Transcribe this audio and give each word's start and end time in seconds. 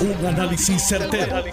Un 0.00 0.24
análisis 0.24 0.82
certero, 0.88 1.44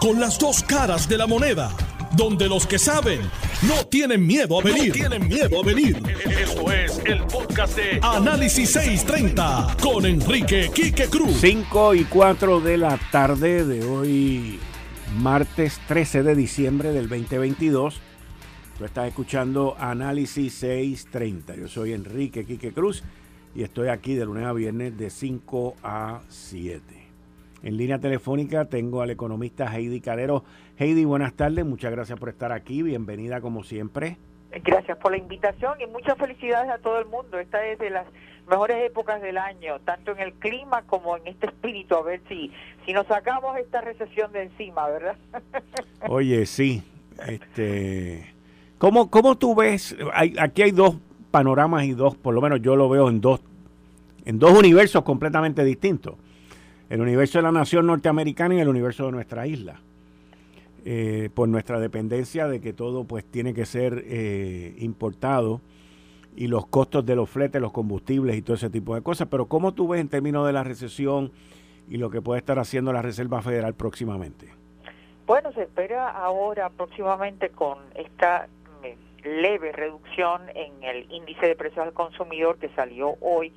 Con 0.00 0.18
las 0.18 0.36
dos 0.36 0.64
caras 0.64 1.08
de 1.08 1.16
la 1.16 1.28
moneda. 1.28 1.70
Donde 2.16 2.48
los 2.48 2.66
que 2.66 2.76
saben 2.76 3.20
no 3.68 3.86
tienen 3.86 4.26
miedo 4.26 4.58
a 4.58 4.64
venir. 4.64 4.92
tienen 4.92 5.28
miedo 5.28 5.60
a 5.62 5.64
venir. 5.64 6.02
Esto 6.40 6.72
es 6.72 7.00
el 7.04 7.22
podcast 7.22 7.76
de 7.76 8.00
Análisis 8.02 8.72
630 8.72 9.76
con 9.80 10.04
Enrique 10.06 10.72
Quique 10.74 11.06
Cruz. 11.06 11.36
5 11.40 11.94
y 11.94 12.04
4 12.04 12.60
de 12.60 12.78
la 12.78 12.98
tarde 13.12 13.64
de 13.64 13.84
hoy, 13.84 14.58
martes 15.18 15.80
13 15.86 16.24
de 16.24 16.34
diciembre 16.34 16.90
del 16.90 17.08
2022. 17.08 18.00
Tú 18.76 18.84
estás 18.84 19.06
escuchando 19.06 19.76
Análisis 19.78 20.52
630. 20.54 21.54
Yo 21.54 21.68
soy 21.68 21.92
Enrique 21.92 22.44
Quique 22.44 22.72
Cruz 22.72 23.04
y 23.54 23.62
estoy 23.62 23.86
aquí 23.86 24.14
de 24.14 24.24
lunes 24.24 24.46
a 24.46 24.52
viernes 24.52 24.98
de 24.98 25.10
5 25.10 25.76
a 25.84 26.22
7. 26.28 27.01
En 27.62 27.76
línea 27.76 27.98
telefónica 28.00 28.64
tengo 28.64 29.02
al 29.02 29.10
economista 29.10 29.72
Heidi 29.72 30.00
Calero. 30.00 30.42
Heidi, 30.78 31.04
buenas 31.04 31.34
tardes, 31.34 31.64
muchas 31.64 31.92
gracias 31.92 32.18
por 32.18 32.28
estar 32.28 32.50
aquí, 32.50 32.82
bienvenida 32.82 33.40
como 33.40 33.62
siempre. 33.62 34.16
Gracias 34.64 34.98
por 34.98 35.12
la 35.12 35.18
invitación 35.18 35.80
y 35.80 35.86
muchas 35.86 36.18
felicidades 36.18 36.70
a 36.70 36.78
todo 36.78 36.98
el 36.98 37.06
mundo. 37.06 37.38
Esta 37.38 37.64
es 37.66 37.78
de 37.78 37.90
las 37.90 38.06
mejores 38.50 38.84
épocas 38.84 39.22
del 39.22 39.38
año, 39.38 39.78
tanto 39.84 40.10
en 40.10 40.18
el 40.18 40.32
clima 40.34 40.82
como 40.82 41.16
en 41.16 41.28
este 41.28 41.46
espíritu, 41.46 41.94
a 41.94 42.02
ver 42.02 42.20
si, 42.28 42.50
si 42.84 42.92
nos 42.92 43.06
sacamos 43.06 43.56
esta 43.56 43.80
recesión 43.80 44.32
de 44.32 44.42
encima, 44.42 44.88
¿verdad? 44.88 45.16
Oye, 46.08 46.44
sí. 46.46 46.82
Este, 47.28 48.34
¿cómo, 48.78 49.08
¿Cómo 49.08 49.38
tú 49.38 49.54
ves? 49.54 49.96
Hay, 50.12 50.34
aquí 50.38 50.62
hay 50.62 50.72
dos 50.72 50.96
panoramas 51.30 51.84
y 51.84 51.92
dos, 51.92 52.16
por 52.16 52.34
lo 52.34 52.40
menos 52.40 52.60
yo 52.60 52.74
lo 52.74 52.88
veo 52.88 53.08
en 53.08 53.20
dos, 53.20 53.40
en 54.24 54.40
dos 54.40 54.58
universos 54.58 55.04
completamente 55.04 55.64
distintos. 55.64 56.16
El 56.92 57.00
universo 57.00 57.38
de 57.38 57.42
la 57.44 57.52
nación 57.52 57.86
norteamericana 57.86 58.54
y 58.54 58.60
el 58.60 58.68
universo 58.68 59.06
de 59.06 59.12
nuestra 59.12 59.46
isla. 59.46 59.80
Eh, 60.84 61.30
por 61.32 61.48
nuestra 61.48 61.80
dependencia 61.80 62.46
de 62.48 62.60
que 62.60 62.74
todo 62.74 63.04
pues 63.04 63.24
tiene 63.24 63.54
que 63.54 63.64
ser 63.64 64.04
eh, 64.04 64.74
importado 64.76 65.62
y 66.36 66.48
los 66.48 66.66
costos 66.66 67.06
de 67.06 67.16
los 67.16 67.30
fletes, 67.30 67.62
los 67.62 67.72
combustibles 67.72 68.36
y 68.36 68.42
todo 68.42 68.56
ese 68.56 68.68
tipo 68.68 68.94
de 68.94 69.00
cosas. 69.00 69.26
Pero 69.30 69.46
¿cómo 69.46 69.72
tú 69.72 69.88
ves 69.88 70.02
en 70.02 70.10
términos 70.10 70.46
de 70.46 70.52
la 70.52 70.64
recesión 70.64 71.32
y 71.88 71.96
lo 71.96 72.10
que 72.10 72.20
puede 72.20 72.40
estar 72.40 72.58
haciendo 72.58 72.92
la 72.92 73.00
Reserva 73.00 73.40
Federal 73.40 73.72
próximamente? 73.72 74.50
Bueno, 75.26 75.50
se 75.52 75.62
espera 75.62 76.10
ahora 76.10 76.68
próximamente 76.68 77.48
con 77.48 77.78
esta 77.94 78.48
leve 79.24 79.72
reducción 79.72 80.42
en 80.54 80.84
el 80.84 81.10
índice 81.10 81.46
de 81.46 81.56
precios 81.56 81.86
al 81.86 81.94
consumidor 81.94 82.58
que 82.58 82.68
salió 82.70 83.14
hoy, 83.22 83.54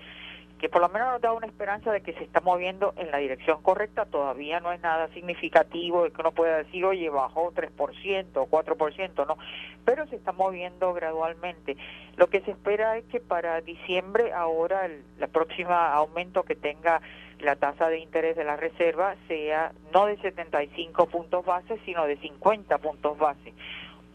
que 0.65 0.69
por 0.69 0.81
lo 0.81 0.89
menos 0.89 1.11
nos 1.11 1.21
da 1.21 1.31
una 1.31 1.45
esperanza 1.45 1.91
de 1.91 2.01
que 2.01 2.13
se 2.13 2.23
está 2.23 2.41
moviendo 2.41 2.95
en 2.97 3.11
la 3.11 3.19
dirección 3.19 3.61
correcta, 3.61 4.07
todavía 4.07 4.59
no 4.61 4.71
es 4.71 4.81
nada 4.81 5.07
significativo 5.09 6.05
de 6.05 6.11
que 6.11 6.21
uno 6.21 6.31
pueda 6.31 6.57
decir, 6.57 6.83
oye, 6.83 7.07
bajó 7.07 7.53
3% 7.53 8.25
o 8.33 8.47
4%, 8.47 9.27
no, 9.27 9.37
pero 9.85 10.07
se 10.07 10.15
está 10.15 10.31
moviendo 10.31 10.91
gradualmente. 10.95 11.77
Lo 12.17 12.31
que 12.31 12.41
se 12.41 12.49
espera 12.49 12.97
es 12.97 13.05
que 13.05 13.19
para 13.19 13.61
diciembre, 13.61 14.33
ahora, 14.33 14.87
el 14.87 15.03
la 15.19 15.27
próxima 15.27 15.93
aumento 15.93 16.41
que 16.41 16.55
tenga 16.55 16.99
la 17.41 17.55
tasa 17.57 17.87
de 17.89 17.99
interés 17.99 18.35
de 18.35 18.43
la 18.43 18.55
reserva 18.55 19.17
sea 19.27 19.71
no 19.93 20.07
de 20.07 20.17
75 20.17 21.05
puntos 21.09 21.45
base, 21.45 21.77
sino 21.85 22.07
de 22.07 22.17
50 22.17 22.79
puntos 22.79 23.19
base 23.19 23.53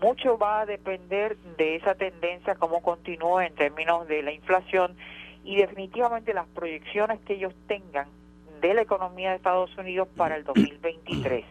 mucho 0.01 0.39
va 0.39 0.63
a 0.63 0.67
depender 0.67 1.37
de 1.59 1.77
esa 1.77 1.95
tendencia, 1.95 2.55
cómo 2.55 2.83
continúa 2.83 3.47
en 3.47 3.55
términos 3.55 4.09
de 4.09 4.23
la 4.23 4.33
inflación 4.33 4.97
y 5.45 5.57
definitivamente 5.57 6.35
las 6.35 6.47
proyecciones 6.49 7.21
que 7.21 7.35
ellos 7.35 7.55
tengan 7.67 8.09
de 8.61 8.75
la 8.75 8.83
economía 8.83 9.31
de 9.31 9.37
Estados 9.37 9.77
Unidos 9.79 10.09
para 10.17 10.37
el 10.37 10.45
2023. 10.45 11.45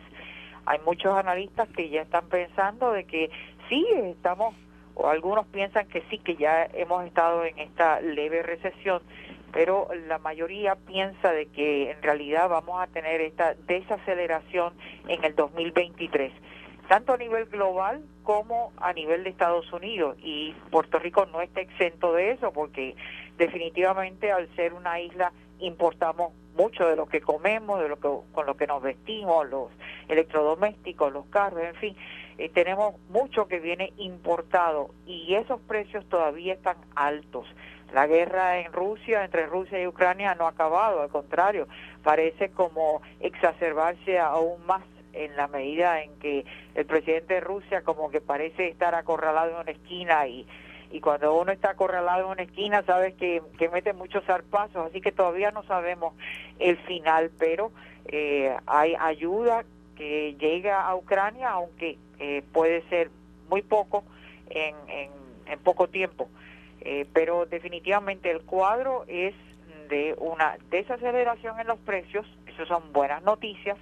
Hay 0.66 0.80
muchos 0.86 1.16
analistas 1.16 1.68
que 1.70 1.90
ya 1.90 2.02
están 2.02 2.28
pensando 2.30 2.92
de 2.92 3.06
que 3.06 3.32
sí, 3.68 3.86
estamos, 4.04 4.54
o 4.94 5.08
algunos 5.08 5.48
piensan 5.48 5.88
que 5.88 6.04
sí, 6.10 6.20
que 6.20 6.36
ya 6.36 6.66
hemos 6.74 7.06
estado 7.06 7.44
en 7.46 7.58
esta 7.58 8.00
leve 8.02 8.44
recesión, 8.44 9.02
pero 9.52 9.88
la 10.08 10.20
mayoría 10.20 10.76
piensa 10.76 11.32
de 11.32 11.48
que 11.48 11.90
en 11.92 12.02
realidad 12.04 12.50
vamos 12.50 12.80
a 12.80 12.88
tener 12.88 13.22
esta 13.22 13.56
desaceleración 13.56 14.74
en 15.08 15.24
el 15.24 15.36
2023 15.36 16.32
tanto 16.90 17.14
a 17.14 17.18
nivel 17.18 17.46
global 17.46 18.04
como 18.24 18.74
a 18.78 18.92
nivel 18.94 19.24
de 19.24 19.30
Estados 19.30 19.72
Unidos. 19.72 20.18
Y 20.22 20.54
Puerto 20.72 20.98
Rico 20.98 21.28
no 21.28 21.40
está 21.40 21.62
exento 21.62 22.14
de 22.14 22.32
eso 22.32 22.52
porque 22.52 22.96
definitivamente 23.40 24.32
al 24.32 24.54
ser 24.56 24.74
una 24.74 25.00
isla 25.00 25.32
importamos 25.60 26.34
mucho 26.56 26.88
de 26.88 26.96
lo 26.96 27.08
que 27.08 27.22
comemos, 27.22 27.80
de 27.82 27.88
lo 27.88 27.96
que 27.96 28.10
con 28.34 28.46
lo 28.46 28.56
que 28.56 28.68
nos 28.68 28.84
vestimos, 28.84 29.50
los 29.50 29.72
electrodomésticos, 30.10 31.12
los 31.12 31.26
carros, 31.28 31.64
en 31.64 31.76
fin, 31.76 31.96
eh, 32.38 32.50
tenemos 32.50 32.96
mucho 33.10 33.48
que 33.48 33.60
viene 33.60 33.94
importado 33.98 34.92
y 35.08 35.34
esos 35.36 35.60
precios 35.62 36.08
todavía 36.10 36.54
están 36.54 36.78
altos. 36.96 37.48
La 37.94 38.08
guerra 38.08 38.60
en 38.60 38.72
Rusia, 38.72 39.24
entre 39.24 39.48
Rusia 39.48 39.82
y 39.82 39.88
Ucrania, 39.88 40.36
no 40.36 40.46
ha 40.46 40.50
acabado, 40.50 41.02
al 41.02 41.10
contrario, 41.10 41.68
parece 42.04 42.52
como 42.52 43.02
exacerbarse 43.20 44.20
aún 44.20 44.64
más 44.68 44.84
en 45.14 45.36
la 45.36 45.48
medida 45.48 46.04
en 46.04 46.20
que 46.20 46.46
el 46.76 46.86
presidente 46.86 47.36
de 47.36 47.40
Rusia 47.40 47.82
como 47.82 48.12
que 48.12 48.22
parece 48.22 48.68
estar 48.68 48.94
acorralado 48.96 49.52
en 49.52 49.58
una 49.62 49.72
esquina 49.72 50.28
y, 50.28 50.46
y 50.92 51.02
cuando 51.02 51.36
uno 51.36 51.52
está 51.52 51.72
acorralado 51.72 52.26
en 52.26 52.32
una 52.32 52.44
esquina 52.44 52.84
sabes 52.84 53.14
que, 53.16 53.42
que 53.58 53.70
mete 53.70 53.94
muchos 53.94 54.24
zarpazos, 54.26 54.88
así 54.88 55.02
que 55.02 55.12
todavía 55.12 55.52
no 55.52 55.64
sabemos 55.64 56.14
el 56.58 56.78
final, 56.78 57.32
pero 57.38 57.72
eh, 58.06 58.56
hay 58.66 58.96
ayuda 59.00 59.66
que 59.96 60.36
llega 60.40 60.88
a 60.88 60.96
Ucrania, 60.96 61.50
aunque 61.52 61.98
eh, 62.20 62.44
puede 62.54 62.82
ser 62.90 63.12
muy 63.50 63.62
poco 63.62 64.04
en, 64.50 64.76
en, 64.88 65.12
en 65.46 65.60
poco 65.60 65.88
tiempo. 65.88 66.30
Eh, 66.82 67.06
pero 67.14 67.46
definitivamente 67.46 68.32
el 68.32 68.42
cuadro 68.42 69.04
es 69.08 69.36
de 69.90 70.16
una 70.18 70.58
desaceleración 70.70 71.60
en 71.60 71.68
los 71.68 71.80
precios, 71.80 72.26
eso 72.48 72.66
son 72.66 72.94
buenas 72.94 73.22
noticias, 73.24 73.78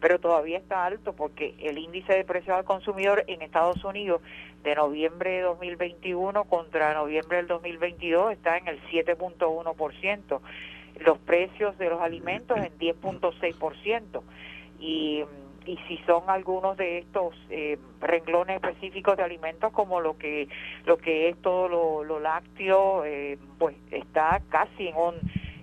pero 0.00 0.18
todavía 0.18 0.58
está 0.58 0.84
alto 0.84 1.12
porque 1.12 1.54
el 1.60 1.78
índice 1.78 2.14
de 2.14 2.24
precios 2.24 2.56
al 2.56 2.64
consumidor 2.64 3.24
en 3.26 3.42
Estados 3.42 3.84
Unidos 3.84 4.22
de 4.62 4.74
noviembre 4.74 5.30
de 5.30 5.42
2021 5.42 6.44
contra 6.44 6.94
noviembre 6.94 7.38
del 7.38 7.46
2022 7.46 8.32
está 8.32 8.58
en 8.58 8.68
el 8.68 8.80
7.1%, 8.88 10.40
los 11.00 11.18
precios 11.18 11.78
de 11.78 11.90
los 11.90 12.00
alimentos 12.00 12.58
en 12.58 12.78
10.6% 12.78 14.22
y 14.78 15.24
y 15.66 15.76
si 15.88 15.98
son 15.98 16.28
algunos 16.28 16.76
de 16.76 16.98
estos 16.98 17.34
eh, 17.50 17.78
renglones 18.00 18.56
específicos 18.56 19.16
de 19.16 19.22
alimentos 19.22 19.72
como 19.72 20.00
lo 20.00 20.16
que 20.16 20.48
lo 20.86 20.96
que 20.98 21.28
es 21.28 21.36
todo 21.42 21.68
lo, 21.68 22.20
lácteo 22.20 23.04
eh, 23.04 23.38
pues 23.58 23.76
está 23.90 24.42
casi 24.48 24.88
en 24.88 24.96
un 24.96 25.14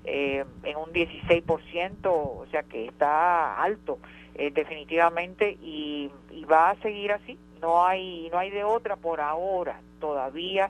eh, 0.06 0.46
en 0.64 0.78
un 0.78 0.92
16% 0.94 1.98
o 2.06 2.46
sea 2.52 2.64
que 2.64 2.86
está 2.86 3.62
alto 3.62 4.00
eh, 4.38 4.52
definitivamente 4.52 5.58
y, 5.62 6.12
va 6.50 6.70
a 6.70 6.76
seguir 6.82 7.12
así. 7.12 7.38
No 7.60 7.86
hay 7.86 8.30
no 8.32 8.38
hay 8.38 8.52
de 8.52 8.64
otra 8.64 8.96
por 8.96 9.20
ahora 9.20 9.82
todavía. 10.00 10.70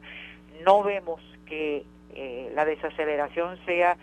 No 0.65 0.81
vemos 0.81 1.21
que 1.45 1.83
eh, 2.15 2.51
la 2.55 2.65
desaceleración 2.65 3.57
sea 3.65 3.97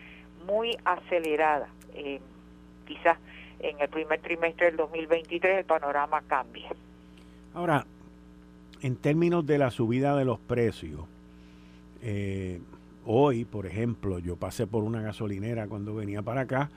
muy 0.46 0.76
acelerada. 0.84 1.68
Eh, 1.94 2.20
quizás 2.86 3.18
en 3.58 3.80
el 3.80 3.88
primer 3.88 4.20
trimestre 4.20 4.66
del 4.66 4.76
2023 4.76 5.60
el 5.60 5.64
panorama 5.64 6.22
cambie. 6.28 6.66
Ahora 7.54 7.86
en 8.82 8.96
términos 8.96 9.46
de 9.46 9.58
la 9.58 9.70
subida 9.70 10.14
de 10.14 10.26
los 10.26 10.38
precios 10.38 11.00
hoy 13.06 13.46
por 13.46 13.64
ejemplo 13.64 14.18
yo 14.18 14.36
pasé 14.36 14.66
por 14.66 14.84
una 14.84 15.00
gasolinera 15.00 15.66
cuando 15.68 15.94
venía 15.94 16.20
para 16.20 16.42
acá 16.42 16.70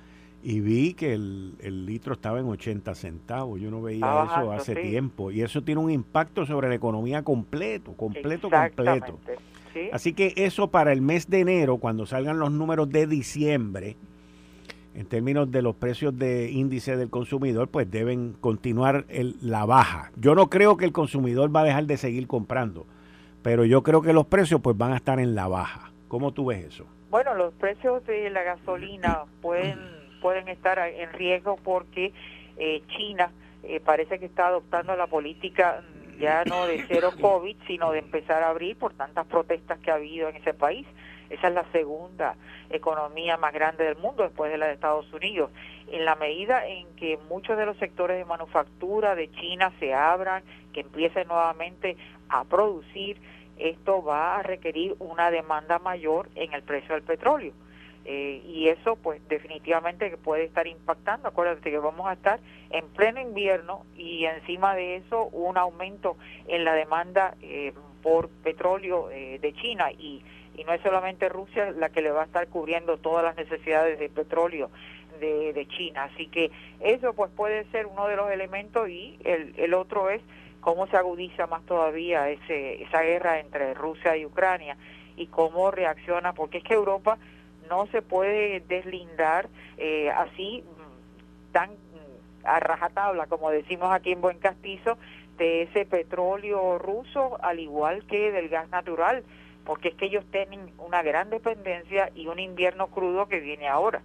y 0.49 0.61
vi 0.61 0.93
que 0.93 1.11
el, 1.11 1.85
litro 1.85 2.13
estaba 2.13 2.39
en 2.39 2.45
80 2.45 2.95
centavos. 2.95 3.59
Yo 3.59 3.69
no 3.69 3.81
veía 3.81 4.23
eso 4.23 4.53
hace 4.53 4.77
tiempo. 4.77 5.29
Y 5.29 5.41
eso 5.41 5.61
tiene 5.61 5.81
un 5.81 5.91
impacto 5.91 6.45
sobre 6.45 6.69
la 6.69 6.75
economía 6.75 7.21
completo, 7.21 7.91
completo, 7.91 8.49
completo. 8.49 9.19
Así 9.91 10.13
que 10.13 10.31
eso 10.37 10.71
para 10.71 10.93
el 10.93 11.01
mes 11.01 11.29
de 11.29 11.41
enero, 11.41 11.79
cuando 11.79 12.05
salgan 12.05 12.39
los 12.39 12.49
números 12.49 12.89
de 12.89 13.07
diciembre, 13.07 13.97
en 14.95 15.05
términos 15.07 15.51
de 15.51 15.61
los 15.61 15.75
precios 15.75 16.17
de 16.17 16.49
índice 16.49 16.95
del 16.95 17.09
consumidor, 17.09 17.67
pues 17.67 17.91
deben 17.91 18.31
continuar 18.39 19.03
el, 19.09 19.35
la 19.41 19.65
baja. 19.65 20.13
Yo 20.15 20.33
no 20.33 20.49
creo 20.49 20.77
que 20.77 20.85
el 20.85 20.93
consumidor 20.93 21.53
va 21.53 21.59
a 21.59 21.65
dejar 21.65 21.87
de 21.87 21.97
seguir 21.97 22.25
comprando, 22.25 22.85
pero 23.41 23.65
yo 23.65 23.83
creo 23.83 24.01
que 24.01 24.13
los 24.13 24.27
precios 24.27 24.61
pues 24.61 24.77
van 24.77 24.93
a 24.93 24.95
estar 24.95 25.19
en 25.19 25.35
la 25.35 25.49
baja. 25.49 25.91
¿Cómo 26.07 26.31
tú 26.31 26.45
ves 26.45 26.67
eso? 26.67 26.85
Bueno, 27.09 27.33
los 27.33 27.53
precios 27.55 28.05
de 28.05 28.29
la 28.29 28.43
gasolina 28.43 29.25
pueden 29.41 29.96
pueden 30.27 30.49
estar 30.49 30.77
en 30.77 31.13
riesgo 31.13 31.55
porque 31.55 32.11
eh, 32.57 32.81
China 32.89 33.31
eh, 33.63 33.79
parece 33.79 34.19
que 34.19 34.25
está 34.25 34.47
adoptando 34.47 34.93
la 34.97 35.07
política 35.07 35.81
mm, 35.81 36.19
ya 36.19 36.43
no 36.43 36.67
de 36.67 36.83
cero 36.85 37.13
COVID, 37.21 37.55
sino 37.65 37.93
de 37.93 37.99
empezar 37.99 38.43
a 38.43 38.49
abrir 38.49 38.77
por 38.77 38.93
tantas 38.93 39.25
protestas 39.25 39.79
que 39.79 39.89
ha 39.89 39.93
habido 39.93 40.27
en 40.27 40.35
ese 40.35 40.53
país. 40.53 40.85
esa 41.29 41.47
es 41.47 41.53
la 41.53 41.63
segunda 41.71 42.35
economía 42.69 43.37
más 43.37 43.53
grande 43.53 43.85
del 43.85 43.95
mundo 43.95 44.23
después 44.23 44.51
de 44.51 44.57
la 44.57 44.67
de 44.67 44.73
Estados 44.73 45.13
Unidos. 45.13 45.49
En 45.89 46.03
la 46.03 46.15
medida 46.15 46.67
en 46.67 46.93
que 46.97 47.17
muchos 47.29 47.57
de 47.57 47.65
los 47.65 47.77
sectores 47.77 48.17
de 48.17 48.25
manufactura 48.25 49.15
de 49.15 49.31
China 49.31 49.71
se 49.79 49.93
abran, 49.93 50.43
que 50.73 50.81
empiecen 50.81 51.29
nuevamente 51.29 51.95
a 52.27 52.43
producir, 52.43 53.15
esto 53.57 54.03
va 54.03 54.39
a 54.39 54.43
requerir 54.43 54.93
una 54.99 55.31
demanda 55.31 55.79
mayor 55.79 56.27
en 56.35 56.51
el 56.51 56.63
precio 56.63 56.95
del 56.95 57.03
petróleo. 57.03 57.53
Eh, 58.09 58.41
y 58.45 58.69
eso 58.69 58.95
pues 58.95 59.19
definitivamente 59.27 60.15
puede 60.15 60.45
estar 60.45 60.65
impactando. 60.65 61.27
Acuérdate 61.27 61.69
que 61.69 61.77
vamos 61.77 62.07
a 62.07 62.13
estar 62.13 62.39
en 62.69 62.87
pleno 62.87 63.19
invierno 63.19 63.85
y 63.97 64.23
encima 64.23 64.75
de 64.75 64.95
eso 64.95 65.25
un 65.25 65.57
aumento 65.57 66.15
en 66.47 66.63
la 66.63 66.73
demanda 66.73 67.35
eh, 67.41 67.73
por 68.01 68.29
petróleo 68.29 69.11
eh, 69.11 69.39
de 69.39 69.53
China 69.53 69.91
y, 69.91 70.23
y 70.55 70.63
no 70.63 70.71
es 70.71 70.81
solamente 70.83 71.27
Rusia 71.27 71.71
la 71.71 71.89
que 71.89 72.01
le 72.01 72.11
va 72.11 72.21
a 72.21 72.25
estar 72.25 72.47
cubriendo 72.47 72.95
todas 72.97 73.25
las 73.25 73.35
necesidades 73.35 73.99
de 73.99 74.07
petróleo 74.07 74.69
de, 75.19 75.51
de 75.51 75.67
China. 75.67 76.05
Así 76.05 76.27
que 76.27 76.49
eso 76.79 77.11
pues 77.11 77.29
puede 77.35 77.65
ser 77.71 77.87
uno 77.87 78.07
de 78.07 78.15
los 78.15 78.31
elementos 78.31 78.87
y 78.87 79.19
el, 79.25 79.53
el 79.57 79.73
otro 79.73 80.09
es 80.09 80.21
cómo 80.61 80.87
se 80.87 80.95
agudiza 80.95 81.45
más 81.47 81.65
todavía 81.65 82.29
ese, 82.29 82.81
esa 82.83 83.01
guerra 83.01 83.41
entre 83.41 83.73
Rusia 83.73 84.15
y 84.15 84.25
Ucrania 84.25 84.77
y 85.17 85.27
cómo 85.27 85.71
reacciona, 85.71 86.31
porque 86.31 86.59
es 86.59 86.63
que 86.63 86.75
Europa 86.75 87.17
no 87.69 87.87
se 87.87 88.01
puede 88.01 88.61
deslindar 88.61 89.49
eh, 89.77 90.09
así 90.11 90.63
mm, 90.63 91.51
tan 91.51 91.71
mm, 91.71 92.45
a 92.45 92.59
rajatabla, 92.59 93.27
como 93.27 93.49
decimos 93.51 93.91
aquí 93.91 94.11
en 94.11 94.21
Buen 94.21 94.39
Castizo, 94.39 94.97
de 95.37 95.63
ese 95.63 95.85
petróleo 95.85 96.79
ruso, 96.79 97.37
al 97.43 97.59
igual 97.59 98.05
que 98.07 98.31
del 98.31 98.49
gas 98.49 98.69
natural, 98.69 99.23
porque 99.65 99.89
es 99.89 99.95
que 99.95 100.05
ellos 100.05 100.25
tienen 100.31 100.71
una 100.77 101.03
gran 101.03 101.29
dependencia 101.29 102.09
y 102.15 102.27
un 102.27 102.39
invierno 102.39 102.87
crudo 102.87 103.27
que 103.27 103.39
viene 103.39 103.67
ahora. 103.67 104.01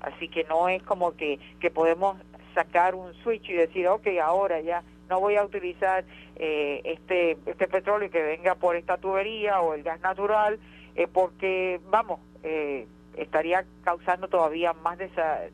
Así 0.00 0.28
que 0.28 0.44
no 0.44 0.68
es 0.68 0.82
como 0.82 1.16
que, 1.16 1.40
que 1.58 1.70
podemos 1.70 2.18
sacar 2.54 2.94
un 2.94 3.14
switch 3.14 3.48
y 3.48 3.54
decir, 3.54 3.88
ok, 3.88 4.06
ahora 4.22 4.60
ya 4.60 4.82
no 5.08 5.20
voy 5.20 5.36
a 5.36 5.44
utilizar 5.44 6.04
eh, 6.36 6.80
este, 6.84 7.38
este 7.46 7.68
petróleo 7.68 8.10
que 8.10 8.22
venga 8.22 8.54
por 8.54 8.76
esta 8.76 8.98
tubería 8.98 9.60
o 9.60 9.74
el 9.74 9.82
gas 9.82 10.00
natural, 10.00 10.58
eh, 10.94 11.06
porque, 11.12 11.80
vamos, 11.90 12.20
eh, 12.42 12.86
estaría 13.16 13.64
causando 13.82 14.28
todavía 14.28 14.72
más 14.72 14.98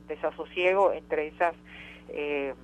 desasosiego 0.09 0.93
entre 0.93 1.29
esas 1.29 1.55
eh, 2.09 2.55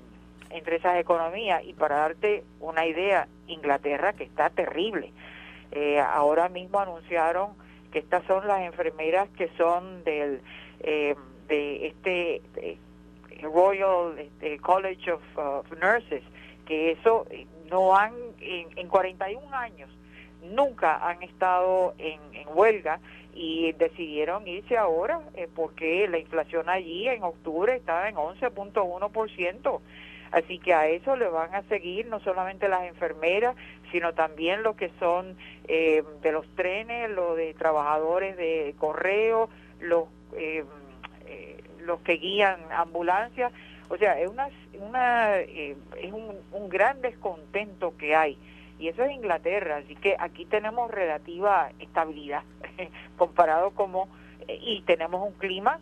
entre 0.50 0.76
esas 0.76 0.98
economías. 0.98 1.62
Y 1.64 1.74
para 1.74 1.96
darte 1.96 2.44
una 2.60 2.86
idea 2.86 3.28
Inglaterra 3.46 4.12
que 4.12 4.24
está 4.24 4.50
terrible. 4.50 5.12
Eh, 5.72 6.00
ahora 6.00 6.48
mismo 6.48 6.80
anunciaron 6.80 7.52
que 7.92 7.98
estas 7.98 8.24
son 8.24 8.46
las 8.46 8.62
enfermeras 8.62 9.28
que 9.30 9.48
son 9.56 10.04
del 10.04 10.40
eh, 10.80 11.14
de 11.48 11.86
este 11.86 12.42
Royal 13.42 14.18
este, 14.18 14.58
College 14.58 15.12
of, 15.12 15.72
Nurses 15.72 16.22
que 16.66 16.92
eso 16.92 17.26
no 17.70 17.96
han 17.96 18.14
en, 18.40 18.68
en 18.76 18.88
41 18.88 19.56
años 19.56 19.88
nunca 20.42 21.08
han 21.08 21.22
estado 21.22 21.94
en, 21.98 22.20
en 22.32 22.48
huelga 22.48 23.00
y 23.38 23.70
decidieron 23.70 24.48
irse 24.48 24.76
ahora 24.76 25.20
eh, 25.34 25.46
porque 25.54 26.08
la 26.08 26.18
inflación 26.18 26.68
allí 26.68 27.06
en 27.06 27.22
octubre 27.22 27.76
estaba 27.76 28.08
en 28.08 28.16
11.1%. 28.16 29.80
Así 30.32 30.58
que 30.58 30.74
a 30.74 30.88
eso 30.88 31.14
le 31.14 31.28
van 31.28 31.54
a 31.54 31.62
seguir 31.62 32.06
no 32.06 32.18
solamente 32.18 32.68
las 32.68 32.82
enfermeras, 32.82 33.54
sino 33.92 34.12
también 34.12 34.64
lo 34.64 34.74
que 34.74 34.90
son 34.98 35.36
eh, 35.68 36.02
de 36.20 36.32
los 36.32 36.48
trenes, 36.56 37.10
lo 37.10 37.36
de 37.36 37.54
trabajadores 37.54 38.36
de 38.36 38.74
correo, 38.76 39.48
los, 39.78 40.08
eh, 40.36 40.64
los 41.80 42.00
que 42.00 42.14
guían 42.14 42.58
ambulancias. 42.72 43.52
O 43.88 43.96
sea, 43.98 44.18
es, 44.18 44.28
una, 44.28 44.48
una 44.80 45.36
es 45.38 46.12
un, 46.12 46.36
un 46.50 46.68
gran 46.68 47.00
descontento 47.02 47.96
que 47.96 48.16
hay 48.16 48.36
y 48.78 48.88
eso 48.88 49.02
es 49.02 49.12
Inglaterra, 49.12 49.78
así 49.78 49.96
que 49.96 50.16
aquí 50.18 50.44
tenemos 50.44 50.90
relativa 50.90 51.70
estabilidad 51.78 52.42
comparado 53.18 53.72
como 53.72 54.08
eh, 54.46 54.58
y 54.60 54.82
tenemos 54.82 55.26
un 55.26 55.34
clima 55.34 55.80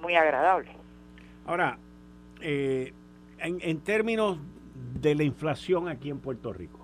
muy 0.00 0.14
agradable. 0.14 0.70
Ahora, 1.46 1.78
eh, 2.40 2.92
en, 3.38 3.58
en 3.60 3.80
términos 3.80 4.38
de 4.74 5.14
la 5.14 5.24
inflación 5.24 5.88
aquí 5.88 6.10
en 6.10 6.20
Puerto 6.20 6.52
Rico 6.52 6.78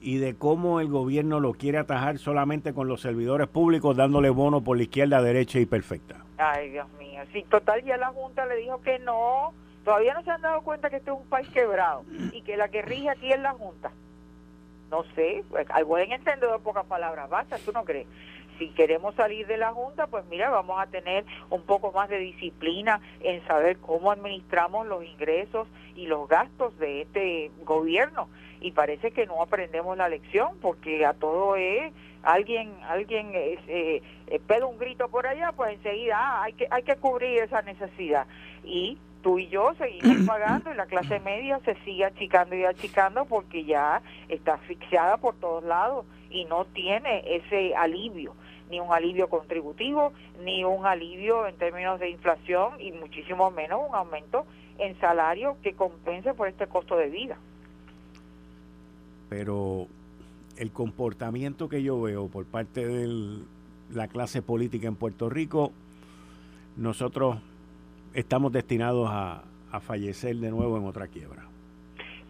y 0.00 0.18
de 0.18 0.34
cómo 0.34 0.80
el 0.80 0.88
gobierno 0.88 1.40
lo 1.40 1.54
quiere 1.54 1.78
atajar 1.78 2.18
solamente 2.18 2.74
con 2.74 2.88
los 2.88 3.00
servidores 3.00 3.48
públicos 3.48 3.96
dándole 3.96 4.30
bono 4.30 4.62
por 4.62 4.76
la 4.76 4.82
izquierda, 4.82 5.22
derecha 5.22 5.58
y 5.58 5.66
perfecta. 5.66 6.24
Ay, 6.36 6.70
Dios 6.70 6.88
mío. 6.98 7.22
Sí, 7.32 7.44
total, 7.48 7.82
ya 7.84 7.96
la 7.96 8.08
Junta 8.08 8.44
le 8.46 8.56
dijo 8.56 8.80
que 8.82 8.98
no. 8.98 9.54
Todavía 9.84 10.14
no 10.14 10.22
se 10.22 10.30
han 10.30 10.42
dado 10.42 10.62
cuenta 10.62 10.90
que 10.90 10.96
este 10.96 11.10
es 11.10 11.16
un 11.16 11.26
país 11.26 11.48
quebrado 11.48 12.04
y 12.32 12.42
que 12.42 12.56
la 12.56 12.68
que 12.68 12.82
rige 12.82 13.10
aquí 13.10 13.32
es 13.32 13.40
la 13.40 13.52
Junta 13.52 13.92
no 14.94 15.04
sé, 15.16 15.42
pues, 15.50 15.66
al 15.70 15.84
buen 15.84 16.12
entendedor 16.12 16.62
pocas 16.62 16.86
palabras 16.86 17.28
basta, 17.28 17.58
¿tú 17.58 17.72
no 17.72 17.84
crees? 17.84 18.06
Si 18.58 18.68
queremos 18.68 19.16
salir 19.16 19.44
de 19.48 19.56
la 19.56 19.72
Junta, 19.72 20.06
pues 20.06 20.24
mira, 20.26 20.50
vamos 20.50 20.80
a 20.80 20.86
tener 20.86 21.24
un 21.50 21.62
poco 21.62 21.90
más 21.90 22.08
de 22.08 22.18
disciplina 22.18 23.00
en 23.20 23.44
saber 23.48 23.78
cómo 23.78 24.12
administramos 24.12 24.86
los 24.86 25.04
ingresos 25.04 25.66
y 25.96 26.06
los 26.06 26.28
gastos 26.28 26.78
de 26.78 27.02
este 27.02 27.50
gobierno. 27.64 28.28
Y 28.60 28.70
parece 28.70 29.10
que 29.10 29.26
no 29.26 29.42
aprendemos 29.42 29.96
la 29.96 30.08
lección, 30.08 30.56
porque 30.62 31.04
a 31.04 31.14
todo 31.14 31.56
es 31.56 31.92
alguien 32.22 32.72
alguien 32.88 33.32
eh, 33.34 33.58
eh, 34.28 34.62
un 34.64 34.78
grito 34.78 35.08
por 35.08 35.26
allá, 35.26 35.50
pues 35.56 35.74
enseguida 35.74 36.16
ah, 36.16 36.44
hay 36.44 36.52
que 36.52 36.68
hay 36.70 36.84
que 36.84 36.94
cubrir 36.94 37.42
esa 37.42 37.62
necesidad. 37.62 38.28
Y 38.62 38.98
tú 39.24 39.38
y 39.38 39.48
yo 39.48 39.74
seguimos 39.76 40.18
pagando 40.28 40.70
y 40.70 40.76
la 40.76 40.86
clase 40.86 41.18
media 41.18 41.58
se 41.64 41.74
sigue 41.84 42.04
achicando 42.04 42.54
y 42.54 42.64
achicando 42.64 43.24
porque 43.24 43.64
ya 43.64 44.02
está 44.28 44.54
asfixiada 44.54 45.16
por 45.16 45.34
todos 45.36 45.64
lados 45.64 46.04
y 46.30 46.44
no 46.44 46.66
tiene 46.66 47.24
ese 47.34 47.74
alivio, 47.74 48.34
ni 48.70 48.78
un 48.78 48.92
alivio 48.92 49.28
contributivo, 49.28 50.12
ni 50.44 50.62
un 50.62 50.86
alivio 50.86 51.48
en 51.48 51.56
términos 51.56 51.98
de 51.98 52.10
inflación 52.10 52.80
y 52.80 52.92
muchísimo 52.92 53.50
menos 53.50 53.80
un 53.88 53.94
aumento 53.94 54.44
en 54.78 54.98
salario 55.00 55.56
que 55.62 55.72
compense 55.72 56.34
por 56.34 56.48
este 56.48 56.66
costo 56.66 56.96
de 56.96 57.08
vida. 57.08 57.38
Pero 59.30 59.86
el 60.56 60.70
comportamiento 60.70 61.68
que 61.68 61.82
yo 61.82 62.00
veo 62.00 62.28
por 62.28 62.44
parte 62.44 62.86
de 62.86 63.38
la 63.90 64.08
clase 64.08 64.42
política 64.42 64.86
en 64.86 64.96
Puerto 64.96 65.30
Rico, 65.30 65.72
nosotros 66.76 67.38
estamos 68.14 68.52
destinados 68.52 69.08
a, 69.10 69.42
fallecer 69.80 70.36
de 70.36 70.52
nuevo 70.52 70.78
en 70.78 70.86
otra 70.86 71.08
quiebra. 71.08 71.42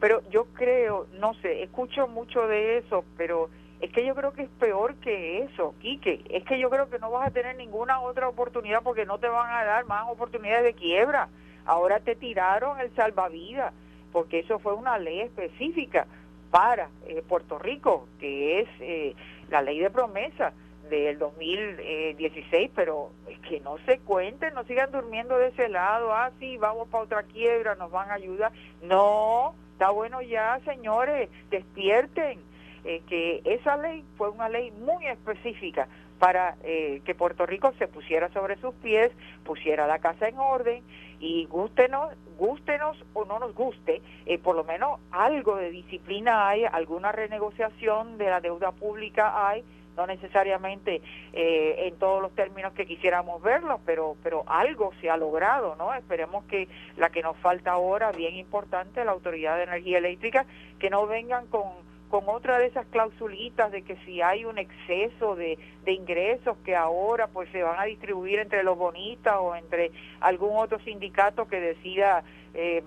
Pero 0.01 0.23
yo 0.31 0.47
creo, 0.55 1.07
no 1.21 1.35
sé, 1.35 1.63
escucho 1.63 2.09
mucho 2.09 2.49
de 2.49 2.79
eso, 2.79 3.05
pero 3.19 3.51
es 3.83 3.93
que 3.93 4.07
yo 4.07 4.15
creo 4.15 4.33
que 4.33 4.45
es 4.45 4.49
peor 4.59 4.95
que 4.95 5.43
eso, 5.43 5.75
Quique. 5.79 6.25
Es 6.31 6.43
que 6.45 6.59
yo 6.59 6.71
creo 6.71 6.89
que 6.89 6.99
no 6.99 7.11
vas 7.11 7.29
a 7.29 7.31
tener 7.31 7.55
ninguna 7.57 8.01
otra 8.01 8.31
oportunidad 8.31 8.83
porque 8.83 9.05
no 9.05 9.19
te 9.19 9.29
van 9.29 9.53
a 9.53 9.63
dar 9.63 9.85
más 9.85 10.09
oportunidades 10.09 10.65
de 10.65 10.73
quiebra. 10.73 11.29
Ahora 11.67 12.01
te 12.01 12.17
tiraron 12.17 12.81
el 12.81 12.95
salvavidas, 12.95 13.75
porque 14.11 14.39
eso 14.39 14.59
fue 14.59 14.73
una 14.73 14.97
ley 14.97 15.21
específica 15.21 16.07
para 16.51 16.89
eh, 17.07 17.23
Puerto 17.29 17.59
Rico, 17.59 18.09
que 18.21 18.61
es 18.61 18.69
eh, 18.81 19.15
la 19.51 19.61
ley 19.61 19.81
de 19.81 19.91
promesa 19.91 20.55
del 20.91 21.19
2016, 21.19 22.71
pero 22.75 23.11
que 23.49 23.61
no 23.61 23.79
se 23.87 23.99
cuenten, 24.01 24.55
no 24.55 24.65
sigan 24.65 24.91
durmiendo 24.91 25.39
de 25.39 25.49
ese 25.49 25.69
lado, 25.69 26.13
ah, 26.13 26.31
sí, 26.39 26.57
vamos 26.57 26.89
para 26.89 27.05
otra 27.05 27.23
quiebra, 27.23 27.75
nos 27.75 27.91
van 27.91 28.11
a 28.11 28.15
ayudar. 28.15 28.53
No, 28.83 29.55
está 29.73 29.91
bueno 29.91 30.23
ya, 30.23 30.61
señores, 30.65 31.29
despierten, 31.51 32.41
eh, 32.85 33.03
que 33.09 33.41
esa 33.45 33.77
ley 33.77 34.05
fue 34.17 34.29
una 34.29 34.49
ley 34.49 34.71
muy 34.73 35.07
específica 35.07 35.89
para 36.19 36.57
eh, 36.63 37.01
que 37.05 37.15
Puerto 37.15 37.47
Rico 37.47 37.73
se 37.79 37.89
pusiera 37.89 38.29
sobre 38.31 38.57
sus 38.57 38.75
pies, 38.77 39.11
pusiera 39.45 39.87
la 39.87 39.99
casa 39.99 40.29
en 40.29 40.39
orden 40.39 40.83
y 41.19 41.47
gustenos, 41.47 42.15
gustenos 42.39 42.97
o 43.15 43.25
no 43.25 43.39
nos 43.39 43.55
guste, 43.55 44.03
eh, 44.27 44.39
por 44.39 44.57
lo 44.57 44.65
menos 44.65 45.01
algo 45.11 45.57
de 45.57 45.71
disciplina 45.71 46.49
hay, 46.49 46.65
alguna 46.65 47.13
renegociación 47.13 48.19
de 48.19 48.27
la 48.27 48.41
deuda 48.41 48.73
pública 48.73 49.49
hay, 49.49 49.65
no 49.97 50.07
necesariamente 50.07 51.01
eh, 51.33 51.87
en 51.87 51.99
todos 51.99 52.21
los 52.21 52.35
términos 52.35 52.73
que 52.73 52.87
quisiéramos 52.87 53.43
verlo, 53.43 53.81
pero, 53.87 54.17
pero 54.23 54.45
algo 54.47 54.93
se 55.01 55.11
ha 55.11 55.17
logrado, 55.17 55.77
¿no? 55.77 55.95
Esperemos 55.95 56.45
que 56.45 56.69
la 56.97 57.11
que 57.11 57.23
nos 57.23 57.37
falta 57.39 57.73
ahora, 57.73 58.13
bien 58.13 58.37
importante, 58.37 59.05
la 59.05 59.13
Autoridad 59.13 59.57
de 59.57 59.65
Energía 59.65 59.99
Eléctrica, 59.99 60.47
que 60.79 60.91
no 60.91 61.07
vengan 61.07 61.47
con 61.47 61.85
con 62.15 62.29
otra 62.29 62.59
de 62.59 62.67
esas 62.67 62.87
clausulitas 62.87 63.73
de 63.73 63.83
que 63.83 63.97
si 64.05 64.23
hay 64.23 64.45
un 64.45 64.57
exceso 64.57 65.35
de, 65.35 65.59
de 65.85 65.93
ingresos 65.93 66.57
que 66.65 66.77
ahora 66.77 67.27
pues 67.27 67.51
se 67.51 67.61
van 67.65 67.81
a 67.81 67.87
distribuir 67.87 68.39
entre 68.39 68.63
los 68.63 68.79
bonistas 68.79 69.35
o 69.41 69.57
entre 69.57 69.91
algún 70.21 70.57
otro 70.57 70.79
sindicato 70.79 71.49
que 71.49 71.61
decida 71.61 72.23
eh, 72.55 72.85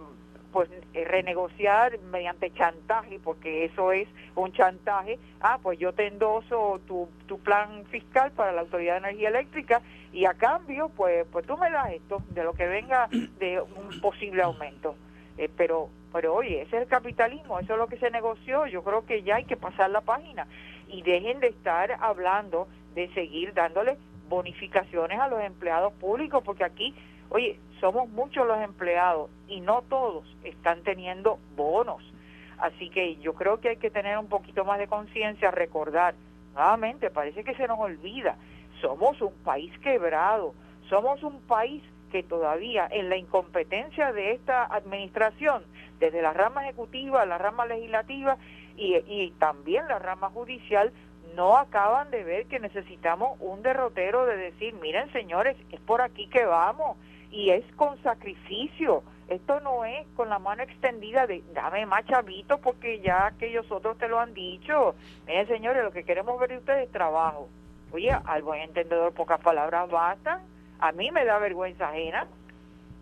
pues 0.52 0.70
eh, 0.94 1.06
renegociar 1.06 2.00
mediante 2.12 2.52
chantaje, 2.54 3.20
porque 3.24 3.66
eso 3.66 3.92
es 3.92 4.08
un 4.36 4.52
chantaje, 4.54 5.20
ah, 5.42 5.60
pues 5.62 5.80
yo 5.80 5.94
te 5.94 6.08
endoso 6.08 6.80
tu, 6.88 7.10
tu 7.28 7.40
plan 7.40 7.86
fiscal 7.86 8.32
para 8.32 8.52
la 8.52 8.62
Autoridad 8.62 8.94
de 8.94 9.10
Energía 9.10 9.30
Eléctrica 9.30 9.82
y 10.14 10.26
a 10.26 10.34
cambio, 10.34 10.90
pues, 10.90 11.26
pues 11.32 11.46
tú 11.46 11.58
me 11.58 11.70
das 11.70 11.92
esto, 11.92 12.22
de 12.30 12.44
lo 12.44 12.54
que 12.54 12.68
venga 12.68 13.08
de 13.40 13.62
un 13.62 14.02
posible 14.02 14.44
aumento. 14.44 14.96
Eh, 15.38 15.50
pero, 15.56 15.90
pero 16.12 16.34
oye, 16.34 16.62
ese 16.62 16.78
es 16.78 16.84
el 16.84 16.88
capitalismo, 16.88 17.60
eso 17.60 17.74
es 17.74 17.80
lo 17.80 17.88
que 17.88 17.98
se 17.98 18.10
negoció, 18.10 18.66
yo 18.66 18.84
creo 18.84 19.06
que 19.06 19.24
ya 19.24 19.36
hay 19.36 19.46
que 19.46 19.58
pasar 19.58 19.90
la 19.90 20.02
página 20.02 20.48
y 20.88 21.02
dejen 21.02 21.40
de 21.40 21.48
estar 21.48 21.98
hablando 22.00 22.68
de 22.96 23.14
seguir 23.14 23.54
dándole 23.54 23.98
bonificaciones 24.28 25.20
a 25.20 25.28
los 25.28 25.42
empleados 25.42 25.94
públicos, 25.94 26.44
porque 26.44 26.64
aquí, 26.64 26.96
oye, 27.30 27.60
somos 27.80 28.10
muchos 28.10 28.48
los 28.48 28.62
empleados 28.62 29.30
y 29.48 29.62
no 29.62 29.84
todos 29.84 30.26
están 30.44 30.84
teniendo 30.84 31.40
bonos. 31.56 32.04
Así 32.58 32.90
que 32.90 33.18
yo 33.18 33.34
creo 33.34 33.60
que 33.60 33.70
hay 33.70 33.78
que 33.78 33.92
tener 33.92 34.18
un 34.18 34.28
poquito 34.28 34.66
más 34.66 34.80
de 34.80 34.88
conciencia, 34.88 35.52
recordar, 35.52 36.16
nuevamente, 36.54 37.12
parece 37.12 37.44
que 37.44 37.54
se 37.56 37.68
nos 37.68 37.80
olvida, 37.80 38.36
somos 38.82 39.22
un 39.22 39.34
país 39.44 39.72
quebrado, 39.80 40.54
somos 40.90 41.22
un 41.24 41.40
país 41.42 41.84
que 42.12 42.24
todavía 42.24 42.88
en 42.90 43.10
la 43.10 43.18
incompetencia 43.18 44.12
de 44.12 44.32
esta 44.32 44.64
administración, 44.64 45.64
desde 46.00 46.22
la 46.22 46.34
rama 46.34 46.64
ejecutiva, 46.64 47.26
la 47.26 47.38
rama 47.38 47.66
legislativa 47.66 48.38
y, 48.76 49.32
también 49.40 49.88
la 49.88 50.00
rama 50.00 50.30
judicial, 50.30 50.92
no 51.36 51.58
acaban 51.58 52.10
de 52.10 52.24
ver 52.24 52.46
que 52.48 52.60
necesitamos 52.60 53.38
un 53.40 53.62
derrotero 53.62 54.26
de 54.26 54.38
decir, 54.38 54.74
miren 54.76 55.12
señores, 55.12 55.58
es 55.72 55.80
por 55.82 56.02
aquí 56.02 56.28
que 56.28 56.46
vamos 56.46 56.98
y 57.32 57.50
es 57.50 57.64
con 57.76 58.02
sacrificio. 58.04 59.04
Esto 59.28 59.60
no 59.60 59.84
es 59.84 60.08
con 60.16 60.30
la 60.30 60.40
mano 60.40 60.64
extendida 60.64 61.28
de 61.28 61.44
dame 61.54 61.86
más 61.86 62.06
chavito 62.06 62.60
porque 62.60 63.02
ya 63.02 63.28
aquellos 63.28 63.70
otros 63.70 63.98
te 63.98 64.08
lo 64.08 64.20
han 64.20 64.34
dicho. 64.34 64.96
Miren 65.26 65.48
señores, 65.48 65.84
lo 65.84 65.92
que 65.92 66.04
queremos 66.04 66.40
ver 66.40 66.52
de 66.52 66.58
ustedes 66.60 66.86
es 66.86 66.92
trabajo. 66.92 67.50
Oye, 67.92 68.12
al 68.12 68.42
buen 68.44 68.62
entendedor 68.62 69.14
pocas 69.14 69.42
palabras 69.42 69.90
bastan. 69.90 70.42
A 70.80 70.92
mí 70.92 71.12
me 71.12 71.26
da 71.26 71.40
vergüenza 71.40 71.90
ajena. 71.90 72.28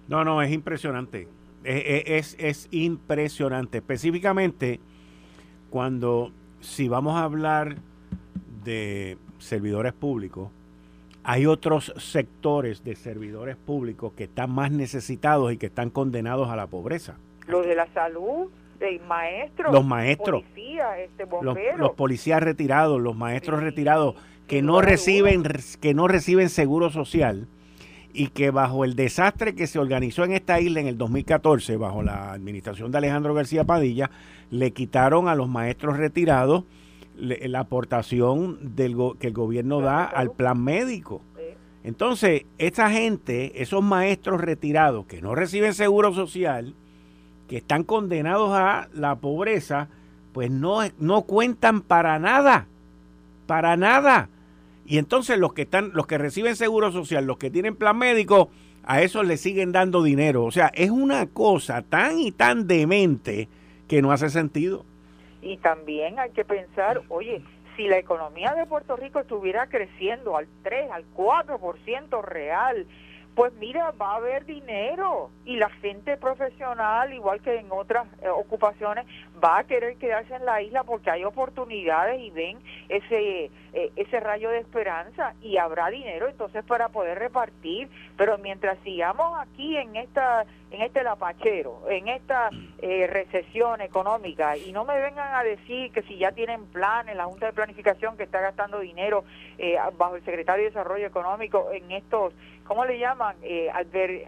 No, 0.08 0.24
no, 0.24 0.42
es 0.42 0.52
impresionante. 0.52 1.28
Es, 1.64 2.36
es, 2.40 2.68
impresionante. 2.72 3.80
Específicamente 3.80 4.80
cuando, 5.70 6.32
si 6.62 6.88
vamos 6.88 7.16
a 7.16 7.24
hablar 7.24 7.76
de 8.64 9.18
servidores 9.40 9.94
públicos, 9.94 10.52
hay 11.28 11.48
otros 11.48 11.92
sectores 11.98 12.84
de 12.84 12.96
servidores 12.96 13.56
públicos 13.56 14.14
que 14.16 14.26
están 14.26 14.52
más 14.52 14.72
necesitados 14.72 15.52
y 15.52 15.58
que 15.58 15.66
están 15.66 15.90
condenados 15.90 16.50
a 16.50 16.56
la 16.56 16.68
pobreza. 16.68 17.16
Los 17.48 17.66
de 17.66 17.74
la 17.74 17.88
salud, 17.94 18.52
los 18.80 19.08
maestros, 19.08 19.74
los 19.74 19.84
maestros, 19.84 20.44
policías, 20.44 21.00
este, 21.00 21.26
los, 21.78 21.92
policías 21.94 22.44
retirados, 22.44 23.02
los 23.02 23.16
maestros 23.16 23.64
retirados 23.64 24.16
que 24.48 24.62
no 24.62 24.82
reciben 24.82 25.42
que 25.82 25.96
no 25.96 26.08
reciben 26.08 26.50
seguro 26.50 26.92
social 26.92 27.48
y 28.14 28.28
que 28.28 28.52
bajo 28.52 28.86
el 28.86 28.96
desastre 28.96 29.56
que 29.56 29.66
se 29.66 29.80
organizó 29.80 30.26
en 30.26 30.34
esta 30.34 30.60
isla 30.60 30.80
en 30.80 30.88
el 30.88 30.98
2014 30.98 31.76
bajo 31.78 32.04
la 32.04 32.34
administración 32.34 32.92
de 32.92 33.00
Alejandro 33.00 33.34
García 33.34 33.64
Padilla 33.64 34.12
le 34.52 34.72
quitaron 34.72 35.28
a 35.28 35.34
los 35.34 35.50
maestros 35.50 35.98
retirados 35.98 36.66
la 37.18 37.60
aportación 37.60 38.76
del 38.76 38.96
que 39.20 39.28
el 39.28 39.34
gobierno 39.34 39.82
da 39.82 40.04
al 40.04 40.32
plan 40.32 40.64
médico. 40.64 41.22
Entonces, 41.84 42.46
esa 42.58 42.90
gente, 42.90 43.62
esos 43.62 43.84
maestros 43.84 44.42
retirados 44.42 45.06
que 45.06 45.22
no 45.22 45.36
reciben 45.36 45.74
seguro 45.74 46.14
social, 46.14 46.74
que 47.48 47.58
están 47.58 47.84
condenados 47.84 48.52
a 48.54 48.90
la 48.94 49.16
pobreza, 49.18 49.88
pues 50.34 50.50
no, 50.50 50.80
no 50.98 51.22
cuentan 51.22 51.82
para 51.82 52.18
nada, 52.18 52.68
para 53.46 53.78
nada. 53.78 54.30
Y 54.88 54.98
entonces 54.98 55.38
los 55.38 55.54
que 55.54 55.64
están, 55.64 55.92
los 55.94 56.08
que 56.08 56.18
reciben 56.18 56.56
seguro 56.56 56.92
social, 56.92 57.26
los 57.26 57.38
que 57.38 57.52
tienen 57.52 57.76
plan 57.76 57.98
médico, 57.98 58.50
a 58.84 59.02
esos 59.02 59.26
le 59.26 59.38
siguen 59.38 59.72
dando 59.72 60.04
dinero. 60.04 60.44
O 60.44 60.52
sea, 60.52 60.72
es 60.74 60.90
una 60.90 61.28
cosa 61.28 61.82
tan 61.84 62.20
y 62.20 62.32
tan 62.32 62.68
demente 62.68 63.48
que 63.88 64.02
no 64.02 64.12
hace 64.12 64.30
sentido. 64.30 64.86
Y 65.46 65.58
también 65.58 66.20
hay 66.20 66.32
que 66.32 66.44
pensar, 66.44 67.04
oye, 67.08 67.44
si 67.76 67.88
la 67.88 68.00
economía 68.00 68.56
de 68.56 68.66
Puerto 68.66 68.96
Rico 68.96 69.20
estuviera 69.20 69.68
creciendo 69.68 70.36
al 70.36 70.48
3, 70.64 70.90
al 70.90 71.06
4% 71.14 72.24
real, 72.24 72.88
pues 73.36 73.54
mira, 73.60 73.92
va 73.92 74.14
a 74.14 74.16
haber 74.16 74.46
dinero 74.46 75.30
y 75.44 75.58
la 75.58 75.70
gente 75.70 76.18
profesional, 76.18 77.14
igual 77.14 77.42
que 77.42 77.58
en 77.58 77.68
otras 77.70 78.08
eh, 78.24 78.30
ocupaciones, 78.30 79.06
va 79.44 79.60
a 79.60 79.64
querer 79.66 79.98
quedarse 79.98 80.34
en 80.34 80.46
la 80.46 80.62
isla 80.64 80.84
porque 80.84 81.12
hay 81.12 81.26
oportunidades 81.26 82.22
y 82.22 82.32
ven 82.32 82.58
ese 82.90 83.52
eh, 83.74 83.92
ese 83.98 84.20
rayo 84.22 84.50
de 84.50 84.60
esperanza 84.60 85.36
y 85.42 85.58
habrá 85.58 85.90
dinero 85.90 86.28
entonces 86.30 86.64
para 86.64 86.90
poder 86.90 87.20
repartir. 87.20 87.90
Pero 88.18 88.38
mientras 88.38 88.80
sigamos 88.86 89.38
aquí 89.38 89.76
en 89.78 89.98
esta 89.98 90.46
en 90.72 90.82
este 90.82 91.04
lapachero, 91.04 91.84
en 91.90 92.08
esta 92.08 92.50
eh, 92.80 93.08
recesión 93.08 93.82
económica 93.82 94.58
y 94.58 94.72
no 94.72 94.84
me 94.84 95.00
vengan 95.00 95.36
a 95.36 95.44
decir 95.44 95.92
que 95.92 96.02
si 96.04 96.18
ya 96.18 96.32
tienen 96.32 96.66
planes, 96.66 97.16
la 97.16 97.26
Junta 97.26 97.48
de 97.48 97.54
Planificación 97.54 98.18
que 98.18 98.24
está 98.24 98.42
gastando 98.42 98.80
dinero 98.80 99.24
bajo 99.98 100.16
el 100.18 100.26
Secretario 100.26 100.66
de 100.66 100.72
Desarrollo 100.72 101.08
Económico 101.08 101.70
en 101.72 101.92
estos 101.92 102.34
¿cómo 102.66 102.86
le 102.86 103.00
llaman? 103.00 103.36
Eh, 103.42 103.72
eh 103.94 104.28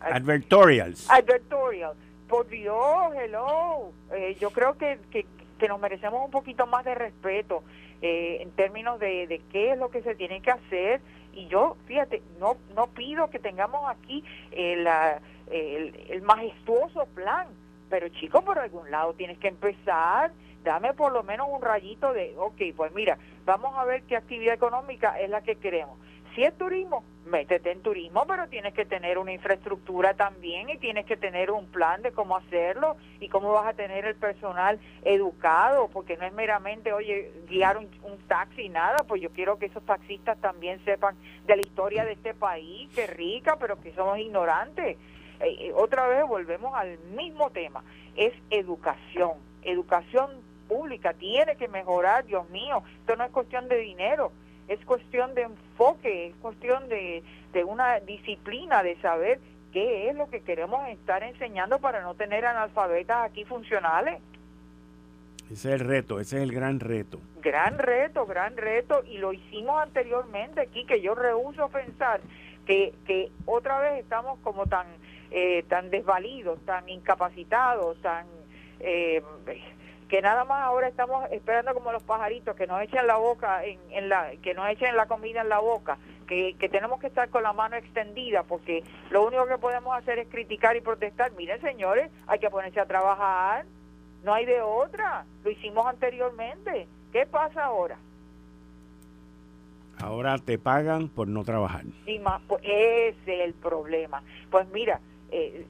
advertorials. 0.00 1.10
Advertorials. 1.10 1.96
Por 2.28 2.48
Dios, 2.48 3.14
hello. 3.14 3.92
Eh, 4.12 4.36
yo 4.40 4.50
creo 4.50 4.76
que, 4.78 4.98
que, 5.10 5.26
nos 5.68 5.80
merecemos 5.80 6.24
un 6.24 6.30
poquito 6.30 6.66
más 6.66 6.84
de 6.84 6.94
respeto 6.94 7.62
eh, 8.02 8.38
en 8.40 8.50
términos 8.52 8.98
de, 8.98 9.26
de 9.26 9.40
qué 9.50 9.72
es 9.72 9.78
lo 9.78 9.90
que 9.90 10.02
se 10.02 10.14
tiene 10.14 10.40
que 10.40 10.50
hacer. 10.50 11.00
Y 11.32 11.46
yo, 11.48 11.76
fíjate, 11.86 12.22
no, 12.38 12.56
no 12.74 12.86
pido 12.88 13.28
que 13.28 13.38
tengamos 13.38 13.88
aquí 13.88 14.22
el, 14.52 14.86
el 15.50 16.22
majestuoso 16.22 17.06
plan, 17.06 17.48
pero 17.90 18.08
chicos, 18.08 18.44
por 18.44 18.58
algún 18.58 18.90
lado 18.90 19.14
tienes 19.14 19.38
que 19.38 19.48
empezar 19.48 20.30
dame 20.64 20.94
por 20.94 21.12
lo 21.12 21.22
menos 21.22 21.46
un 21.48 21.62
rayito 21.62 22.12
de, 22.12 22.34
ok, 22.36 22.60
pues 22.74 22.92
mira, 22.94 23.18
vamos 23.44 23.76
a 23.76 23.84
ver 23.84 24.02
qué 24.04 24.16
actividad 24.16 24.54
económica 24.54 25.20
es 25.20 25.30
la 25.30 25.42
que 25.42 25.56
queremos. 25.56 25.98
Si 26.34 26.42
es 26.42 26.56
turismo, 26.58 27.04
métete 27.26 27.70
en 27.70 27.80
turismo, 27.80 28.24
pero 28.26 28.48
tienes 28.48 28.74
que 28.74 28.84
tener 28.84 29.18
una 29.18 29.32
infraestructura 29.32 30.14
también 30.14 30.68
y 30.68 30.78
tienes 30.78 31.06
que 31.06 31.16
tener 31.16 31.52
un 31.52 31.66
plan 31.66 32.02
de 32.02 32.10
cómo 32.10 32.36
hacerlo 32.36 32.96
y 33.20 33.28
cómo 33.28 33.52
vas 33.52 33.68
a 33.68 33.74
tener 33.74 34.04
el 34.04 34.16
personal 34.16 34.80
educado, 35.04 35.88
porque 35.92 36.16
no 36.16 36.26
es 36.26 36.32
meramente, 36.32 36.92
oye, 36.92 37.32
guiar 37.48 37.76
un, 37.78 37.88
taxi 38.26 38.62
y 38.62 38.68
nada, 38.68 38.96
pues 39.06 39.22
yo 39.22 39.30
quiero 39.30 39.58
que 39.58 39.66
esos 39.66 39.84
taxistas 39.84 40.36
también 40.40 40.82
sepan 40.84 41.14
de 41.46 41.56
la 41.56 41.62
historia 41.62 42.04
de 42.04 42.12
este 42.12 42.34
país, 42.34 42.90
que 42.94 43.06
rica, 43.06 43.56
pero 43.60 43.80
que 43.80 43.92
somos 43.92 44.18
ignorantes. 44.18 44.96
Eh, 45.40 45.56
eh, 45.60 45.72
otra 45.74 46.08
vez 46.08 46.26
volvemos 46.26 46.74
al 46.74 46.98
mismo 47.14 47.50
tema, 47.50 47.84
es 48.16 48.32
educación, 48.50 49.32
educación 49.62 50.30
pública, 50.68 51.12
tiene 51.12 51.56
que 51.56 51.68
mejorar, 51.68 52.24
Dios 52.24 52.48
mío, 52.50 52.82
esto 53.00 53.14
no 53.14 53.24
es 53.24 53.30
cuestión 53.30 53.68
de 53.68 53.76
dinero, 53.76 54.32
es 54.68 54.84
cuestión 54.84 55.34
de 55.34 55.42
enfoque, 55.42 56.28
es 56.28 56.34
cuestión 56.36 56.88
de, 56.88 57.22
de 57.52 57.64
una 57.64 58.00
disciplina, 58.00 58.82
de 58.82 58.96
saber 59.00 59.40
qué 59.72 60.08
es 60.08 60.16
lo 60.16 60.28
que 60.30 60.40
queremos 60.40 60.88
estar 60.88 61.22
enseñando 61.22 61.78
para 61.78 62.02
no 62.02 62.14
tener 62.14 62.46
analfabetas 62.46 63.30
aquí 63.30 63.44
funcionales. 63.44 64.20
Ese 65.50 65.74
es 65.74 65.80
el 65.80 65.80
reto, 65.80 66.20
ese 66.20 66.36
es 66.36 66.42
el 66.42 66.52
gran 66.52 66.80
reto. 66.80 67.20
Gran 67.42 67.78
reto, 67.78 68.24
gran 68.24 68.56
reto, 68.56 69.04
y 69.04 69.18
lo 69.18 69.32
hicimos 69.32 69.82
anteriormente 69.82 70.62
aquí, 70.62 70.86
que 70.86 71.02
yo 71.02 71.14
rehuso 71.14 71.68
pensar 71.68 72.20
que, 72.66 72.94
que 73.06 73.30
otra 73.44 73.78
vez 73.80 74.00
estamos 74.00 74.38
como 74.40 74.66
tan, 74.66 74.86
eh, 75.30 75.62
tan 75.68 75.90
desvalidos, 75.90 76.58
tan 76.64 76.88
incapacitados, 76.88 78.00
tan... 78.00 78.26
Eh, 78.80 79.22
que 80.08 80.22
nada 80.22 80.44
más 80.44 80.62
ahora 80.62 80.88
estamos 80.88 81.30
esperando 81.30 81.74
como 81.74 81.92
los 81.92 82.02
pajaritos 82.02 82.54
que 82.56 82.66
nos 82.66 82.80
echen 82.82 83.06
la 83.06 83.16
boca 83.16 83.64
en, 83.64 83.78
en 83.90 84.08
la 84.08 84.32
que 84.42 84.54
nos 84.54 84.68
echen 84.68 84.96
la 84.96 85.06
comida 85.06 85.40
en 85.40 85.48
la 85.48 85.60
boca 85.60 85.98
que, 86.26 86.54
que, 86.58 86.68
tenemos 86.68 87.00
que 87.00 87.06
estar 87.06 87.28
con 87.28 87.42
la 87.42 87.52
mano 87.52 87.76
extendida 87.76 88.42
porque 88.42 88.82
lo 89.10 89.26
único 89.26 89.46
que 89.46 89.58
podemos 89.58 89.96
hacer 89.96 90.18
es 90.18 90.28
criticar 90.28 90.76
y 90.76 90.80
protestar. 90.80 91.32
Miren 91.32 91.60
señores 91.60 92.10
hay 92.26 92.38
que 92.38 92.50
ponerse 92.50 92.80
a 92.80 92.86
trabajar 92.86 93.64
no 94.24 94.32
hay 94.32 94.46
de 94.46 94.62
otra. 94.62 95.26
Lo 95.44 95.50
hicimos 95.50 95.86
anteriormente. 95.86 96.88
Qué 97.12 97.26
pasa 97.26 97.64
ahora 97.64 97.98
ahora 100.00 100.38
te 100.38 100.58
pagan 100.58 101.08
por 101.08 101.28
no 101.28 101.44
trabajar. 101.44 101.84
Y 102.06 102.18
más 102.18 102.42
pues 102.48 102.62
ese 102.64 103.14
es 103.26 103.40
el 103.44 103.54
problema. 103.54 104.22
Pues 104.50 104.68
mira 104.68 105.00
eh, 105.30 105.66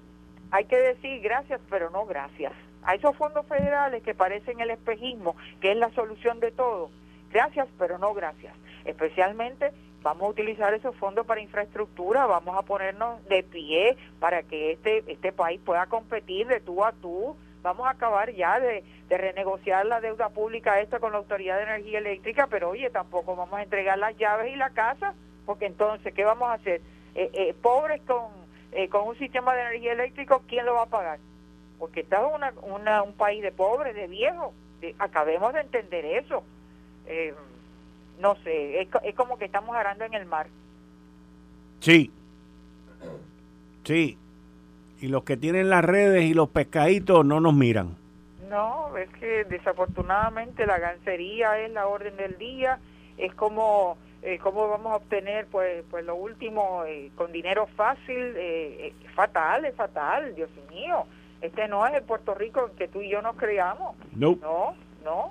hay 0.50 0.64
que 0.64 0.76
decir 0.76 1.20
gracias 1.20 1.60
pero 1.70 1.90
no 1.90 2.06
gracias 2.06 2.52
a 2.84 2.94
esos 2.94 3.16
fondos 3.16 3.46
federales 3.46 4.02
que 4.02 4.14
parecen 4.14 4.60
el 4.60 4.70
espejismo, 4.70 5.36
que 5.60 5.72
es 5.72 5.76
la 5.76 5.90
solución 5.90 6.40
de 6.40 6.52
todo. 6.52 6.90
Gracias, 7.30 7.68
pero 7.78 7.98
no 7.98 8.14
gracias. 8.14 8.54
Especialmente 8.84 9.72
vamos 10.02 10.24
a 10.24 10.30
utilizar 10.30 10.74
esos 10.74 10.94
fondos 10.96 11.26
para 11.26 11.40
infraestructura, 11.40 12.26
vamos 12.26 12.56
a 12.56 12.62
ponernos 12.62 13.24
de 13.26 13.42
pie 13.42 13.96
para 14.20 14.42
que 14.42 14.72
este, 14.72 15.02
este 15.10 15.32
país 15.32 15.60
pueda 15.64 15.86
competir 15.86 16.46
de 16.46 16.60
tú 16.60 16.84
a 16.84 16.92
tú, 16.92 17.34
vamos 17.62 17.86
a 17.86 17.90
acabar 17.90 18.30
ya 18.32 18.60
de, 18.60 18.84
renegociar 19.08 19.86
la 19.86 20.00
deuda 20.00 20.28
pública 20.28 20.80
esta 20.80 20.98
con 20.98 21.12
la 21.12 21.18
Autoridad 21.18 21.56
de 21.56 21.62
Energía 21.62 21.98
Eléctrica, 21.98 22.48
pero 22.50 22.70
oye, 22.70 22.90
tampoco 22.90 23.36
vamos 23.36 23.58
a 23.58 23.62
entregar 23.62 23.96
las 23.96 24.16
llaves 24.16 24.52
y 24.52 24.56
la 24.56 24.70
casa, 24.70 25.14
porque 25.46 25.66
entonces, 25.66 26.12
¿qué 26.12 26.24
vamos 26.24 26.50
a 26.50 26.54
hacer? 26.54 26.80
Eh, 27.14 27.30
eh, 27.32 27.54
pobres 27.62 28.02
con, 28.02 28.26
eh, 28.72 28.88
con 28.88 29.06
un 29.06 29.16
sistema 29.16 29.54
de 29.54 29.60
energía 29.62 29.92
eléctrica, 29.92 30.38
¿quién 30.48 30.66
lo 30.66 30.74
va 30.74 30.82
a 30.82 30.86
pagar? 30.86 31.18
Porque 31.84 32.00
estamos 32.00 32.40
una, 32.62 33.02
un 33.02 33.12
país 33.12 33.42
de 33.42 33.52
pobres, 33.52 33.94
de 33.94 34.06
viejos, 34.06 34.54
acabemos 34.98 35.52
de 35.52 35.60
entender 35.60 36.02
eso. 36.06 36.42
Eh, 37.06 37.34
no 38.18 38.36
sé, 38.36 38.80
es, 38.80 38.88
es 39.02 39.14
como 39.14 39.36
que 39.36 39.44
estamos 39.44 39.76
arando 39.76 40.06
en 40.06 40.14
el 40.14 40.24
mar. 40.24 40.46
Sí, 41.80 42.10
sí. 43.84 44.16
Y 45.02 45.08
los 45.08 45.24
que 45.24 45.36
tienen 45.36 45.68
las 45.68 45.84
redes 45.84 46.24
y 46.24 46.32
los 46.32 46.48
pescaditos 46.48 47.22
no 47.26 47.38
nos 47.38 47.52
miran. 47.52 47.94
No, 48.48 48.96
es 48.96 49.10
que 49.20 49.44
desafortunadamente 49.44 50.64
la 50.64 50.78
gancería 50.78 51.58
es 51.60 51.70
la 51.70 51.86
orden 51.86 52.16
del 52.16 52.38
día, 52.38 52.78
es 53.18 53.34
como 53.34 53.98
eh, 54.22 54.38
cómo 54.38 54.68
vamos 54.70 54.90
a 54.90 54.96
obtener 54.96 55.48
pues 55.48 55.84
pues 55.90 56.02
lo 56.06 56.14
último 56.14 56.84
eh, 56.86 57.10
con 57.14 57.30
dinero 57.30 57.66
fácil, 57.76 58.16
eh, 58.38 58.86
eh, 58.86 58.94
fatal, 59.14 59.66
es 59.66 59.74
fatal, 59.74 60.34
Dios 60.34 60.48
mío. 60.70 61.04
Este 61.44 61.68
no 61.68 61.86
es 61.86 61.92
el 61.92 62.02
Puerto 62.04 62.34
Rico 62.34 62.70
que 62.74 62.88
tú 62.88 63.02
y 63.02 63.10
yo 63.10 63.20
nos 63.20 63.36
creamos. 63.36 63.94
No, 64.16 64.38
no. 65.04 65.30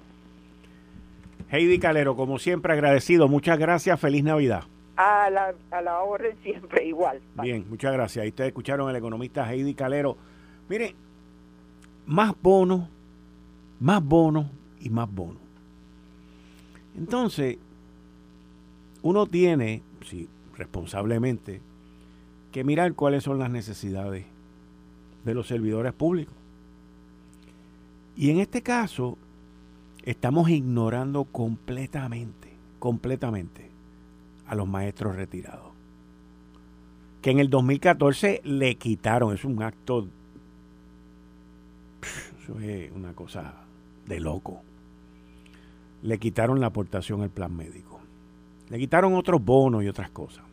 Heidi 1.50 1.80
Calero, 1.80 2.16
como 2.16 2.38
siempre 2.38 2.72
agradecido, 2.72 3.28
muchas 3.28 3.58
gracias, 3.58 4.00
feliz 4.00 4.24
Navidad. 4.24 4.64
A 4.96 5.32
la, 5.32 5.56
a 5.72 5.82
la 5.82 6.02
orden 6.02 6.38
siempre 6.44 6.86
igual. 6.86 7.20
Bien, 7.42 7.66
muchas 7.68 7.94
gracias. 7.94 8.22
Ahí 8.22 8.30
ustedes 8.30 8.50
escucharon 8.50 8.88
al 8.88 8.96
economista 8.96 9.52
Heidi 9.52 9.74
Calero. 9.74 10.16
Mire, 10.70 10.96
más 12.06 12.36
bonos, 12.40 12.88
más 13.80 14.04
bonos 14.04 14.46
y 14.82 14.92
más 14.92 15.12
bonos. 15.12 15.42
Entonces, 16.96 17.58
uno 19.02 19.26
tiene, 19.26 19.82
sí, 20.06 20.30
responsablemente, 20.56 21.60
que 22.52 22.64
mirar 22.64 22.94
cuáles 22.94 23.24
son 23.24 23.40
las 23.40 23.50
necesidades 23.50 24.28
de 25.24 25.34
los 25.34 25.48
servidores 25.48 25.94
públicos. 25.94 26.36
Y 28.16 28.30
en 28.30 28.40
este 28.40 28.62
caso, 28.62 29.18
estamos 30.04 30.50
ignorando 30.50 31.24
completamente, 31.26 32.50
completamente 32.80 33.70
a 34.48 34.56
los 34.56 34.68
maestros 34.68 35.16
retirados. 35.16 35.72
Que 37.22 37.32
en 37.32 37.40
el 37.40 37.50
2014 37.50 38.42
le 38.44 38.76
quitaron, 38.76 39.34
es 39.34 39.46
un 39.46 39.64
acto, 39.64 40.08
eso 42.44 42.60
es 42.60 42.92
una 42.92 43.14
cosa 43.14 43.54
de 44.06 44.20
loco. 44.20 44.62
Le 46.02 46.20
quitaron 46.20 46.60
la 46.60 46.68
aportación 46.68 47.22
al 47.22 47.30
plan 47.30 47.56
médico. 47.56 48.02
Le 48.70 48.78
quitaron 48.78 49.16
otros 49.16 49.44
bonos 49.44 49.84
y 49.84 49.88
otras 49.88 50.10
cosas. 50.12 50.44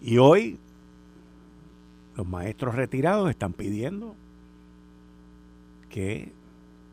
Y 0.00 0.18
hoy 0.18 0.58
los 2.18 2.26
maestros 2.26 2.74
retirados 2.74 3.30
están 3.30 3.52
pidiendo 3.52 4.16
que 5.88 6.32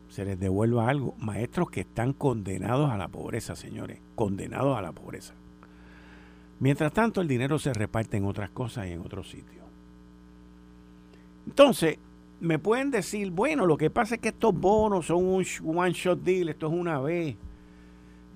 se 0.08 0.24
les 0.24 0.38
devuelva 0.38 0.88
algo. 0.88 1.16
Maestros 1.18 1.68
que 1.68 1.80
están 1.80 2.12
condenados 2.12 2.92
a 2.92 2.96
la 2.96 3.08
pobreza, 3.08 3.56
señores, 3.56 3.98
condenados 4.14 4.78
a 4.78 4.82
la 4.82 4.92
pobreza. 4.92 5.34
Mientras 6.60 6.92
tanto, 6.92 7.20
el 7.20 7.26
dinero 7.26 7.58
se 7.58 7.74
reparte 7.74 8.16
en 8.16 8.24
otras 8.24 8.50
cosas 8.50 8.86
y 8.86 8.92
en 8.92 9.00
otros 9.00 9.28
sitios. 9.28 9.64
Entonces, 11.44 11.98
me 12.38 12.60
pueden 12.60 12.92
decir, 12.92 13.32
bueno, 13.32 13.66
lo 13.66 13.76
que 13.76 13.90
pasa 13.90 14.14
es 14.14 14.20
que 14.20 14.28
estos 14.28 14.54
bonos 14.54 15.06
son 15.06 15.24
un 15.24 15.44
one 15.64 15.92
shot 15.92 16.22
deal, 16.22 16.50
esto 16.50 16.68
es 16.68 16.72
una 16.72 17.00
vez. 17.00 17.34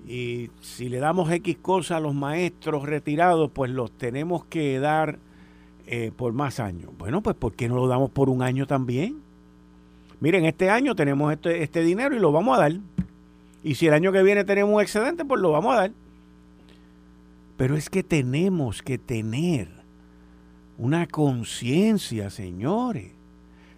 Y 0.05 0.49
si 0.59 0.89
le 0.89 0.97
damos 0.97 1.31
X 1.31 1.57
cosas 1.61 1.97
a 1.97 1.99
los 2.01 2.13
maestros 2.13 2.83
retirados, 2.83 3.49
pues 3.51 3.71
los 3.71 3.93
tenemos 3.93 4.43
que 4.43 4.77
dar 4.79 5.19
eh, 5.87 6.11
por 6.15 6.33
más 6.33 6.59
años. 6.59 6.91
Bueno, 6.97 7.21
pues 7.21 7.35
¿por 7.35 7.53
qué 7.53 7.67
no 7.67 7.75
lo 7.75 7.87
damos 7.87 8.09
por 8.09 8.29
un 8.29 8.41
año 8.41 8.67
también? 8.67 9.21
Miren, 10.19 10.45
este 10.45 10.69
año 10.69 10.95
tenemos 10.95 11.33
este, 11.33 11.63
este 11.63 11.81
dinero 11.81 12.15
y 12.15 12.19
lo 12.19 12.31
vamos 12.31 12.57
a 12.57 12.61
dar. 12.61 12.73
Y 13.63 13.75
si 13.75 13.87
el 13.87 13.93
año 13.93 14.11
que 14.11 14.23
viene 14.23 14.43
tenemos 14.43 14.73
un 14.73 14.81
excedente, 14.81 15.25
pues 15.25 15.41
lo 15.41 15.51
vamos 15.51 15.73
a 15.73 15.77
dar. 15.77 15.91
Pero 17.57 17.75
es 17.75 17.89
que 17.89 18.03
tenemos 18.03 18.81
que 18.81 18.97
tener 18.97 19.67
una 20.77 21.07
conciencia, 21.07 22.29
señores. 22.29 23.11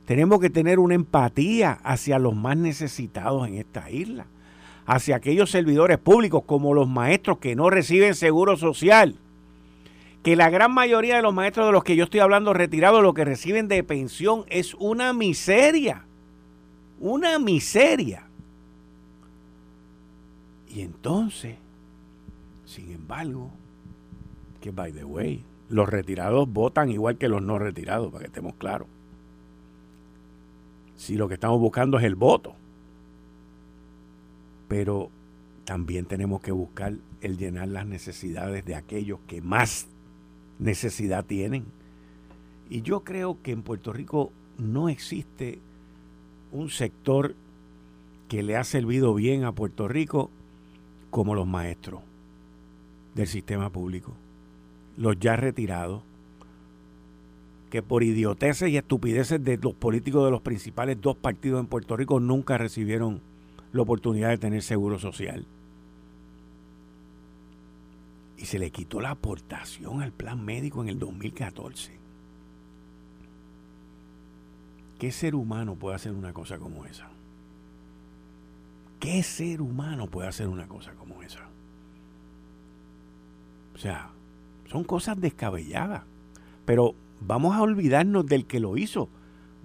Tenemos 0.05 0.39
que 0.39 0.49
tener 0.49 0.79
una 0.79 0.95
empatía 0.95 1.79
hacia 1.83 2.19
los 2.19 2.35
más 2.35 2.57
necesitados 2.57 3.47
en 3.47 3.55
esta 3.55 3.89
isla. 3.89 4.25
Hacia 4.85 5.15
aquellos 5.15 5.49
servidores 5.49 5.97
públicos 5.97 6.43
como 6.45 6.73
los 6.73 6.89
maestros 6.89 7.37
que 7.37 7.55
no 7.55 7.69
reciben 7.69 8.15
seguro 8.15 8.57
social 8.57 9.15
que 10.23 10.38
la 10.38 10.49
gran 10.49 10.73
mayoría 10.73 11.17
de 11.17 11.21
los 11.21 11.33
maestros 11.33 11.65
de 11.65 11.73
los 11.73 11.83
que 11.83 11.97
yo 11.97 12.05
estoy 12.05 12.21
hablando 12.21 12.53
retirados, 12.53 13.03
lo 13.03 13.13
que 13.13 13.25
reciben 13.25 13.67
de 13.67 13.83
pensión 13.83 14.45
es 14.47 14.73
una 14.75 15.12
miseria. 15.12 16.05
Una 16.99 17.38
miseria. 17.39 18.23
Y 20.73 20.81
entonces, 20.81 21.57
sin 22.65 22.91
embargo, 22.91 23.51
que 24.62 24.71
by 24.71 24.93
the 24.93 25.03
way, 25.03 25.43
los 25.67 25.89
retirados 25.89 26.47
votan 26.51 26.89
igual 26.89 27.17
que 27.17 27.27
los 27.27 27.41
no 27.41 27.59
retirados, 27.59 28.09
para 28.09 28.21
que 28.21 28.27
estemos 28.27 28.55
claros. 28.55 28.88
Si 30.95 31.17
lo 31.17 31.27
que 31.27 31.33
estamos 31.33 31.59
buscando 31.59 31.97
es 31.97 32.05
el 32.05 32.15
voto. 32.15 32.55
Pero 34.69 35.09
también 35.65 36.05
tenemos 36.05 36.41
que 36.41 36.53
buscar 36.53 36.93
el 37.19 37.38
llenar 37.38 37.67
las 37.67 37.86
necesidades 37.86 38.63
de 38.63 38.75
aquellos 38.75 39.19
que 39.27 39.41
más 39.41 39.88
necesidad 40.59 41.25
tienen. 41.25 41.65
Y 42.69 42.81
yo 42.81 43.01
creo 43.01 43.37
que 43.41 43.51
en 43.51 43.61
Puerto 43.61 43.93
Rico 43.93 44.31
no 44.57 44.89
existe 44.89 45.59
un 46.51 46.69
sector 46.69 47.35
que 48.27 48.43
le 48.43 48.55
ha 48.55 48.63
servido 48.63 49.13
bien 49.13 49.43
a 49.43 49.51
Puerto 49.51 49.87
Rico 49.87 50.29
como 51.09 51.35
los 51.35 51.47
maestros 51.47 52.01
del 53.15 53.27
sistema 53.27 53.69
público, 53.69 54.13
los 54.97 55.19
ya 55.19 55.35
retirados, 55.35 56.01
que 57.69 57.81
por 57.81 58.03
idioteces 58.03 58.69
y 58.69 58.77
estupideces 58.77 59.43
de 59.43 59.57
los 59.57 59.73
políticos 59.73 60.25
de 60.25 60.31
los 60.31 60.41
principales 60.41 60.99
dos 61.01 61.15
partidos 61.15 61.59
en 61.59 61.67
Puerto 61.67 61.97
Rico 61.97 62.19
nunca 62.19 62.57
recibieron 62.57 63.21
la 63.71 63.81
oportunidad 63.81 64.29
de 64.29 64.37
tener 64.37 64.61
seguro 64.61 64.99
social 64.99 65.45
y 68.43 68.45
se 68.45 68.60
le 68.60 68.71
quitó 68.71 68.99
la 68.99 69.12
aportación 69.12 70.01
al 70.01 70.12
plan 70.12 70.43
médico 70.43 70.82
en 70.82 70.89
el 70.89 70.99
2014. 70.99 71.97
¿Qué 74.99 75.13
ser 75.13 75.34
humano 75.34 75.75
puede 75.75 75.95
hacer 75.95 76.12
una 76.12 76.34
cosa 76.34 76.58
como 76.58 76.86
esa? 76.86 77.08
¿Qué 78.99 79.23
ser 79.23 79.62
humano 79.62 80.08
puede 80.08 80.27
hacer 80.27 80.49
una 80.49 80.67
cosa 80.67 80.91
como 80.91 81.23
esa? 81.23 81.47
O 83.75 83.77
sea, 83.77 84.10
son 84.69 84.84
cosas 84.84 85.21
descabelladas. 85.21 86.03
Pero 86.65 86.95
vamos 87.21 87.56
a 87.56 87.62
olvidarnos 87.62 88.25
del 88.25 88.45
que 88.45 88.60
lo 88.60 88.75
hizo. 88.75 89.08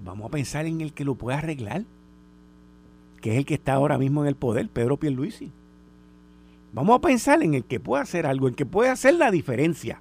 Vamos 0.05 0.29
a 0.29 0.31
pensar 0.31 0.67
en 0.67 0.83
el 0.83 0.93
que 0.93 1.05
lo 1.05 1.17
puede 1.17 1.37
arreglar. 1.37 1.83
Que 3.21 3.33
es 3.33 3.39
el 3.39 3.45
que 3.45 3.55
está 3.55 3.73
ahora 3.73 3.99
mismo 3.99 4.23
en 4.23 4.29
el 4.29 4.37
poder, 4.37 4.69
Pedro 4.69 4.99
Pierluisi. 4.99 5.51
Vamos 6.73 6.97
a 6.97 7.01
pensar 7.01 7.43
en 7.43 7.55
el 7.55 7.65
que 7.65 7.81
puede 7.81 8.03
hacer 8.03 8.27
algo, 8.27 8.49
en 8.49 8.55
que 8.55 8.67
puede 8.67 8.91
hacer 8.91 9.15
la 9.15 9.31
diferencia. 9.31 10.01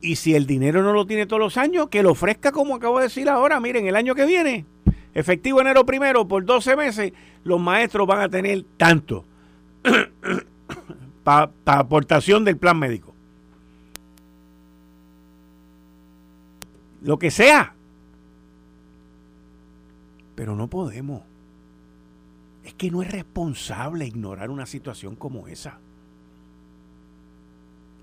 Y 0.00 0.16
si 0.16 0.34
el 0.34 0.46
dinero 0.46 0.82
no 0.82 0.92
lo 0.92 1.06
tiene 1.06 1.26
todos 1.26 1.40
los 1.40 1.56
años, 1.56 1.88
que 1.88 2.02
lo 2.02 2.12
ofrezca 2.12 2.52
como 2.52 2.74
acabo 2.74 2.98
de 2.98 3.04
decir 3.04 3.28
ahora. 3.28 3.60
Miren, 3.60 3.86
el 3.86 3.96
año 3.96 4.14
que 4.14 4.24
viene, 4.24 4.64
efectivo 5.14 5.60
enero 5.60 5.84
primero, 5.84 6.26
por 6.26 6.44
12 6.44 6.76
meses, 6.76 7.12
los 7.44 7.60
maestros 7.60 8.06
van 8.06 8.20
a 8.20 8.28
tener 8.28 8.64
tanto 8.76 9.24
para 11.24 11.50
aportación 11.66 12.44
del 12.44 12.56
plan 12.56 12.78
médico. 12.78 13.14
Lo 17.02 17.18
que 17.18 17.30
sea. 17.30 17.74
Pero 20.34 20.56
no 20.56 20.68
podemos. 20.68 21.29
Es 22.70 22.74
que 22.76 22.90
no 22.92 23.02
es 23.02 23.10
responsable 23.10 24.06
ignorar 24.06 24.48
una 24.48 24.64
situación 24.64 25.16
como 25.16 25.48
esa. 25.48 25.80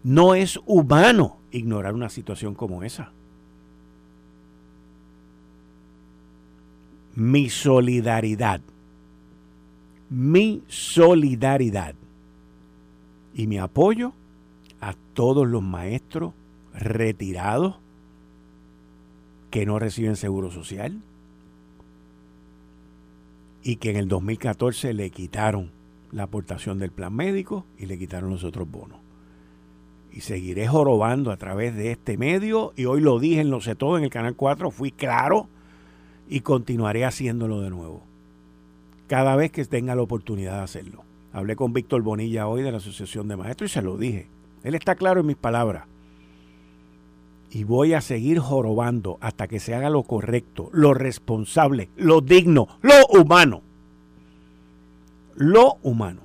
No 0.03 0.35
es 0.35 0.59
humano 0.65 1.37
ignorar 1.51 1.93
una 1.93 2.09
situación 2.09 2.53
como 2.53 2.83
esa. 2.83 3.13
Mi 7.15 7.49
solidaridad, 7.49 8.59
mi 10.09 10.63
solidaridad 10.67 11.95
Y 13.33 13.47
mi 13.47 13.57
apoyo 13.59 14.11
a 14.81 14.95
todos 15.13 15.47
los 15.47 15.63
maestros 15.63 16.33
retirados 16.73 17.77
que 19.49 19.65
no 19.65 19.79
reciben 19.79 20.17
seguro 20.17 20.51
social 20.51 21.01
y 23.67 23.75
que 23.75 23.89
en 23.89 23.97
el 23.97 24.07
2014 24.07 24.93
le 24.93 25.09
quitaron 25.09 25.71
la 26.13 26.23
aportación 26.23 26.79
del 26.79 26.93
plan 26.93 27.13
médico 27.13 27.65
y 27.77 27.85
le 27.85 27.99
quitaron 27.99 28.29
los 28.29 28.45
otros 28.45 28.71
bonos. 28.71 28.99
Y 30.09 30.21
seguiré 30.21 30.69
jorobando 30.69 31.31
a 31.31 31.37
través 31.37 31.75
de 31.75 31.91
este 31.91 32.17
medio 32.17 32.71
y 32.77 32.85
hoy 32.85 33.01
lo 33.01 33.19
dije 33.19 33.41
en 33.41 33.49
Lo 33.49 33.59
sé 33.59 33.75
todo 33.75 33.97
en 33.97 34.05
el 34.05 34.09
canal 34.09 34.37
4, 34.37 34.71
fui 34.71 34.91
claro 34.91 35.49
y 36.29 36.39
continuaré 36.39 37.03
haciéndolo 37.03 37.59
de 37.59 37.69
nuevo. 37.69 38.03
Cada 39.07 39.35
vez 39.35 39.51
que 39.51 39.65
tenga 39.65 39.95
la 39.95 40.01
oportunidad 40.01 40.59
de 40.59 40.63
hacerlo. 40.63 41.03
Hablé 41.33 41.57
con 41.57 41.73
Víctor 41.73 42.03
Bonilla 42.03 42.47
hoy 42.47 42.61
de 42.61 42.71
la 42.71 42.77
Asociación 42.77 43.27
de 43.27 43.35
Maestros 43.35 43.71
y 43.71 43.73
se 43.73 43.81
lo 43.81 43.97
dije. 43.97 44.29
Él 44.63 44.75
está 44.75 44.95
claro 44.95 45.19
en 45.19 45.25
mis 45.25 45.35
palabras. 45.35 45.87
Y 47.49 47.63
voy 47.63 47.93
a 47.93 48.01
seguir 48.01 48.39
jorobando 48.39 49.17
hasta 49.21 49.47
que 49.47 49.59
se 49.59 49.73
haga 49.73 49.89
lo 49.89 50.03
correcto, 50.03 50.69
lo 50.73 50.93
responsable, 50.93 51.89
lo 51.95 52.21
digno, 52.21 52.67
lo 52.81 53.05
humano. 53.07 53.61
Lo 55.35 55.77
humano. 55.83 56.21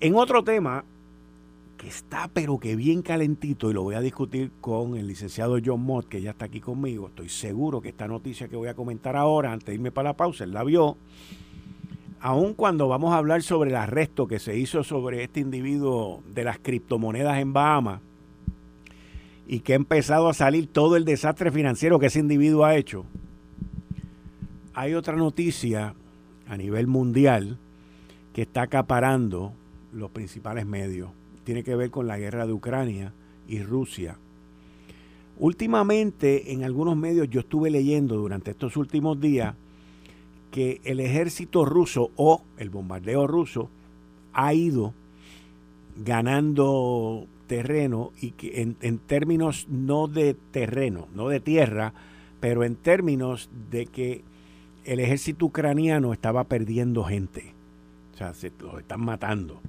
En 0.00 0.14
otro 0.14 0.42
tema 0.42 0.84
que 1.76 1.88
está 1.88 2.30
pero 2.32 2.58
que 2.58 2.76
bien 2.76 3.02
calentito 3.02 3.68
y 3.68 3.74
lo 3.74 3.82
voy 3.82 3.96
a 3.96 4.00
discutir 4.00 4.52
con 4.60 4.96
el 4.96 5.08
licenciado 5.08 5.58
John 5.64 5.84
Mott, 5.84 6.06
que 6.08 6.22
ya 6.22 6.30
está 6.30 6.44
aquí 6.44 6.60
conmigo, 6.60 7.08
estoy 7.08 7.28
seguro 7.28 7.80
que 7.80 7.88
esta 7.88 8.06
noticia 8.06 8.46
que 8.46 8.54
voy 8.54 8.68
a 8.68 8.74
comentar 8.74 9.16
ahora, 9.16 9.52
antes 9.52 9.66
de 9.66 9.74
irme 9.74 9.90
para 9.90 10.10
la 10.10 10.16
pausa, 10.16 10.44
él 10.44 10.52
la 10.52 10.62
vio, 10.62 10.96
aun 12.20 12.54
cuando 12.54 12.86
vamos 12.86 13.12
a 13.12 13.16
hablar 13.16 13.42
sobre 13.42 13.70
el 13.70 13.76
arresto 13.76 14.28
que 14.28 14.38
se 14.38 14.56
hizo 14.56 14.84
sobre 14.84 15.24
este 15.24 15.40
individuo 15.40 16.22
de 16.32 16.44
las 16.44 16.58
criptomonedas 16.60 17.38
en 17.38 17.52
Bahamas, 17.52 18.00
y 19.46 19.60
que 19.60 19.72
ha 19.72 19.76
empezado 19.76 20.28
a 20.28 20.34
salir 20.34 20.66
todo 20.66 20.96
el 20.96 21.04
desastre 21.04 21.50
financiero 21.50 21.98
que 21.98 22.06
ese 22.06 22.20
individuo 22.20 22.64
ha 22.64 22.76
hecho, 22.76 23.04
hay 24.74 24.94
otra 24.94 25.16
noticia 25.16 25.94
a 26.48 26.56
nivel 26.56 26.86
mundial 26.86 27.58
que 28.32 28.42
está 28.42 28.62
acaparando 28.62 29.52
los 29.92 30.10
principales 30.10 30.66
medios. 30.66 31.10
Tiene 31.44 31.62
que 31.62 31.76
ver 31.76 31.90
con 31.90 32.06
la 32.06 32.18
guerra 32.18 32.46
de 32.46 32.52
Ucrania 32.52 33.12
y 33.48 33.62
Rusia. 33.62 34.16
Últimamente 35.38 36.52
en 36.52 36.64
algunos 36.64 36.96
medios 36.96 37.28
yo 37.28 37.40
estuve 37.40 37.70
leyendo 37.70 38.16
durante 38.16 38.52
estos 38.52 38.76
últimos 38.76 39.20
días 39.20 39.54
que 40.50 40.80
el 40.84 41.00
ejército 41.00 41.64
ruso 41.64 42.10
o 42.16 42.42
el 42.58 42.70
bombardeo 42.70 43.26
ruso 43.26 43.70
ha 44.32 44.54
ido 44.54 44.94
ganando 45.96 47.26
terreno 47.52 48.12
y 48.18 48.30
que 48.30 48.62
en, 48.62 48.98
términos 48.98 49.66
no 49.68 50.08
de 50.08 50.32
terreno, 50.52 51.06
no 51.14 51.28
de 51.28 51.38
tierra, 51.38 51.92
pero 52.40 52.64
en 52.64 52.76
términos 52.76 53.50
de 53.70 53.84
que 53.84 54.24
el 54.86 55.00
ejército 55.00 55.44
ucraniano 55.44 56.14
estaba 56.14 56.44
perdiendo 56.44 57.04
gente. 57.04 57.52
O 58.14 58.16
sea, 58.16 58.32
se 58.32 58.50
los 58.58 58.78
están 58.78 59.04
matando. 59.04 59.60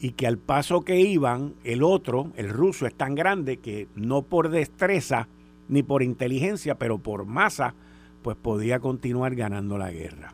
Y 0.00 0.10
que 0.10 0.26
al 0.26 0.36
paso 0.36 0.80
que 0.80 0.98
iban, 0.98 1.54
el 1.62 1.84
otro, 1.84 2.32
el 2.34 2.48
ruso, 2.48 2.88
es 2.88 2.94
tan 2.96 3.14
grande 3.14 3.58
que 3.58 3.86
no 3.94 4.22
por 4.22 4.48
destreza 4.48 5.28
ni 5.68 5.84
por 5.84 6.02
inteligencia, 6.02 6.74
pero 6.74 6.98
por 6.98 7.24
masa, 7.24 7.74
pues 8.22 8.36
podía 8.36 8.80
continuar 8.80 9.36
ganando 9.36 9.78
la 9.78 9.92
guerra. 9.92 10.32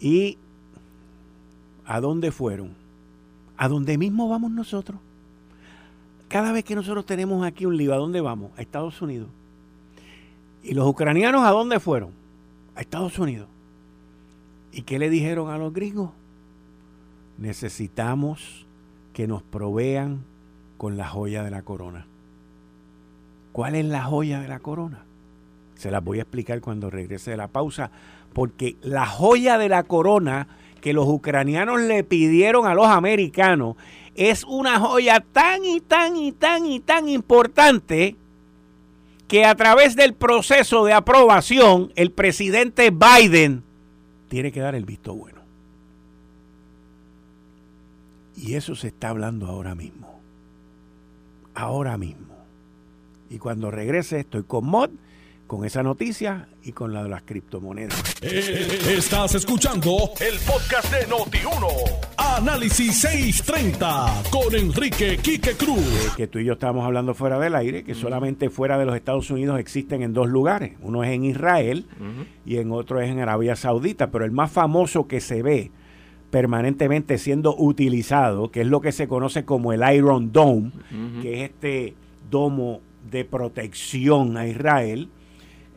¿Y 0.00 0.38
a 1.84 2.00
dónde 2.00 2.32
fueron? 2.32 2.83
A 3.56 3.68
donde 3.68 3.98
mismo 3.98 4.28
vamos 4.28 4.50
nosotros. 4.50 4.98
Cada 6.28 6.52
vez 6.52 6.64
que 6.64 6.74
nosotros 6.74 7.06
tenemos 7.06 7.46
aquí 7.46 7.66
un 7.66 7.76
lío, 7.76 7.94
¿a 7.94 7.98
dónde 7.98 8.20
vamos? 8.20 8.50
A 8.56 8.62
Estados 8.62 9.00
Unidos. 9.00 9.28
¿Y 10.62 10.74
los 10.74 10.86
ucranianos 10.88 11.44
a 11.44 11.50
dónde 11.50 11.78
fueron? 11.78 12.10
A 12.74 12.80
Estados 12.80 13.18
Unidos. 13.18 13.48
¿Y 14.72 14.82
qué 14.82 14.98
le 14.98 15.10
dijeron 15.10 15.50
a 15.50 15.58
los 15.58 15.72
gringos? 15.72 16.10
Necesitamos 17.38 18.66
que 19.12 19.28
nos 19.28 19.42
provean 19.42 20.24
con 20.76 20.96
la 20.96 21.08
joya 21.08 21.44
de 21.44 21.50
la 21.50 21.62
corona. 21.62 22.06
¿Cuál 23.52 23.76
es 23.76 23.84
la 23.84 24.02
joya 24.02 24.40
de 24.40 24.48
la 24.48 24.58
corona? 24.58 25.04
Se 25.76 25.90
las 25.90 26.02
voy 26.02 26.18
a 26.18 26.22
explicar 26.22 26.60
cuando 26.60 26.90
regrese 26.90 27.30
de 27.30 27.36
la 27.36 27.48
pausa, 27.48 27.90
porque 28.32 28.76
la 28.82 29.06
joya 29.06 29.58
de 29.58 29.68
la 29.68 29.84
corona 29.84 30.48
que 30.84 30.92
los 30.92 31.08
ucranianos 31.08 31.80
le 31.80 32.04
pidieron 32.04 32.66
a 32.66 32.74
los 32.74 32.88
americanos 32.88 33.76
es 34.14 34.44
una 34.44 34.78
joya 34.78 35.24
tan 35.32 35.64
y 35.64 35.80
tan 35.80 36.14
y 36.14 36.30
tan 36.30 36.66
y 36.66 36.78
tan 36.78 37.08
importante 37.08 38.16
que 39.26 39.46
a 39.46 39.54
través 39.54 39.96
del 39.96 40.12
proceso 40.12 40.84
de 40.84 40.92
aprobación 40.92 41.90
el 41.96 42.12
presidente 42.12 42.90
Biden 42.90 43.62
tiene 44.28 44.52
que 44.52 44.60
dar 44.60 44.74
el 44.74 44.84
visto 44.84 45.14
bueno. 45.14 45.40
Y 48.36 48.52
eso 48.52 48.76
se 48.76 48.88
está 48.88 49.08
hablando 49.08 49.46
ahora 49.46 49.74
mismo. 49.74 50.20
Ahora 51.54 51.96
mismo. 51.96 52.34
Y 53.30 53.38
cuando 53.38 53.70
regrese 53.70 54.20
estoy 54.20 54.42
con 54.42 54.66
Mod 54.66 54.90
con 55.46 55.64
esa 55.64 55.82
noticia 55.82 56.48
y 56.62 56.72
con 56.72 56.92
la 56.92 57.02
de 57.02 57.08
las 57.08 57.22
criptomonedas. 57.22 58.16
Eh, 58.22 58.96
estás 58.96 59.34
escuchando 59.34 60.10
el 60.20 60.38
podcast 60.40 60.92
de 60.92 61.06
Noti1. 61.06 61.68
Análisis 62.16 63.00
630 63.00 64.22
con 64.30 64.54
Enrique 64.54 65.18
Quique 65.18 65.52
Cruz. 65.52 65.78
Eh, 65.78 66.10
que 66.16 66.26
tú 66.26 66.38
y 66.38 66.44
yo 66.44 66.54
estábamos 66.54 66.84
hablando 66.84 67.14
fuera 67.14 67.38
del 67.38 67.54
aire, 67.54 67.84
que 67.84 67.94
solamente 67.94 68.48
fuera 68.48 68.78
de 68.78 68.86
los 68.86 68.96
Estados 68.96 69.30
Unidos 69.30 69.58
existen 69.60 70.02
en 70.02 70.14
dos 70.14 70.28
lugares. 70.28 70.72
Uno 70.80 71.04
es 71.04 71.10
en 71.10 71.24
Israel 71.24 71.86
y 72.46 72.56
en 72.56 72.72
otro 72.72 73.00
es 73.00 73.10
en 73.10 73.20
Arabia 73.20 73.56
Saudita, 73.56 74.10
pero 74.10 74.24
el 74.24 74.32
más 74.32 74.50
famoso 74.50 75.06
que 75.06 75.20
se 75.20 75.42
ve 75.42 75.70
permanentemente 76.30 77.18
siendo 77.18 77.54
utilizado, 77.56 78.50
que 78.50 78.62
es 78.62 78.66
lo 78.66 78.80
que 78.80 78.90
se 78.90 79.06
conoce 79.06 79.44
como 79.44 79.72
el 79.72 79.82
Iron 79.94 80.32
Dome, 80.32 80.72
que 81.22 81.44
es 81.44 81.50
este 81.50 81.94
domo 82.30 82.80
de 83.10 83.24
protección 83.24 84.36
a 84.36 84.46
Israel, 84.46 85.10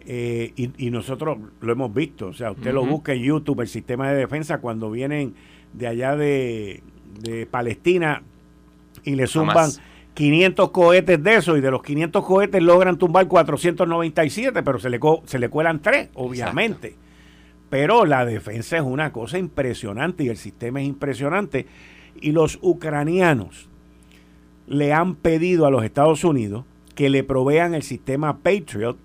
eh, 0.10 0.54
y, 0.56 0.90
nosotros 0.90 1.38
lo 1.60 1.72
hemos 1.74 1.94
visto, 1.94 2.28
o 2.28 2.34
sea, 2.34 2.52
usted 2.52 2.74
lo 2.74 2.86
busca 2.86 3.12
en 3.12 3.24
YouTube, 3.24 3.60
el 3.60 3.68
sistema 3.68 4.10
de 4.10 4.16
defensa, 4.16 4.60
cuando 4.60 4.90
vienen 4.90 5.36
de 5.74 5.86
allá 5.86 6.16
de, 6.16 6.82
Palestina 7.52 8.22
y 9.04 9.16
le 9.16 9.28
zumban 9.28 9.70
500 10.14 10.70
cohetes 10.70 11.22
de 11.22 11.36
eso 11.36 11.58
y 11.58 11.62
de 11.62 11.72
los 11.72 11.84
500 11.84 12.24
cohetes 12.24 12.64
logran 12.64 12.98
tumbar 12.98 13.28
497, 13.28 14.64
pero 14.64 14.80
se 14.80 14.90
le, 14.90 15.00
se 15.26 15.40
le 15.40 15.50
cuelan 15.50 15.82
tres, 15.82 16.08
obviamente. 16.14 16.96
Pero 17.70 18.06
la 18.06 18.24
defensa 18.26 18.78
es 18.78 18.84
una 18.84 19.12
cosa 19.12 19.38
impresionante 19.38 20.24
y 20.24 20.30
el 20.30 20.38
sistema 20.38 20.80
es 20.80 20.88
impresionante. 20.88 21.66
Y 22.22 22.32
los 22.32 22.60
ucranianos 22.62 23.68
le 24.68 24.94
han 24.94 25.16
pedido 25.16 25.66
a 25.66 25.72
los 25.72 25.84
Estados 25.84 26.24
Unidos 26.24 26.64
que 26.96 27.10
le 27.10 27.26
provean 27.26 27.74
el 27.74 27.84
sistema 27.84 28.38
Patriot 28.38 28.98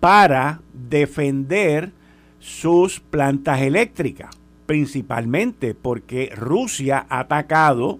para 0.00 0.60
defender 0.72 1.92
sus 2.38 3.00
plantas 3.00 3.60
eléctricas, 3.60 4.30
principalmente 4.66 5.74
porque 5.74 6.32
Rusia 6.34 7.06
ha 7.08 7.20
atacado 7.20 7.98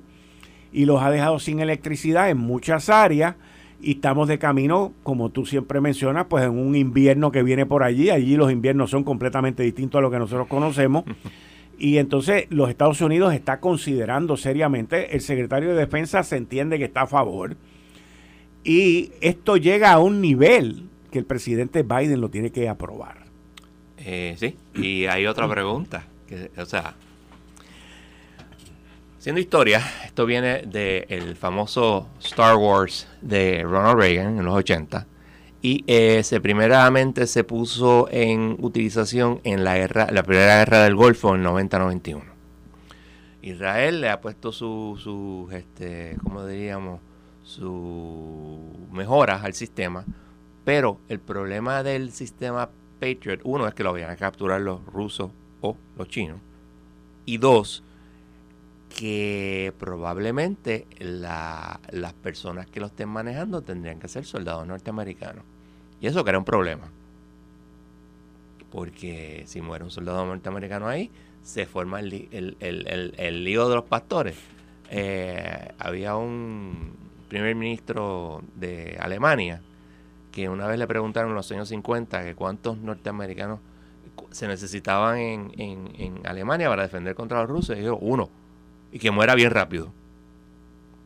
y 0.73 0.85
los 0.85 1.03
ha 1.03 1.11
dejado 1.11 1.39
sin 1.39 1.61
electricidad 1.61 2.31
en 2.31 2.39
muchas 2.39 2.89
áreas 2.89 3.37
y 3.81 3.93
estamos 3.93 4.29
de 4.29 4.39
camino, 4.39 4.93
como 5.03 5.31
tú 5.31 5.47
siempre 5.47 5.81
mencionas, 5.81 6.27
pues 6.29 6.45
en 6.45 6.59
un 6.59 6.75
invierno 6.75 7.31
que 7.31 7.43
viene 7.43 7.67
por 7.67 7.83
allí. 7.83 8.11
Allí 8.11 8.37
los 8.37 8.51
inviernos 8.51 8.91
son 8.91 9.05
completamente 9.05 9.63
distintos 9.63 9.99
a 9.99 10.03
lo 10.03 10.11
que 10.11 10.19
nosotros 10.19 10.49
conocemos. 10.49 11.05
Y 11.79 11.99
entonces 11.99 12.47
los 12.49 12.71
Estados 12.71 13.03
Unidos 13.03 13.35
está 13.35 13.61
considerando 13.61 14.39
seriamente, 14.39 15.15
el 15.15 15.21
secretario 15.21 15.69
de 15.69 15.75
Defensa 15.75 16.23
se 16.23 16.39
entiende 16.39 16.79
que 16.79 16.87
está 16.87 17.03
a 17.03 17.07
favor. 17.07 17.59
Y 18.65 19.13
esto 19.21 19.59
llega 19.59 19.93
a 19.93 19.99
un 19.99 20.23
nivel 20.23 20.89
que 21.17 21.21
el 21.21 21.25
presidente 21.25 21.83
Biden 21.83 22.21
lo 22.21 22.29
tiene 22.29 22.53
que 22.53 22.69
aprobar. 22.69 23.25
Eh, 23.97 24.37
sí, 24.39 24.55
y 24.75 25.07
hay 25.07 25.27
otra 25.27 25.49
pregunta. 25.49 26.05
Que, 26.29 26.51
o 26.59 26.67
sea, 26.67 26.95
siendo 29.19 29.41
historia, 29.41 29.81
esto 30.05 30.27
viene 30.27 30.65
del 30.67 31.35
famoso 31.35 32.11
Star 32.23 32.57
Wars 32.57 33.09
de 33.23 33.63
Ronald 33.63 33.99
Reagan 33.99 34.39
en 34.39 34.45
los 34.45 34.55
80 34.55 35.07
y 35.63 35.85
eh, 35.87 36.23
se 36.23 36.39
primeramente 36.43 37.27
se 37.27 37.45
puso 37.45 38.09
en 38.11 38.59
utilización 38.61 39.41
en 39.43 39.65
la 39.65 39.79
guerra, 39.79 40.09
la 40.13 40.23
primera 40.23 40.59
guerra 40.59 40.83
del 40.83 40.97
Golfo 40.97 41.35
en 41.35 41.45
90-91. 41.45 42.25
Israel 43.41 44.03
le 44.03 44.11
ha 44.11 44.21
puesto 44.21 44.53
sus, 44.53 45.01
su, 45.01 45.49
este, 45.51 46.19
¿cómo 46.23 46.45
diríamos? 46.45 47.01
Sus 47.43 48.61
mejoras 48.93 49.45
al 49.45 49.55
sistema 49.55 50.05
pero 50.67 50.99
el 51.09 51.21
problema 51.21 51.85
del 51.85 52.11
sistema 52.11 52.69
Patriot, 52.99 53.41
uno, 53.45 53.69
es 53.69 53.75
que 53.75 53.85
lo 53.85 53.93
vayan 53.93 54.11
a 54.11 54.17
capturar 54.17 54.61
los 54.61 54.85
rusos 54.85 55.31
o 55.61 55.77
los 55.97 56.09
chinos. 56.09 56.41
Y 57.25 57.39
dos, 57.39 57.85
que 58.89 59.73
probablemente 59.79 60.89
las 60.99 62.13
personas 62.21 62.67
que 62.67 62.81
lo 62.81 62.87
estén 62.87 63.09
manejando 63.09 63.63
tendrían 63.63 64.01
que 64.01 64.09
ser 64.09 64.25
soldados 64.25 64.67
norteamericanos. 64.67 65.45
Y 66.01 66.09
eso 66.09 66.25
crea 66.25 66.37
un 66.37 66.45
problema. 66.45 66.91
Porque 68.73 69.45
si 69.47 69.63
muere 69.63 69.85
un 69.85 69.93
soldado 69.93 70.27
norteamericano 70.27 70.89
ahí, 70.89 71.13
se 71.45 71.67
forma 71.67 72.01
el, 72.01 72.57
el, 72.59 73.45
lío 73.45 73.69
de 73.69 73.77
los 73.77 73.85
pastores. 73.85 74.37
Eh, 74.91 75.75
había 75.79 76.17
un 76.17 76.93
primer 77.29 77.55
ministro 77.55 78.43
de 78.57 78.99
Alemania 78.99 79.63
que 80.37 80.51
una 80.51 80.67
vez 80.67 80.79
le 80.79 80.87
preguntaron 80.87 81.31
en 81.31 81.35
los 81.35 81.51
años 81.51 81.71
50 81.71 82.23
que 82.23 82.35
cuántos 82.35 82.77
norteamericanos 82.77 83.59
se 84.33 84.47
necesitaban 84.47 85.17
en, 85.17 85.51
en, 85.57 86.27
Alemania 86.27 86.69
para 86.69 86.83
defender 86.83 87.15
contra 87.15 87.41
los 87.41 87.49
rusos. 87.49 87.75
Y 87.75 87.81
dijo, 87.81 87.97
uno. 87.97 88.29
Y 88.93 88.99
que 88.99 89.11
muera 89.11 89.35
bien 89.35 89.51
rápido. 89.51 89.95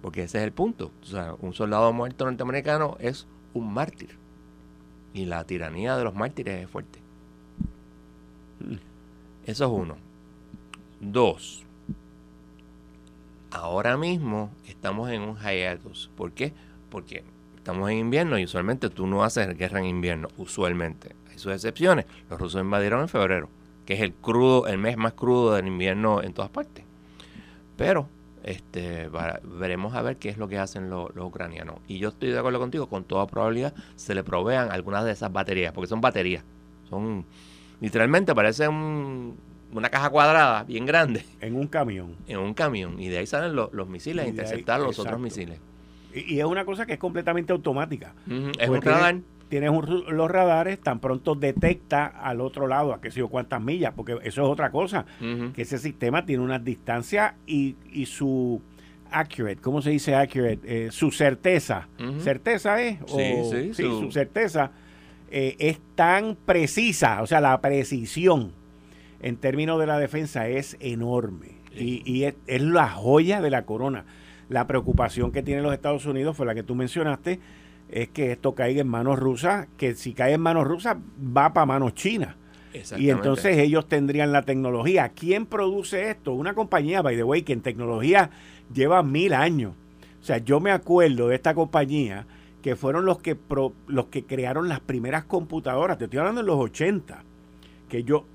Porque 0.02 0.24
ese 0.24 0.38
es 0.38 0.44
el 0.44 0.50
punto. 0.50 0.90
O 1.00 1.06
sea, 1.06 1.36
un 1.40 1.54
soldado 1.54 1.92
muerto 1.92 2.24
norteamericano 2.24 2.96
es 2.98 3.28
un 3.54 3.72
mártir. 3.72 4.18
Y 5.14 5.26
la 5.26 5.44
tiranía 5.44 5.96
de 5.96 6.02
los 6.02 6.14
mártires 6.16 6.64
es 6.64 6.68
fuerte. 6.68 6.98
Eso 9.46 9.64
es 9.64 9.70
uno. 9.70 9.96
Dos. 10.98 11.64
Ahora 13.52 13.96
mismo 13.96 14.50
estamos 14.66 15.08
en 15.08 15.22
un 15.22 15.36
hiatus. 15.36 16.10
¿Por 16.16 16.32
qué? 16.32 16.52
Porque 16.90 17.22
estamos 17.60 17.90
en 17.90 17.98
invierno 17.98 18.38
y 18.38 18.44
usualmente 18.44 18.88
tú 18.88 19.06
no 19.06 19.22
haces 19.22 19.56
guerra 19.56 19.80
en 19.80 19.86
invierno, 19.86 20.28
usualmente. 20.38 21.14
Hay 21.30 21.38
sus 21.38 21.52
excepciones. 21.52 22.06
Los 22.30 22.40
rusos 22.40 22.60
invadieron 22.60 23.02
en 23.02 23.08
febrero, 23.08 23.50
que 23.84 23.94
es 23.94 24.00
el 24.00 24.14
crudo, 24.14 24.66
el 24.66 24.78
mes 24.78 24.96
más 24.96 25.12
crudo 25.12 25.54
del 25.54 25.66
invierno 25.66 26.22
en 26.22 26.32
todas 26.32 26.50
partes. 26.50 26.84
Pero 27.76 28.08
este, 28.42 29.10
veremos 29.44 29.94
a 29.94 30.00
ver 30.00 30.16
qué 30.16 30.30
es 30.30 30.38
lo 30.38 30.48
que 30.48 30.58
hacen 30.58 30.88
los, 30.88 31.10
ucranianos. 31.14 31.76
Y 31.86 31.98
yo 31.98 32.08
estoy 32.08 32.30
de 32.30 32.38
acuerdo 32.38 32.58
contigo, 32.58 32.88
con 32.88 33.04
toda 33.04 33.26
probabilidad 33.26 33.74
se 33.94 34.14
le 34.14 34.24
provean 34.24 34.72
algunas 34.72 35.04
de 35.04 35.12
esas 35.12 35.30
baterías, 35.30 35.74
porque 35.74 35.88
son 35.88 36.00
baterías. 36.00 36.42
Son 36.88 37.26
literalmente 37.78 38.34
parece 38.34 38.68
una 38.68 39.90
caja 39.90 40.08
cuadrada 40.08 40.64
bien 40.64 40.86
grande. 40.86 41.26
En 41.42 41.56
un 41.56 41.66
camión. 41.66 42.16
En 42.26 42.38
un 42.38 42.54
camión. 42.54 42.98
Y 42.98 43.08
de 43.08 43.18
ahí 43.18 43.26
salen 43.26 43.54
los 43.54 43.88
misiles 43.88 44.24
a 44.24 44.28
interceptar 44.28 44.80
los 44.80 44.98
otros 44.98 45.20
misiles. 45.20 45.60
Y, 46.14 46.38
es 46.38 46.44
una 46.44 46.64
cosa 46.64 46.86
que 46.86 46.94
es 46.94 46.98
completamente 46.98 47.52
automática. 47.52 48.14
Es 48.58 48.68
un 48.68 48.82
radar. 48.82 49.16
Tienes 49.48 49.72
los 49.72 50.30
radares, 50.30 50.80
tan 50.80 51.00
pronto 51.00 51.34
detecta 51.34 52.06
al 52.06 52.40
otro 52.40 52.68
lado 52.68 52.94
a 52.94 53.00
qué 53.00 53.10
sé 53.10 53.18
yo 53.18 53.28
cuántas 53.28 53.60
millas, 53.60 53.92
porque 53.96 54.12
eso 54.22 54.42
es 54.42 54.48
otra 54.48 54.70
cosa, 54.70 55.06
que 55.18 55.62
ese 55.62 55.78
sistema 55.78 56.24
tiene 56.24 56.44
una 56.44 56.60
distancia 56.60 57.34
y, 57.46 57.74
y 57.92 58.06
su 58.06 58.62
accurate, 59.10 59.60
¿cómo 59.60 59.82
se 59.82 59.90
dice 59.90 60.14
accurate? 60.14 60.60
Eh, 60.62 60.92
su 60.92 61.10
certeza, 61.10 61.88
¿certeza 62.20 62.80
es? 62.80 62.98
sí, 63.06 63.72
sí, 63.74 63.82
su, 63.82 64.12
certeza 64.12 64.70
eh, 65.30 65.56
es 65.58 65.80
tan 65.94 66.36
precisa, 66.36 67.22
o 67.22 67.26
sea, 67.26 67.40
la 67.40 67.60
precisión 67.60 68.52
en 69.20 69.36
términos 69.36 69.78
de 69.80 69.86
la 69.86 69.98
defensa 69.98 70.48
es 70.48 70.76
enorme 70.80 71.48
y, 71.74 72.02
y 72.04 72.24
es, 72.24 72.34
es, 72.46 72.62
la 72.62 72.88
joya 72.88 73.40
de 73.40 73.50
la 73.50 73.64
corona. 73.64 74.04
La 74.50 74.66
preocupación 74.66 75.30
que 75.30 75.42
tienen 75.42 75.62
los 75.62 75.72
Estados 75.72 76.04
Unidos 76.04 76.36
fue 76.36 76.44
la 76.44 76.54
que 76.54 76.64
tú 76.64 76.74
mencionaste, 76.74 77.38
es 77.88 78.08
que 78.08 78.32
esto 78.32 78.54
caiga 78.54 78.82
en 78.82 78.88
manos 78.88 79.18
rusas, 79.18 79.68
que 79.76 79.94
si 79.94 80.12
cae 80.12 80.34
en 80.34 80.40
manos 80.40 80.66
rusas 80.66 80.96
va 80.96 81.52
para 81.52 81.66
manos 81.66 81.94
chinas. 81.94 82.34
Y 82.96 83.10
entonces 83.10 83.58
ellos 83.58 83.88
tendrían 83.88 84.32
la 84.32 84.42
tecnología. 84.42 85.10
¿Quién 85.10 85.46
produce 85.46 86.10
esto? 86.10 86.32
Una 86.32 86.54
compañía, 86.54 87.00
by 87.00 87.16
the 87.16 87.24
way, 87.24 87.42
que 87.42 87.52
en 87.52 87.62
tecnología 87.62 88.30
lleva 88.72 89.02
mil 89.02 89.34
años. 89.34 89.74
O 90.20 90.24
sea, 90.24 90.38
yo 90.38 90.60
me 90.60 90.70
acuerdo 90.72 91.28
de 91.28 91.36
esta 91.36 91.54
compañía 91.54 92.26
que 92.62 92.76
fueron 92.76 93.06
los 93.06 93.18
que, 93.20 93.36
los 93.86 94.06
que 94.06 94.24
crearon 94.24 94.68
las 94.68 94.80
primeras 94.80 95.24
computadoras. 95.24 95.98
Te 95.98 96.04
estoy 96.04 96.18
hablando 96.18 96.42
de 96.42 96.46
los 96.46 96.58
80. 96.58 97.24
Que 97.88 98.04
yo... 98.04 98.26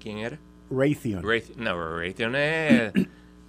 ¿Quién 0.00 0.18
era? 0.18 0.38
Raytheon. 0.70 1.22
No, 1.56 1.98
Raytheon 1.98 2.36
es... 2.36 2.92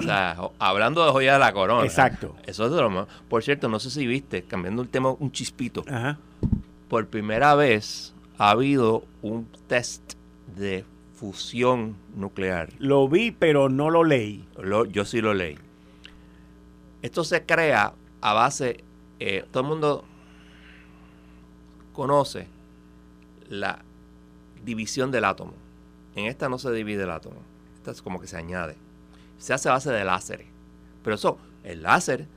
O 0.02 0.08
sea, 0.08 0.38
hablando 0.60 1.06
de 1.06 1.12
joya 1.12 1.34
de 1.34 1.40
la 1.40 1.54
corona. 1.54 1.86
Exacto. 1.86 2.36
Eso 2.46 2.66
es 2.66 2.72
de 2.72 2.82
lo 2.82 3.08
Por 3.30 3.44
cierto, 3.44 3.70
no 3.70 3.80
sé 3.80 3.90
si 3.90 4.08
viste, 4.08 4.44
cambiando 4.44 4.82
el 4.82 4.90
tema 4.90 5.12
un 5.12 5.32
chispito. 5.32 5.84
Por 6.88 7.08
primera 7.08 7.56
vez 7.56 8.14
ha 8.38 8.50
habido 8.50 9.04
un 9.22 9.48
test 9.68 10.14
de 10.56 10.86
fusión 11.14 11.96
nuclear. 12.16 12.70
Lo 12.80 13.08
vi, 13.08 13.32
pero 13.32 13.70
no 13.70 13.90
lo 13.90 14.04
leí. 14.04 14.48
yo 14.90 15.06
sí 15.06 15.22
lo 15.22 15.34
leí. 15.34 15.58
Esto 17.02 17.24
se 17.24 17.46
crea 17.46 17.94
a 18.22 18.34
base, 18.34 18.84
eh, 19.20 19.46
todo 19.52 19.64
el 19.64 19.70
mundo 19.70 20.06
conoce 21.94 22.48
la 23.50 23.80
división 24.64 25.12
del 25.12 25.26
átomo. 25.26 25.54
En 26.16 26.26
esta 26.26 26.50
no 26.50 26.58
se 26.58 26.72
divide 26.72 27.04
el 27.04 27.12
átomo. 27.12 27.38
Esta 27.76 27.92
es 27.92 28.02
como 28.02 28.20
que 28.20 28.28
se 28.28 28.38
añade 28.38 28.76
se 29.42 29.54
hace 29.54 29.70
a 29.70 29.74
base 29.74 29.92
de 29.92 30.06
láseres. 30.06 30.48
Pero 31.04 31.16
eso, 31.16 31.38
el 31.64 31.82
láser 31.82 32.28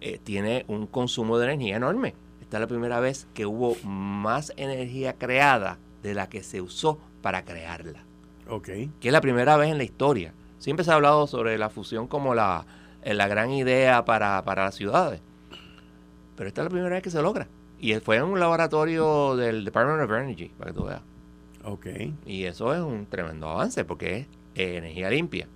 eh, 0.00 0.18
tiene 0.22 0.64
un 0.66 0.88
consumo 0.88 1.38
de 1.38 1.46
energía 1.46 1.76
enorme. 1.76 2.14
Esta 2.40 2.56
es 2.56 2.60
la 2.60 2.66
primera 2.66 2.98
vez 2.98 3.28
que 3.32 3.46
hubo 3.46 3.76
más 3.84 4.52
energía 4.56 5.12
creada 5.14 5.78
de 6.02 6.14
la 6.14 6.28
que 6.28 6.42
se 6.42 6.60
usó 6.60 6.98
para 7.22 7.44
crearla. 7.44 8.02
Ok. 8.48 8.66
Que 9.00 9.08
es 9.08 9.12
la 9.12 9.20
primera 9.20 9.56
vez 9.56 9.70
en 9.70 9.78
la 9.78 9.84
historia. 9.84 10.34
Siempre 10.58 10.84
se 10.84 10.90
ha 10.90 10.94
hablado 10.94 11.28
sobre 11.28 11.56
la 11.58 11.70
fusión 11.70 12.08
como 12.08 12.34
la, 12.34 12.66
eh, 13.02 13.14
la 13.14 13.28
gran 13.28 13.52
idea 13.52 14.04
para, 14.04 14.44
para 14.44 14.64
las 14.64 14.74
ciudades. 14.74 15.20
Pero 16.34 16.48
esta 16.48 16.62
es 16.62 16.64
la 16.64 16.70
primera 16.70 16.94
vez 16.94 17.02
que 17.02 17.10
se 17.10 17.22
logra. 17.22 17.46
Y 17.78 17.94
fue 18.00 18.16
en 18.16 18.24
un 18.24 18.40
laboratorio 18.40 19.36
del 19.36 19.64
Department 19.64 20.02
of 20.02 20.16
Energy, 20.16 20.48
para 20.58 20.72
que 20.72 20.76
tú 20.76 20.84
veas. 20.84 21.02
Ok. 21.62 21.86
Y 22.26 22.44
eso 22.44 22.74
es 22.74 22.80
un 22.80 23.06
tremendo 23.06 23.48
avance 23.48 23.84
porque 23.84 24.18
es 24.18 24.26
energía 24.56 25.10
limpia. 25.10 25.46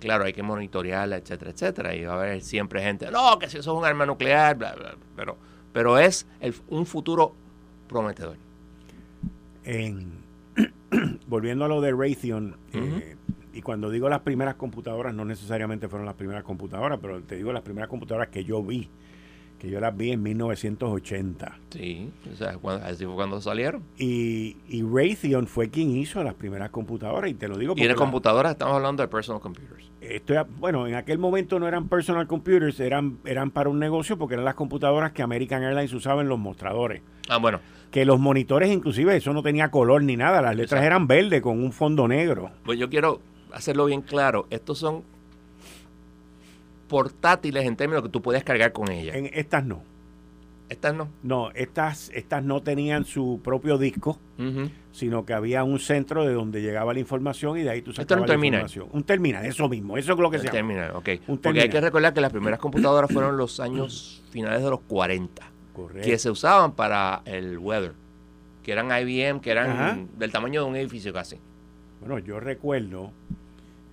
Claro, 0.00 0.24
hay 0.24 0.32
que 0.32 0.42
monitorearla, 0.42 1.16
etcétera, 1.16 1.50
etcétera. 1.50 1.94
Y 1.94 2.04
va 2.04 2.14
a 2.14 2.16
haber 2.18 2.40
siempre 2.42 2.82
gente, 2.82 3.10
no, 3.10 3.38
que 3.38 3.48
si 3.48 3.58
eso 3.58 3.72
es 3.72 3.78
un 3.78 3.84
arma 3.84 4.06
nuclear, 4.06 4.56
bla, 4.56 4.74
bla, 4.74 4.94
pero, 5.16 5.36
pero 5.72 5.98
es 5.98 6.26
un 6.68 6.86
futuro 6.86 7.34
prometedor. 7.88 8.36
volviendo 11.26 11.64
a 11.64 11.68
lo 11.68 11.80
de 11.80 11.92
Raytheon, 11.92 12.56
eh, 12.72 13.16
y 13.52 13.62
cuando 13.62 13.90
digo 13.90 14.08
las 14.08 14.20
primeras 14.20 14.54
computadoras, 14.54 15.14
no 15.14 15.24
necesariamente 15.24 15.88
fueron 15.88 16.06
las 16.06 16.14
primeras 16.14 16.44
computadoras, 16.44 16.98
pero 17.00 17.20
te 17.22 17.36
digo 17.36 17.52
las 17.52 17.62
primeras 17.62 17.88
computadoras 17.88 18.28
que 18.28 18.44
yo 18.44 18.62
vi 18.62 18.88
que 19.58 19.68
yo 19.68 19.80
las 19.80 19.96
vi 19.96 20.12
en 20.12 20.22
1980. 20.22 21.58
Sí, 21.70 22.10
o 22.32 22.36
sea, 22.36 22.58
así 22.84 23.04
fue 23.04 23.14
cuando 23.14 23.40
salieron. 23.40 23.82
Y, 23.96 24.56
y, 24.68 24.82
Raytheon 24.82 25.46
fue 25.46 25.68
quien 25.68 25.96
hizo 25.96 26.22
las 26.22 26.34
primeras 26.34 26.70
computadoras, 26.70 27.30
y 27.30 27.34
te 27.34 27.48
lo 27.48 27.58
digo 27.58 27.72
porque... 27.72 27.84
Y 27.84 27.88
de 27.88 27.94
computadoras 27.94 28.52
estamos 28.52 28.76
hablando 28.76 29.02
de 29.02 29.08
personal 29.08 29.40
computers. 29.40 29.90
Estoy, 30.00 30.38
bueno, 30.58 30.86
en 30.86 30.94
aquel 30.94 31.18
momento 31.18 31.58
no 31.58 31.66
eran 31.66 31.88
personal 31.88 32.26
computers, 32.26 32.78
eran, 32.78 33.18
eran 33.24 33.50
para 33.50 33.68
un 33.68 33.78
negocio 33.78 34.16
porque 34.16 34.34
eran 34.34 34.44
las 34.44 34.54
computadoras 34.54 35.12
que 35.12 35.22
American 35.22 35.62
Airlines 35.64 35.92
usaba 35.92 36.22
en 36.22 36.28
los 36.28 36.38
mostradores. 36.38 37.02
Ah, 37.28 37.38
bueno. 37.38 37.60
Que 37.90 38.04
los 38.04 38.20
monitores, 38.20 38.70
inclusive, 38.70 39.16
eso 39.16 39.32
no 39.32 39.42
tenía 39.42 39.70
color 39.70 40.02
ni 40.02 40.16
nada, 40.16 40.40
las 40.40 40.54
letras 40.54 40.84
eran 40.84 41.06
verdes 41.08 41.42
con 41.42 41.60
un 41.60 41.72
fondo 41.72 42.06
negro. 42.06 42.50
Pues 42.64 42.78
yo 42.78 42.88
quiero 42.88 43.20
hacerlo 43.52 43.86
bien 43.86 44.02
claro, 44.02 44.46
estos 44.50 44.78
son 44.78 45.02
portátiles 46.88 47.64
en 47.64 47.76
términos 47.76 48.02
que 48.02 48.08
tú 48.08 48.22
puedes 48.22 48.42
cargar 48.42 48.72
con 48.72 48.90
ellas. 48.90 49.14
En 49.14 49.30
estas 49.32 49.64
no. 49.64 49.82
Estas 50.68 50.94
no. 50.94 51.08
No, 51.22 51.50
estas, 51.52 52.10
estas 52.14 52.42
no 52.42 52.60
tenían 52.62 53.04
su 53.04 53.40
propio 53.42 53.78
disco, 53.78 54.18
sino 54.92 55.24
que 55.24 55.32
había 55.32 55.64
un 55.64 55.78
centro 55.78 56.26
de 56.26 56.34
donde 56.34 56.60
llegaba 56.60 56.92
la 56.92 57.00
información 57.00 57.58
y 57.58 57.62
de 57.62 57.70
ahí 57.70 57.82
tú 57.82 57.92
sacabas 57.92 58.28
la 58.28 58.34
información. 58.34 58.88
Un 58.92 59.02
terminal, 59.02 59.46
eso 59.46 59.68
mismo, 59.68 59.96
eso 59.96 60.12
es 60.12 60.18
lo 60.18 60.30
que 60.30 60.38
se 60.38 60.44
llama. 60.44 60.56
Terminal, 60.56 60.90
ok. 60.94 61.08
Porque 61.42 61.62
hay 61.62 61.68
que 61.70 61.80
recordar 61.80 62.12
que 62.12 62.20
las 62.20 62.32
primeras 62.32 62.58
computadoras 62.58 63.10
fueron 63.10 63.36
los 63.36 63.60
años 63.60 64.22
finales 64.30 64.62
de 64.62 64.70
los 64.70 64.80
40. 64.80 65.42
Correcto. 65.72 66.06
Que 66.06 66.18
se 66.18 66.30
usaban 66.30 66.72
para 66.72 67.22
el 67.24 67.58
weather. 67.58 67.92
Que 68.62 68.72
eran 68.72 68.86
IBM, 68.86 69.40
que 69.40 69.50
eran 69.50 70.08
del 70.18 70.30
tamaño 70.30 70.64
de 70.64 70.68
un 70.68 70.76
edificio 70.76 71.12
casi. 71.14 71.38
Bueno, 72.00 72.18
yo 72.18 72.40
recuerdo 72.40 73.10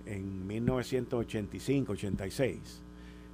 en 0.04 0.46
1985, 0.46 1.92
86 1.92 2.82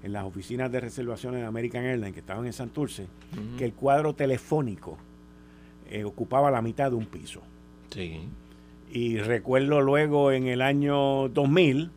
en 0.02 0.12
las 0.12 0.24
oficinas 0.24 0.70
de 0.72 0.80
reservaciones 0.80 1.40
de 1.40 1.46
American 1.46 1.84
Airlines 1.84 2.14
que 2.14 2.20
estaban 2.20 2.46
en 2.46 2.52
Santurce, 2.52 3.06
que 3.56 3.64
el 3.64 3.72
cuadro 3.72 4.14
telefónico 4.14 4.98
eh, 5.90 6.04
ocupaba 6.04 6.50
la 6.50 6.62
mitad 6.62 6.90
de 6.90 6.96
un 6.96 7.06
piso. 7.06 7.40
Sí. 7.90 8.28
Y 8.90 9.18
recuerdo 9.18 9.80
luego 9.80 10.32
en 10.32 10.48
el 10.48 10.60
año 10.60 11.28
2000, 11.28 11.90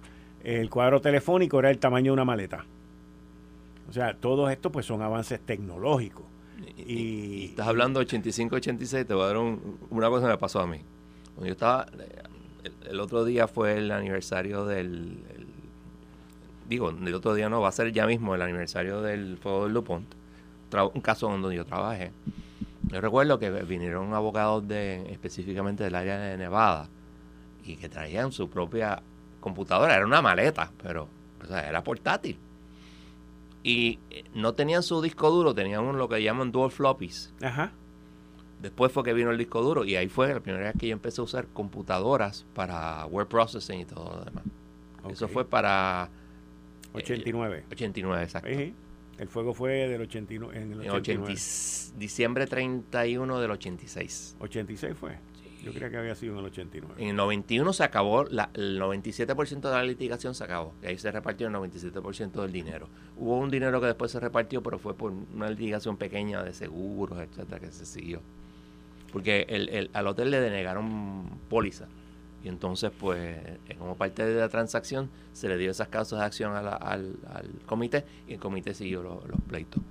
el 0.43 0.69
cuadro 0.69 1.01
telefónico 1.01 1.59
era 1.59 1.71
el 1.71 1.79
tamaño 1.79 2.11
de 2.11 2.13
una 2.13 2.25
maleta. 2.25 2.65
O 3.89 3.93
sea, 3.93 4.15
todo 4.15 4.49
esto 4.49 4.71
pues 4.71 4.85
son 4.85 5.01
avances 5.01 5.39
tecnológicos. 5.39 6.25
Y, 6.77 7.45
estás 7.45 7.67
hablando 7.67 7.99
de 7.99 8.07
85-86, 8.07 9.07
te 9.07 9.13
voy 9.13 9.23
a 9.23 9.27
dar 9.27 9.37
una 9.37 10.09
cosa 10.09 10.27
que 10.27 10.31
me 10.31 10.37
pasó 10.37 10.59
a 10.59 10.67
mí. 10.67 10.79
Cuando 11.33 11.47
yo 11.47 11.53
estaba, 11.53 11.87
el, 12.89 12.99
otro 12.99 13.25
día 13.25 13.47
fue 13.47 13.77
el 13.77 13.91
aniversario 13.91 14.65
del 14.65 15.17
digo, 16.67 16.89
el 16.89 17.13
otro 17.13 17.33
día 17.33 17.49
no, 17.49 17.61
va 17.61 17.69
a 17.69 17.71
ser 17.71 17.91
ya 17.91 18.05
mismo 18.05 18.35
el 18.35 18.41
aniversario 18.41 19.01
del 19.01 19.37
fuego 19.37 19.65
del 19.65 19.73
DuPont, 19.73 20.13
un 20.93 21.01
caso 21.01 21.29
donde 21.29 21.55
yo 21.55 21.65
trabajé. 21.65 22.11
Yo 22.89 23.01
recuerdo 23.01 23.39
que 23.39 23.49
vinieron 23.49 24.13
abogados 24.13 24.67
de 24.67 25.11
específicamente 25.11 25.83
del 25.83 25.95
área 25.95 26.17
de 26.17 26.37
Nevada 26.37 26.87
y 27.63 27.77
que 27.77 27.89
traían 27.89 28.31
su 28.31 28.49
propia 28.49 29.01
computadora, 29.39 29.95
era 29.95 30.05
una 30.05 30.21
maleta, 30.21 30.71
pero 30.81 31.07
era 31.49 31.83
portátil. 31.83 32.37
Y 33.63 33.99
eh, 34.11 34.23
no 34.35 34.53
tenían 34.53 34.83
su 34.83 35.01
disco 35.01 35.31
duro, 35.31 35.55
tenían 35.55 35.97
lo 35.97 36.07
que 36.07 36.21
llaman 36.21 36.51
dual 36.51 36.71
floppies. 36.71 37.33
Ajá. 37.41 37.71
Después 38.61 38.91
fue 38.91 39.03
que 39.03 39.13
vino 39.13 39.31
el 39.31 39.37
disco 39.37 39.61
duro 39.61 39.85
y 39.85 39.95
ahí 39.95 40.07
fue 40.07 40.33
la 40.33 40.39
primera 40.39 40.65
vez 40.65 40.75
que 40.79 40.87
yo 40.87 40.93
empecé 40.93 41.21
a 41.21 41.23
usar 41.23 41.47
computadoras 41.47 42.45
para 42.53 43.05
word 43.07 43.27
processing 43.27 43.81
y 43.81 43.85
todo 43.85 44.17
lo 44.17 44.25
demás. 44.25 44.43
Eso 45.09 45.27
fue 45.27 45.45
para... 45.45 46.09
89. 46.95 47.63
89, 47.71 48.23
exacto. 48.23 48.49
El 49.17 49.29
fuego 49.29 49.53
fue 49.53 49.87
del 49.87 50.01
89, 50.01 50.57
en 50.61 50.73
el 50.73 50.89
89. 50.89 51.35
diciembre 51.97 52.47
31 52.47 53.39
del 53.39 53.51
86. 53.51 54.35
86 54.39 54.93
fue. 54.97 55.17
Yo 55.63 55.71
creía 55.71 55.89
que 55.89 55.97
había 55.97 56.13
sido 56.13 56.33
en 56.33 56.39
el 56.39 56.45
89. 56.45 56.95
En 57.01 57.09
el 57.09 57.15
91 57.15 57.73
se 57.73 57.83
acabó, 57.83 58.25
la, 58.25 58.51
el 58.53 58.79
97% 58.79 59.61
de 59.61 59.71
la 59.71 59.83
litigación 59.83 60.35
se 60.35 60.43
acabó. 60.43 60.75
Y 60.83 60.87
ahí 60.87 60.97
se 60.99 61.11
repartió 61.11 61.47
el 61.47 61.53
97% 61.53 62.33
del 62.33 62.51
dinero. 62.51 62.87
Hubo 63.17 63.39
un 63.39 63.49
dinero 63.49 63.81
que 63.81 63.87
después 63.87 64.11
se 64.11 64.19
repartió, 64.19 64.61
pero 64.61 64.77
fue 64.77 64.93
por 64.95 65.11
una 65.11 65.49
litigación 65.49 65.97
pequeña 65.97 66.43
de 66.43 66.53
seguros, 66.53 67.19
etcétera, 67.19 67.59
que 67.59 67.71
se 67.71 67.85
siguió. 67.87 68.21
Porque 69.11 69.47
el, 69.49 69.69
el, 69.69 69.89
al 69.93 70.05
hotel 70.05 70.29
le 70.29 70.39
denegaron 70.39 71.39
póliza. 71.49 71.87
Y 72.45 72.47
entonces, 72.47 72.91
pues, 72.99 73.39
como 73.79 73.95
parte 73.95 74.23
de 74.23 74.39
la 74.39 74.49
transacción, 74.49 75.09
se 75.33 75.49
le 75.49 75.57
dio 75.57 75.71
esas 75.71 75.87
causas 75.87 76.19
de 76.19 76.25
acción 76.25 76.55
al, 76.55 76.67
al, 76.67 77.15
comité 77.65 78.05
y 78.27 78.33
el 78.33 78.39
comité 78.39 78.75
siguió 78.75 79.01
los 79.01 79.41
pleitos. 79.47 79.81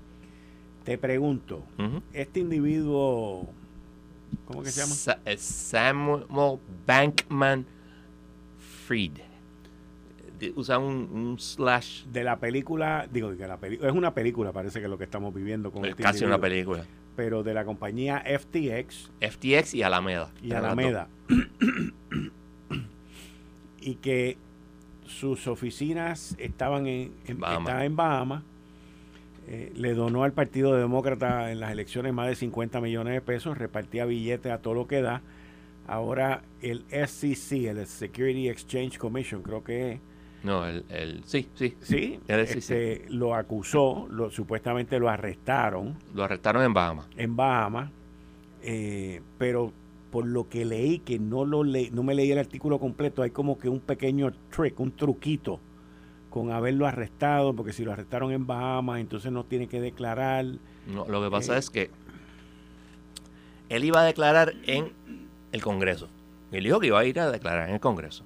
Te 0.84 0.96
pregunto, 0.96 1.64
este 2.12 2.38
individuo 2.38 3.52
¿Cómo 4.46 4.62
que 4.62 4.70
se 4.70 4.82
llama? 4.82 5.36
Samuel 5.36 6.26
Bankman 6.86 7.66
Fried. 8.86 9.18
Usa 10.54 10.78
un, 10.78 11.36
slash. 11.40 12.04
De 12.04 12.22
la 12.22 12.38
película, 12.38 13.08
digo, 13.10 13.36
que 13.36 13.48
la 13.48 13.56
película, 13.56 13.88
es 13.88 13.96
una 13.96 14.14
película, 14.14 14.52
parece 14.52 14.78
que 14.78 14.84
es 14.84 14.90
lo 14.90 14.98
que 14.98 15.04
estamos 15.04 15.34
viviendo 15.34 15.72
con 15.72 15.84
Es 15.84 15.90
este 15.90 16.04
casi 16.04 16.24
una 16.24 16.38
película. 16.38 16.84
Pero 17.16 17.42
de 17.42 17.52
la 17.52 17.64
compañía 17.64 18.22
FTX. 18.24 19.10
FTX 19.20 19.74
y 19.74 19.82
Alameda. 19.82 20.30
Y 20.40 20.52
Alameda. 20.52 21.08
y 23.84 23.96
que 23.96 24.38
sus 25.06 25.46
oficinas 25.46 26.34
estaban 26.38 26.86
en, 26.86 27.12
en 27.26 27.38
en 27.82 27.96
Bahamas 27.96 28.42
eh, 29.46 29.72
le 29.76 29.92
donó 29.92 30.24
al 30.24 30.32
Partido 30.32 30.74
Demócrata 30.74 31.52
en 31.52 31.60
las 31.60 31.70
elecciones 31.70 32.14
más 32.14 32.28
de 32.28 32.34
50 32.34 32.80
millones 32.80 33.12
de 33.12 33.20
pesos, 33.20 33.58
repartía 33.58 34.06
billetes 34.06 34.50
a 34.50 34.58
todo 34.58 34.72
lo 34.72 34.86
que 34.86 35.02
da. 35.02 35.20
Ahora 35.86 36.42
el 36.62 36.84
SEC, 36.88 37.66
el 37.66 37.86
Security 37.86 38.48
Exchange 38.48 38.96
Commission, 38.96 39.42
creo 39.42 39.62
que 39.62 40.00
No, 40.42 40.66
el, 40.66 40.86
el 40.88 41.22
sí, 41.26 41.50
sí. 41.54 41.76
Sí, 41.82 42.20
este, 42.26 43.04
lo 43.10 43.34
acusó, 43.34 44.08
lo, 44.10 44.30
supuestamente 44.30 44.98
lo 44.98 45.10
arrestaron. 45.10 45.94
Lo 46.14 46.24
arrestaron 46.24 46.62
en 46.62 46.72
Bahamas. 46.72 47.06
En 47.14 47.36
Bahamas, 47.36 47.90
eh, 48.62 49.20
pero 49.36 49.74
por 50.14 50.26
lo 50.26 50.48
que 50.48 50.64
leí, 50.64 51.00
que 51.00 51.18
no, 51.18 51.44
lo 51.44 51.64
le, 51.64 51.90
no 51.90 52.04
me 52.04 52.14
leí 52.14 52.30
el 52.30 52.38
artículo 52.38 52.78
completo, 52.78 53.22
hay 53.22 53.30
como 53.30 53.58
que 53.58 53.68
un 53.68 53.80
pequeño 53.80 54.32
trick, 54.48 54.78
un 54.78 54.92
truquito 54.92 55.58
con 56.30 56.52
haberlo 56.52 56.86
arrestado, 56.86 57.52
porque 57.52 57.72
si 57.72 57.84
lo 57.84 57.92
arrestaron 57.92 58.30
en 58.30 58.46
Bahamas, 58.46 59.00
entonces 59.00 59.32
no 59.32 59.42
tiene 59.42 59.66
que 59.66 59.80
declarar. 59.80 60.44
No, 60.86 61.04
lo 61.08 61.20
que 61.20 61.30
pasa 61.32 61.56
eh, 61.56 61.58
es 61.58 61.68
que 61.68 61.90
él 63.68 63.82
iba 63.82 64.02
a 64.02 64.04
declarar 64.04 64.54
en 64.68 64.92
el 65.50 65.62
Congreso. 65.62 66.06
Él 66.52 66.62
dijo 66.62 66.78
que 66.78 66.86
iba 66.86 67.00
a 67.00 67.04
ir 67.04 67.18
a 67.18 67.32
declarar 67.32 67.68
en 67.68 67.74
el 67.74 67.80
Congreso. 67.80 68.22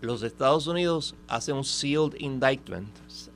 Los 0.00 0.24
Estados 0.24 0.66
Unidos 0.66 1.14
hacen 1.28 1.54
un 1.54 1.62
sealed 1.62 2.16
indictment 2.18 2.90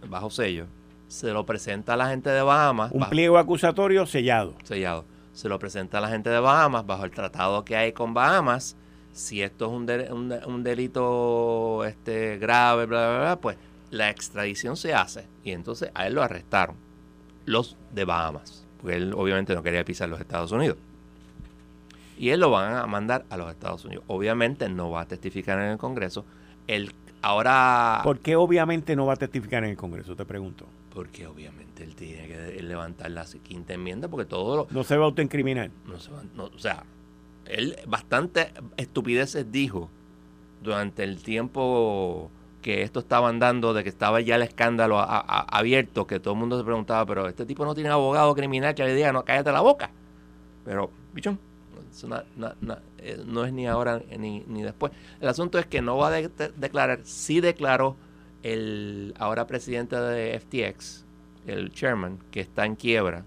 bajo 0.08 0.30
sello. 0.30 0.66
Se 1.06 1.30
lo 1.30 1.46
presenta 1.46 1.94
a 1.94 1.96
la 1.96 2.08
gente 2.08 2.30
de 2.30 2.42
Bahamas. 2.42 2.90
Un 2.90 3.08
pliego 3.10 3.38
acusatorio 3.38 4.06
sellado. 4.06 4.56
Sellado. 4.64 5.04
Se 5.36 5.50
lo 5.50 5.58
presenta 5.58 5.98
a 5.98 6.00
la 6.00 6.08
gente 6.08 6.30
de 6.30 6.40
Bahamas 6.40 6.86
bajo 6.86 7.04
el 7.04 7.10
tratado 7.10 7.62
que 7.62 7.76
hay 7.76 7.92
con 7.92 8.14
Bahamas 8.14 8.74
si 9.12 9.42
esto 9.42 9.66
es 9.66 10.10
un, 10.10 10.32
un, 10.46 10.62
delito 10.62 11.84
este, 11.84 12.38
grave, 12.38 12.86
bla, 12.86 13.08
bla, 13.08 13.18
bla, 13.18 13.36
pues 13.36 13.58
la 13.90 14.08
extradición 14.08 14.78
se 14.78 14.94
hace. 14.94 15.26
Y 15.44 15.52
entonces 15.52 15.90
a 15.92 16.06
él 16.06 16.14
lo 16.14 16.22
arrestaron, 16.22 16.76
los 17.44 17.76
de 17.92 18.06
Bahamas, 18.06 18.64
porque 18.80 18.96
él 18.96 19.12
obviamente 19.14 19.54
no 19.54 19.62
quería 19.62 19.84
pisar 19.84 20.08
los 20.08 20.20
Estados 20.20 20.52
Unidos. 20.52 20.78
Y 22.18 22.30
él 22.30 22.40
lo 22.40 22.50
van 22.50 22.74
a 22.74 22.86
mandar 22.86 23.26
a 23.28 23.36
los 23.36 23.50
Estados 23.50 23.84
Unidos. 23.84 24.04
Obviamente 24.06 24.70
no 24.70 24.90
va 24.90 25.02
a 25.02 25.06
testificar 25.06 25.58
en 25.58 25.72
el 25.72 25.76
Congreso. 25.78 26.24
El, 26.66 26.94
ahora... 27.20 28.00
¿Por 28.04 28.20
qué 28.20 28.36
obviamente 28.36 28.96
no 28.96 29.04
va 29.04 29.12
a 29.12 29.16
testificar 29.16 29.64
en 29.64 29.70
el 29.70 29.76
Congreso? 29.76 30.16
Te 30.16 30.24
pregunto. 30.24 30.64
Porque 30.96 31.26
obviamente 31.26 31.84
él 31.84 31.94
tiene 31.94 32.26
que 32.26 32.62
levantar 32.62 33.10
la 33.10 33.26
quinta 33.42 33.74
enmienda 33.74 34.08
porque 34.08 34.24
todo 34.24 34.56
lo... 34.56 34.66
No 34.70 34.82
se 34.82 34.96
va 34.96 35.04
a 35.04 35.08
autoincriminar. 35.08 35.70
No 35.84 36.00
se 36.00 36.10
va, 36.10 36.22
no, 36.34 36.44
o 36.44 36.58
sea, 36.58 36.84
él 37.44 37.76
bastante 37.86 38.50
estupideces 38.78 39.52
dijo 39.52 39.90
durante 40.62 41.04
el 41.04 41.22
tiempo 41.22 42.30
que 42.62 42.80
esto 42.80 43.00
estaba 43.00 43.28
andando, 43.28 43.74
de 43.74 43.82
que 43.82 43.90
estaba 43.90 44.22
ya 44.22 44.36
el 44.36 44.42
escándalo 44.42 44.96
abierto, 44.98 46.06
que 46.06 46.18
todo 46.18 46.32
el 46.32 46.40
mundo 46.40 46.56
se 46.56 46.64
preguntaba, 46.64 47.04
pero 47.04 47.28
este 47.28 47.44
tipo 47.44 47.66
no 47.66 47.74
tiene 47.74 47.90
abogado 47.90 48.34
criminal 48.34 48.74
que 48.74 48.82
le 48.82 48.94
diga, 48.94 49.12
no, 49.12 49.22
cállate 49.22 49.52
la 49.52 49.60
boca. 49.60 49.90
Pero, 50.64 50.90
bichón, 51.12 51.38
eh, 52.98 53.22
no 53.26 53.44
es 53.44 53.52
ni 53.52 53.66
ahora 53.66 54.00
ni, 54.18 54.44
ni, 54.46 54.62
después. 54.62 54.92
El 55.20 55.28
asunto 55.28 55.58
es 55.58 55.66
que 55.66 55.82
no 55.82 55.98
va 55.98 56.08
a 56.08 56.22
declarar, 56.56 57.00
sí 57.02 57.42
declaró 57.42 57.96
el 58.42 59.14
ahora 59.18 59.46
presidente 59.46 59.96
de 59.96 60.38
FTX, 60.38 61.04
el 61.46 61.72
chairman, 61.72 62.18
que 62.30 62.40
está 62.40 62.64
en 62.64 62.76
quiebra, 62.76 63.24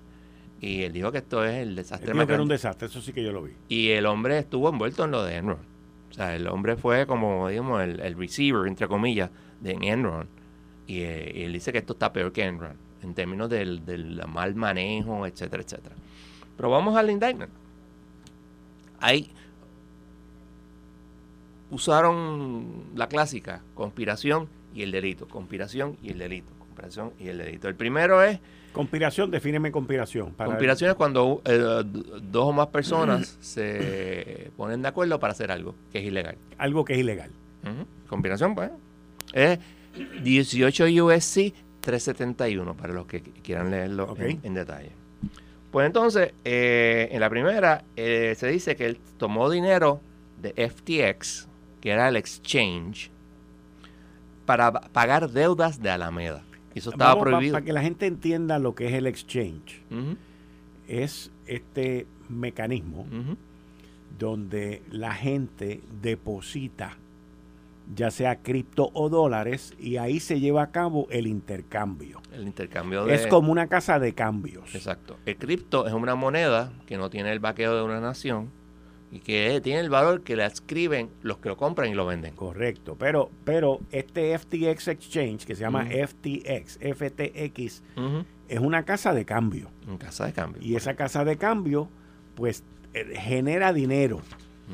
y 0.61 0.83
él 0.83 0.93
dijo 0.93 1.11
que 1.11 1.19
esto 1.19 1.43
es 1.45 1.55
el 1.55 1.75
desastre 1.75 2.13
más 2.13 2.27
era 2.27 2.41
un 2.41 2.47
desastre, 2.47 2.87
eso 2.87 3.01
sí 3.01 3.13
que 3.13 3.23
yo 3.23 3.31
lo 3.31 3.43
vi. 3.43 3.53
Y 3.69 3.89
el 3.91 4.05
hombre 4.05 4.39
estuvo 4.39 4.69
envuelto 4.69 5.05
en 5.05 5.11
lo 5.11 5.23
de 5.23 5.37
Enron. 5.37 5.59
O 6.09 6.13
sea, 6.13 6.35
el 6.35 6.47
hombre 6.47 6.75
fue 6.75 7.05
como, 7.07 7.47
digamos, 7.47 7.81
el, 7.81 8.15
receiver, 8.15 8.67
entre 8.67 8.87
comillas, 8.87 9.29
de 9.61 9.71
Enron. 9.81 10.27
Y, 10.85 11.01
eh, 11.01 11.45
él 11.45 11.53
dice 11.53 11.71
que 11.71 11.77
esto 11.77 11.93
está 11.93 12.11
peor 12.11 12.33
que 12.33 12.43
Enron, 12.43 12.75
en 13.01 13.13
términos 13.13 13.49
del, 13.49 13.85
del 13.85 14.21
mal 14.27 14.55
manejo, 14.55 15.25
etcétera, 15.25 15.63
etcétera. 15.63 15.95
Pero 16.57 16.69
vamos 16.69 16.97
al 16.97 17.09
indictment. 17.09 17.51
Ahí 18.99 19.31
usaron 21.69 22.83
la 22.95 23.07
clásica, 23.07 23.61
conspiración 23.75 24.49
y 24.73 24.83
el 24.83 24.91
delito, 24.91 25.27
conspiración 25.27 25.97
y 26.01 26.11
el 26.11 26.19
delito, 26.19 26.51
conspiración 26.57 27.13
y 27.19 27.27
el 27.27 27.37
delito. 27.37 27.67
El 27.67 27.75
primero 27.75 28.23
es 28.23 28.39
Conspiración, 28.71 29.31
defíneme 29.31 29.71
conspiración. 29.71 30.31
conspiración 30.31 30.91
es 30.91 30.95
cuando 30.95 31.41
eh, 31.45 31.83
dos 32.21 32.45
o 32.45 32.53
más 32.53 32.67
personas 32.67 33.37
se 33.41 34.51
ponen 34.55 34.81
de 34.81 34.87
acuerdo 34.87 35.19
para 35.19 35.33
hacer 35.33 35.51
algo 35.51 35.75
que 35.91 35.99
es 35.99 36.05
ilegal. 36.05 36.37
Algo 36.57 36.85
que 36.85 36.93
es 36.93 36.99
ilegal. 36.99 37.31
Conspiración, 38.07 38.55
pues. 38.55 38.71
Es 39.33 39.59
18 40.23 40.85
USC 41.03 41.53
371, 41.81 42.75
para 42.75 42.93
los 42.93 43.05
que 43.05 43.21
quieran 43.21 43.71
leerlo 43.71 44.15
en, 44.17 44.53
detalle. 44.53 44.91
Pues 45.71 45.85
entonces, 45.85 46.33
eh, 46.43 47.09
en 47.11 47.19
la 47.19 47.29
primera 47.29 47.83
eh, 47.95 48.33
se 48.37 48.47
dice 48.47 48.75
que 48.75 48.85
él 48.85 48.99
tomó 49.17 49.49
dinero 49.49 50.01
de 50.41 50.69
FTX, 50.69 51.47
que 51.81 51.91
era 51.91 52.07
el 52.07 52.15
exchange, 52.15 53.11
para 54.49 54.71
pagar 54.71 55.29
deudas 55.29 55.79
de 55.79 55.91
Alameda 55.91 56.43
eso 56.73 56.89
estaba 56.89 57.19
prohibido. 57.19 57.53
Para 57.53 57.65
que 57.65 57.73
la 57.73 57.81
gente 57.81 58.07
entienda 58.07 58.57
lo 58.57 58.73
que 58.73 58.87
es 58.87 58.93
el 58.93 59.05
exchange, 59.05 59.83
es 60.87 61.31
este 61.45 62.07
mecanismo 62.29 63.05
donde 64.17 64.81
la 64.89 65.13
gente 65.13 65.81
deposita 66.01 66.97
ya 67.95 68.11
sea 68.11 68.35
cripto 68.43 68.91
o 68.93 69.09
dólares, 69.09 69.73
y 69.79 69.97
ahí 69.97 70.19
se 70.19 70.39
lleva 70.39 70.61
a 70.61 70.69
cabo 70.69 71.07
el 71.09 71.25
intercambio. 71.25 72.21
El 72.31 72.43
intercambio 72.43 73.05
de... 73.05 73.15
Es 73.15 73.25
como 73.25 73.51
una 73.51 73.65
casa 73.65 73.97
de 73.97 74.13
cambios. 74.13 74.75
Exacto. 74.75 75.17
El 75.25 75.37
cripto 75.37 75.87
es 75.87 75.93
una 75.93 76.13
moneda 76.13 76.71
que 76.85 76.97
no 76.97 77.09
tiene 77.09 77.31
el 77.31 77.39
vaqueo 77.39 77.75
de 77.75 77.81
una 77.81 77.99
nación, 77.99 78.51
y 79.11 79.19
que 79.19 79.59
tiene 79.61 79.79
el 79.79 79.89
valor 79.89 80.21
que 80.21 80.35
le 80.35 80.45
escriben 80.45 81.09
los 81.21 81.37
que 81.39 81.49
lo 81.49 81.57
compran 81.57 81.89
y 81.89 81.95
lo 81.95 82.05
venden. 82.05 82.35
Correcto, 82.35 82.95
pero, 82.97 83.31
pero 83.43 83.79
este 83.91 84.37
FTX 84.37 84.87
Exchange, 84.87 85.45
que 85.45 85.55
se 85.55 85.61
llama 85.61 85.85
FTX, 85.85 86.77
FTX, 86.77 87.83
es 88.47 88.59
una 88.59 88.83
casa 88.83 89.13
de 89.13 89.25
cambio. 89.25 89.69
Una 89.87 89.97
casa 89.97 90.25
de 90.25 90.33
cambio. 90.33 90.61
Y 90.61 90.75
esa 90.75 90.95
casa 90.95 91.25
de 91.25 91.37
cambio, 91.37 91.89
pues, 92.35 92.63
eh, 92.93 93.13
genera 93.15 93.73
dinero 93.73 94.21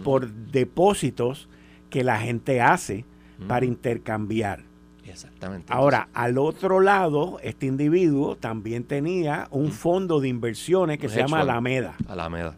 por 0.03 0.29
depósitos 0.29 1.47
que 1.89 2.03
la 2.03 2.19
gente 2.19 2.59
hace 2.61 3.05
para 3.47 3.65
intercambiar. 3.65 4.63
Exactamente. 5.05 5.71
Ahora, 5.71 6.09
al 6.13 6.37
otro 6.37 6.81
lado, 6.81 7.39
este 7.41 7.67
individuo 7.67 8.35
también 8.35 8.83
tenía 8.83 9.47
un 9.51 9.71
fondo 9.71 10.19
de 10.19 10.27
inversiones 10.27 10.97
que 10.97 11.07
se 11.07 11.19
llama 11.19 11.41
Alameda. 11.41 11.95
Alameda. 12.07 12.57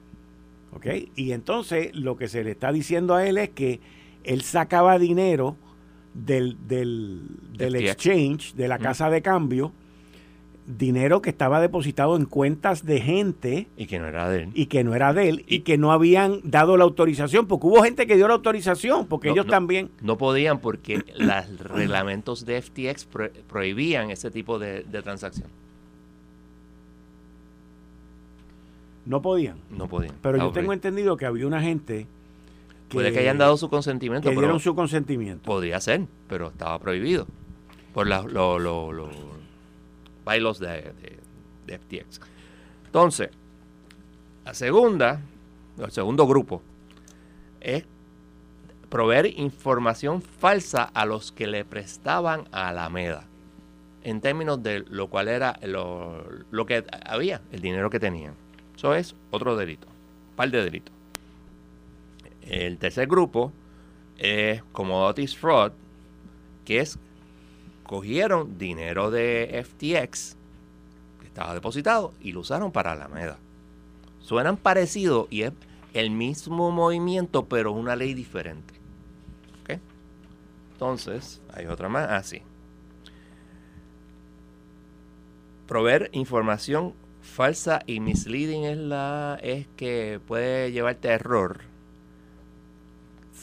¿Ok? 0.72 0.88
Y 1.16 1.32
entonces 1.32 1.96
lo 1.96 2.18
que 2.18 2.28
se 2.28 2.44
le 2.44 2.52
está 2.52 2.72
diciendo 2.72 3.16
a 3.16 3.26
él 3.28 3.38
es 3.38 3.50
que 3.50 3.80
él 4.24 4.42
sacaba 4.42 5.00
dinero 5.00 5.56
del, 6.14 6.58
del, 6.68 7.22
del 7.58 7.76
exchange, 7.76 8.54
de 8.56 8.68
la 8.68 8.80
casa 8.80 9.10
de 9.10 9.22
cambio, 9.22 9.72
dinero 10.68 11.22
que 11.22 11.30
estaba 11.30 11.62
depositado 11.62 12.18
en 12.18 12.26
cuentas 12.26 12.86
de 12.86 13.00
gente 13.00 13.68
y 13.78 13.86
que 13.86 14.00
no 14.00 14.08
era 14.08 14.30
de 14.30 14.44
él. 14.44 14.50
y 14.54 14.66
que 14.66 14.84
no 14.84 14.96
era 14.96 15.14
de 15.14 15.30
él 15.30 15.46
y, 15.48 15.60
que 15.60 15.78
no 15.78 15.94
habían 15.94 16.42
dado 16.44 16.76
la 16.76 16.84
autorización 16.84 17.48
porque 17.48 17.68
hubo 17.68 17.82
gente 17.84 18.06
que 18.06 18.18
dio 18.18 18.28
la 18.28 18.34
autorización 18.34 19.08
porque 19.08 19.30
ellos 19.30 19.48
también. 19.48 19.90
no 20.02 20.18
podían 20.18 20.60
porque 20.60 21.06
los 21.16 21.60
reglamentos 21.60 22.46
de 22.46 22.62
FTX 22.62 23.08
prohibían 23.48 24.12
ese 24.12 24.30
tipo 24.30 24.60
de, 24.60 24.84
transacción 25.04 25.48
no 29.08 29.22
podían 29.22 29.58
no 29.70 29.88
podían 29.88 30.16
pero 30.22 30.38
yo 30.38 30.52
tengo 30.52 30.74
entendido 30.74 31.18
que 31.18 31.26
había 31.26 31.48
una 31.48 31.62
gente 31.62 32.08
que, 32.90 32.94
puede 32.94 33.12
que 33.12 33.20
hayan 33.20 33.38
dado 33.38 33.58
su 33.58 33.70
consentimiento 33.70 34.30
que 34.30 34.36
dieron 34.36 34.60
su 34.60 34.76
consentimiento 34.76 35.44
podría 35.44 35.80
ser 35.82 36.06
pero 36.28 36.48
estaba 36.48 36.78
prohibido 36.80 37.26
por 37.94 38.06
la, 38.06 38.22
lo, 38.22 38.60
lo 38.60 38.92
bailos 40.28 40.60
de, 40.60 40.94
de, 41.66 41.80
FTX. 41.80 42.20
Entonces, 42.86 43.30
la 44.46 44.54
segunda, 44.54 45.22
el 45.78 45.92
segundo 45.92 46.28
grupo, 46.28 46.62
es 47.62 47.86
proveer 48.90 49.40
información 49.40 50.22
falsa 50.22 50.84
a 50.84 51.06
los 51.06 51.32
que 51.32 51.48
le 51.48 51.64
prestaban 51.64 52.44
a 52.52 52.68
Alameda, 52.68 53.26
en 54.04 54.20
términos 54.20 54.62
de 54.62 54.82
lo 54.82 55.08
cual 55.08 55.30
era 55.30 55.58
lo, 55.64 56.24
lo 56.52 56.66
que 56.66 56.84
había, 57.06 57.42
el 57.54 57.62
dinero 57.62 57.90
que 57.90 58.00
tenían. 58.00 58.34
Eso 58.78 58.94
es 58.94 59.16
otro 59.32 59.58
delito, 59.58 59.88
par 60.36 60.52
de 60.52 60.64
delitos. 60.64 60.94
El 62.42 62.78
tercer 62.78 63.08
grupo 63.08 63.52
es 64.18 64.64
Commodities 64.72 65.36
Fraud, 65.36 65.72
que 66.64 66.80
es 66.80 67.00
cogieron 67.84 68.58
dinero 68.58 69.12
de 69.12 69.66
FTX 69.66 70.38
que 71.20 71.26
estaba 71.26 71.54
depositado 71.54 72.14
y 72.22 72.32
lo 72.32 72.42
usaron 72.42 72.72
para 72.72 72.92
Alameda. 72.92 73.40
Suenan 74.20 74.58
parecidos 74.58 75.28
y 75.30 75.42
es 75.42 75.54
el 75.94 76.12
mismo 76.12 76.72
movimiento, 76.72 77.46
pero 77.46 77.72
una 77.72 77.96
ley 77.96 78.14
diferente. 78.14 78.78
Entonces, 80.78 81.42
hay 81.52 81.66
otra 81.66 81.90
más. 81.90 82.08
así. 82.12 82.44
Ah, 82.44 82.48
Proveer 85.66 86.12
información 86.14 86.94
falsa 87.28 87.82
y 87.86 88.00
misleading 88.00 88.64
es, 88.64 88.78
la, 88.78 89.40
es 89.44 89.68
que 89.76 90.20
puede 90.26 90.72
llevarte 90.72 91.10
a 91.10 91.14
error 91.14 91.62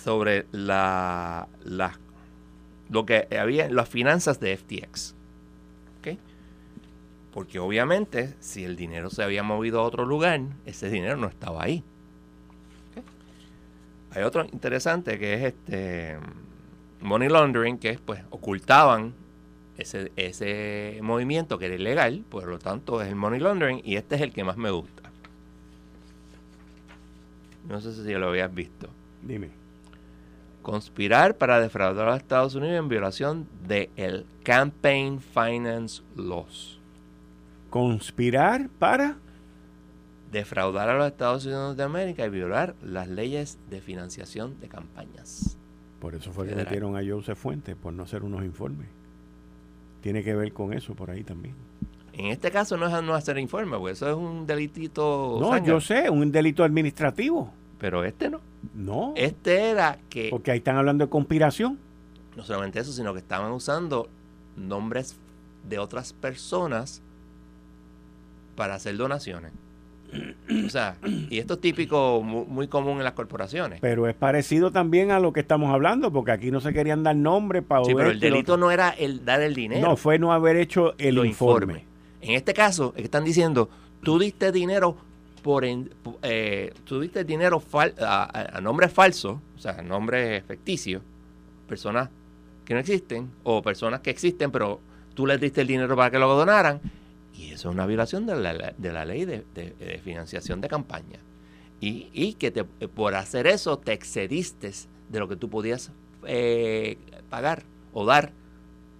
sobre 0.02 0.46
la, 0.50 1.48
las 1.62 1.98
lo 2.90 3.06
que 3.06 3.26
había 3.38 3.68
las 3.70 3.88
finanzas 3.88 4.40
de 4.40 4.56
FTX. 4.56 5.14
Porque 7.32 7.58
obviamente 7.58 8.36
si 8.38 8.62
el 8.62 8.76
dinero 8.76 9.10
se 9.10 9.24
había 9.24 9.42
movido 9.42 9.80
a 9.80 9.82
otro 9.82 10.06
lugar, 10.06 10.40
ese 10.66 10.88
dinero 10.88 11.16
no 11.16 11.26
estaba 11.26 11.64
ahí. 11.64 11.82
Hay 14.12 14.22
otro 14.22 14.44
interesante 14.52 15.18
que 15.18 15.34
es 15.34 15.42
este 15.42 16.16
money 17.00 17.28
laundering, 17.28 17.78
que 17.78 17.90
es 17.90 18.00
pues 18.00 18.22
ocultaban 18.30 19.14
ese, 19.78 20.12
ese 20.16 20.98
movimiento 21.02 21.58
que 21.58 21.66
era 21.66 21.74
ilegal, 21.74 22.24
por 22.28 22.46
lo 22.46 22.58
tanto 22.58 23.02
es 23.02 23.08
el 23.08 23.16
money 23.16 23.40
laundering 23.40 23.80
y 23.84 23.96
este 23.96 24.14
es 24.16 24.20
el 24.20 24.32
que 24.32 24.44
más 24.44 24.56
me 24.56 24.70
gusta. 24.70 25.10
No 27.68 27.80
sé 27.80 27.94
si 27.94 28.12
lo 28.12 28.28
habías 28.28 28.54
visto. 28.54 28.88
Dime 29.22 29.64
conspirar 30.64 31.36
para 31.36 31.60
defraudar 31.60 32.08
a 32.08 32.12
los 32.12 32.20
Estados 32.22 32.54
Unidos 32.56 32.78
en 32.78 32.88
violación 32.88 33.46
del 33.68 33.90
el 33.96 34.26
Campaign 34.42 35.20
Finance 35.20 36.02
Laws. 36.16 36.80
Conspirar 37.70 38.68
para 38.78 39.18
defraudar 40.32 40.88
a 40.88 40.96
los 40.96 41.06
Estados 41.06 41.44
Unidos 41.44 41.76
de 41.76 41.84
América 41.84 42.26
y 42.26 42.30
violar 42.30 42.74
las 42.82 43.08
leyes 43.08 43.58
de 43.68 43.80
financiación 43.80 44.58
de 44.58 44.68
campañas. 44.68 45.56
Por 46.00 46.14
eso 46.14 46.32
fue 46.32 46.48
que 46.48 46.56
metieron 46.56 46.96
a 46.96 47.02
Joseph 47.06 47.38
Fuentes, 47.38 47.76
por 47.76 47.92
no 47.92 48.02
hacer 48.02 48.24
unos 48.24 48.42
informes. 48.42 48.88
Tiene 50.04 50.22
que 50.22 50.34
ver 50.34 50.52
con 50.52 50.74
eso 50.74 50.94
por 50.94 51.10
ahí 51.10 51.24
también. 51.24 51.54
En 52.12 52.26
este 52.26 52.50
caso 52.50 52.76
no 52.76 52.94
es 52.94 53.02
no 53.02 53.14
hacer 53.14 53.38
informes, 53.38 53.78
porque 53.78 53.92
eso 53.94 54.06
es 54.06 54.14
un 54.14 54.46
delitito. 54.46 55.38
No, 55.40 55.56
yo 55.64 55.80
sé, 55.80 56.10
un 56.10 56.30
delito 56.30 56.62
administrativo. 56.62 57.50
Pero 57.78 58.04
este 58.04 58.28
no. 58.28 58.42
No. 58.74 59.14
Este 59.16 59.70
era 59.70 59.96
que... 60.10 60.28
Porque 60.28 60.50
ahí 60.50 60.58
están 60.58 60.76
hablando 60.76 61.06
de 61.06 61.10
conspiración. 61.10 61.78
No 62.36 62.44
solamente 62.44 62.80
eso, 62.80 62.92
sino 62.92 63.14
que 63.14 63.20
estaban 63.20 63.50
usando 63.52 64.10
nombres 64.58 65.16
de 65.66 65.78
otras 65.78 66.12
personas 66.12 67.00
para 68.56 68.74
hacer 68.74 68.98
donaciones. 68.98 69.52
O 70.66 70.70
sea, 70.70 70.96
y 71.30 71.38
esto 71.38 71.54
es 71.54 71.60
típico, 71.60 72.22
muy, 72.22 72.68
común 72.68 72.98
en 72.98 73.04
las 73.04 73.14
corporaciones. 73.14 73.80
Pero 73.80 74.08
es 74.08 74.14
parecido 74.14 74.70
también 74.70 75.10
a 75.10 75.20
lo 75.20 75.32
que 75.32 75.40
estamos 75.40 75.72
hablando, 75.72 76.12
porque 76.12 76.32
aquí 76.32 76.50
no 76.50 76.60
se 76.60 76.72
querían 76.72 77.02
dar 77.02 77.16
nombres 77.16 77.62
para... 77.62 77.84
Sí, 77.84 77.94
pero 77.94 78.10
el 78.10 78.20
delito 78.20 78.56
no 78.56 78.70
era 78.70 78.90
el 78.90 79.24
dar 79.24 79.40
el 79.40 79.54
dinero. 79.54 79.86
No, 79.86 79.96
fue 79.96 80.18
no 80.18 80.32
haber 80.32 80.56
hecho 80.56 80.94
el 80.98 81.18
informe. 81.24 81.84
En 82.20 82.34
este 82.34 82.54
caso, 82.54 82.92
es 82.96 83.02
que 83.02 83.04
están 83.04 83.24
diciendo, 83.24 83.68
tú 84.02 84.18
diste 84.18 84.52
dinero 84.52 84.96
por 85.44 85.62
eh, 86.22 86.72
tuviste 86.84 87.22
dinero 87.22 87.62
a, 88.00 88.60
nombres 88.62 88.90
falsos, 88.90 89.36
o 89.54 89.58
sea, 89.58 89.82
nombres 89.82 90.42
ficticios, 90.44 91.02
personas 91.68 92.08
que 92.64 92.72
no 92.72 92.80
existen 92.80 93.30
o 93.42 93.60
personas 93.60 94.00
que 94.00 94.08
existen, 94.08 94.50
pero 94.50 94.80
tú 95.12 95.26
les 95.26 95.38
diste 95.38 95.60
el 95.60 95.66
dinero 95.66 95.94
para 95.96 96.10
que 96.10 96.18
lo 96.18 96.34
donaran, 96.34 96.80
y 97.36 97.52
eso 97.52 97.68
es 97.68 97.74
una 97.74 97.86
violación 97.86 98.26
de 98.26 98.36
la, 98.36 98.74
de 98.76 98.92
la 98.92 99.04
ley 99.04 99.24
de, 99.24 100.00
financiación 100.02 100.60
de 100.60 100.68
campaña. 100.68 101.20
Y, 101.80 102.08
y 102.12 102.34
que 102.34 102.50
te, 102.50 102.64
por 102.64 103.14
hacer 103.14 103.46
eso 103.46 103.78
te 103.78 103.92
excediste 103.92 104.72
de 105.08 105.18
lo 105.18 105.28
que 105.28 105.36
tú 105.36 105.50
podías 105.50 105.90
eh, 106.26 106.96
pagar 107.28 107.64
o 107.92 108.06
dar 108.06 108.32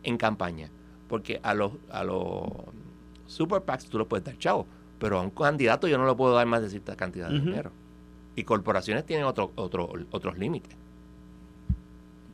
en 0.02 0.18
campaña. 0.18 0.70
Porque 1.08 1.40
a 1.42 1.54
los, 1.54 1.72
a 1.90 2.02
los 2.02 2.48
super 3.26 3.62
PACs 3.62 3.86
tú 3.86 3.98
lo 3.98 4.08
puedes 4.08 4.24
dar, 4.24 4.36
chavo 4.38 4.66
pero 5.04 5.18
a 5.18 5.22
un 5.22 5.28
candidato 5.28 5.86
yo 5.86 5.98
no 5.98 6.06
le 6.06 6.14
puedo 6.14 6.34
dar 6.34 6.46
más 6.46 6.62
de 6.62 6.70
cierta 6.70 6.96
cantidad 6.96 7.28
de 7.28 7.38
dinero. 7.38 7.70
Y 8.36 8.44
corporaciones 8.44 9.04
tienen 9.04 9.26
otro, 9.26 9.52
otro, 9.54 9.92
otros 10.10 10.38
límites. 10.38 10.74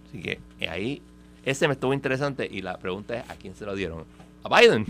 Así 0.07 0.23
que 0.23 0.41
eh, 0.61 0.69
ahí, 0.69 1.03
ese 1.45 1.67
me 1.67 1.75
estuvo 1.75 1.93
interesante 1.93 2.49
y 2.51 2.63
la 2.63 2.79
pregunta 2.79 3.19
es, 3.19 3.29
¿a 3.29 3.35
quién 3.35 3.57
se 3.57 3.67
lo 3.67 3.75
dieron? 3.75 4.05
A 4.45 4.61
Biden. 4.61 4.87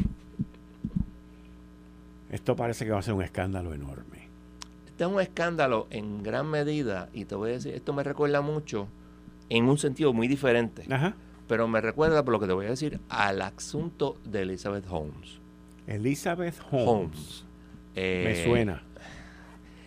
Esto 2.31 2.57
parece 2.57 2.85
que 2.85 2.93
va 2.93 2.99
a 2.99 3.03
ser 3.03 3.15
un 3.15 3.23
escándalo 3.23 3.75
enorme. 3.75 4.29
Este 4.87 5.05
es 5.05 5.11
un 5.11 5.21
escándalo 5.21 5.87
en 5.91 6.23
gran 6.23 6.47
medida, 6.49 7.09
y 7.13 7.25
te 7.25 7.35
voy 7.35 7.51
a 7.51 7.53
decir, 7.55 7.75
esto 7.75 7.93
me 7.93 8.03
recuerda 8.03 8.41
mucho, 8.41 8.89
en 9.49 9.65
un 9.65 9.79
sentido 9.79 10.13
muy 10.13 10.29
diferente, 10.29 10.85
pero 11.49 11.67
me 11.67 11.81
recuerda, 11.81 12.25
por 12.25 12.33
lo 12.33 12.41
que 12.41 12.47
te 12.47 12.53
voy 12.53 12.67
a 12.67 12.71
decir, 12.71 13.01
al 13.09 13.43
asunto 13.43 14.17
de 14.25 14.43
Elizabeth 14.43 14.85
Holmes. 14.89 15.41
Elizabeth 15.87 16.55
Holmes. 16.71 17.45
Eh, 17.97 18.23
Me 18.25 18.45
suena. 18.45 18.83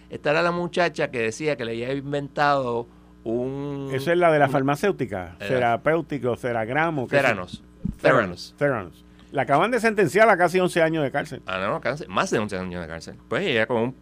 Esta 0.10 0.32
era 0.32 0.42
la 0.42 0.52
muchacha 0.52 1.10
que 1.10 1.20
decía 1.20 1.56
que 1.56 1.66
le 1.66 1.72
había 1.72 1.94
inventado 1.94 2.88
un... 3.24 3.90
Esa 3.94 4.12
es 4.12 4.18
la 4.18 4.32
de 4.32 4.40
la 4.40 4.50
farmacéutica, 4.50 5.38
terapéutico, 5.40 6.36
ceragramo. 6.36 7.08
Theranos. 7.08 7.64
Theranos. 8.02 8.54
Theranos. 8.58 9.06
La 9.34 9.42
acaban 9.42 9.72
de 9.72 9.80
sentenciar 9.80 10.30
a 10.30 10.38
casi 10.38 10.60
11 10.60 10.82
años 10.84 11.04
de 11.04 11.12
cárcel. 11.12 11.42
Ah, 11.48 11.58
no, 11.58 11.82
más 12.08 12.30
de 12.30 12.38
11 12.38 12.56
años 12.56 12.82
de 12.82 12.88
cárcel. 12.88 13.16
Pues 13.28 13.44
ella 13.46 13.66
con 13.66 13.78
un 13.82 13.96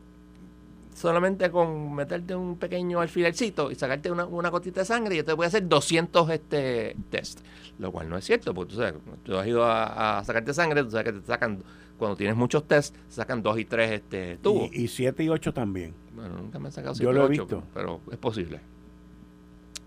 solamente 0.93 1.49
con 1.49 1.95
meterte 1.95 2.35
un 2.35 2.57
pequeño 2.57 2.99
alfilercito 2.99 3.71
y 3.71 3.75
sacarte 3.75 4.11
una, 4.11 4.25
una 4.25 4.49
gotita 4.49 4.81
de 4.81 4.85
sangre, 4.85 5.15
yo 5.15 5.23
te 5.23 5.31
voy 5.31 5.45
a 5.45 5.47
hacer 5.47 5.67
200 5.67 6.29
este, 6.29 6.97
test. 7.09 7.39
Lo 7.79 7.93
cual 7.93 8.09
no 8.09 8.17
es 8.17 8.25
cierto, 8.25 8.53
porque 8.53 8.71
tú 8.71 8.77
sabes, 8.77 8.95
tú 9.23 9.37
has 9.37 9.47
ido 9.47 9.65
a, 9.65 10.21
sacarte 10.25 10.53
sangre, 10.53 10.83
tú 10.83 10.91
sabes 10.91 11.13
que 11.13 11.19
te 11.19 11.25
sacan, 11.25 11.63
cuando 11.97 12.17
tienes 12.17 12.35
muchos 12.35 12.67
tests, 12.67 12.93
sacan 13.07 13.41
dos 13.41 13.57
y 13.57 13.63
tres 13.63 13.91
este, 13.91 14.37
tubos. 14.37 14.69
Y, 14.73 14.89
siete 14.89 15.23
y 15.23 15.29
ocho 15.29 15.53
también. 15.53 15.93
Bueno, 16.13 16.37
nunca 16.37 16.59
me 16.59 16.67
han 16.67 16.73
sacado 16.73 16.93
siete 16.93 17.05
Yo 17.05 17.13
lo 17.13 17.25
he 17.25 17.29
visto. 17.29 17.63
pero 17.73 18.01
es 18.11 18.17
posible. 18.17 18.59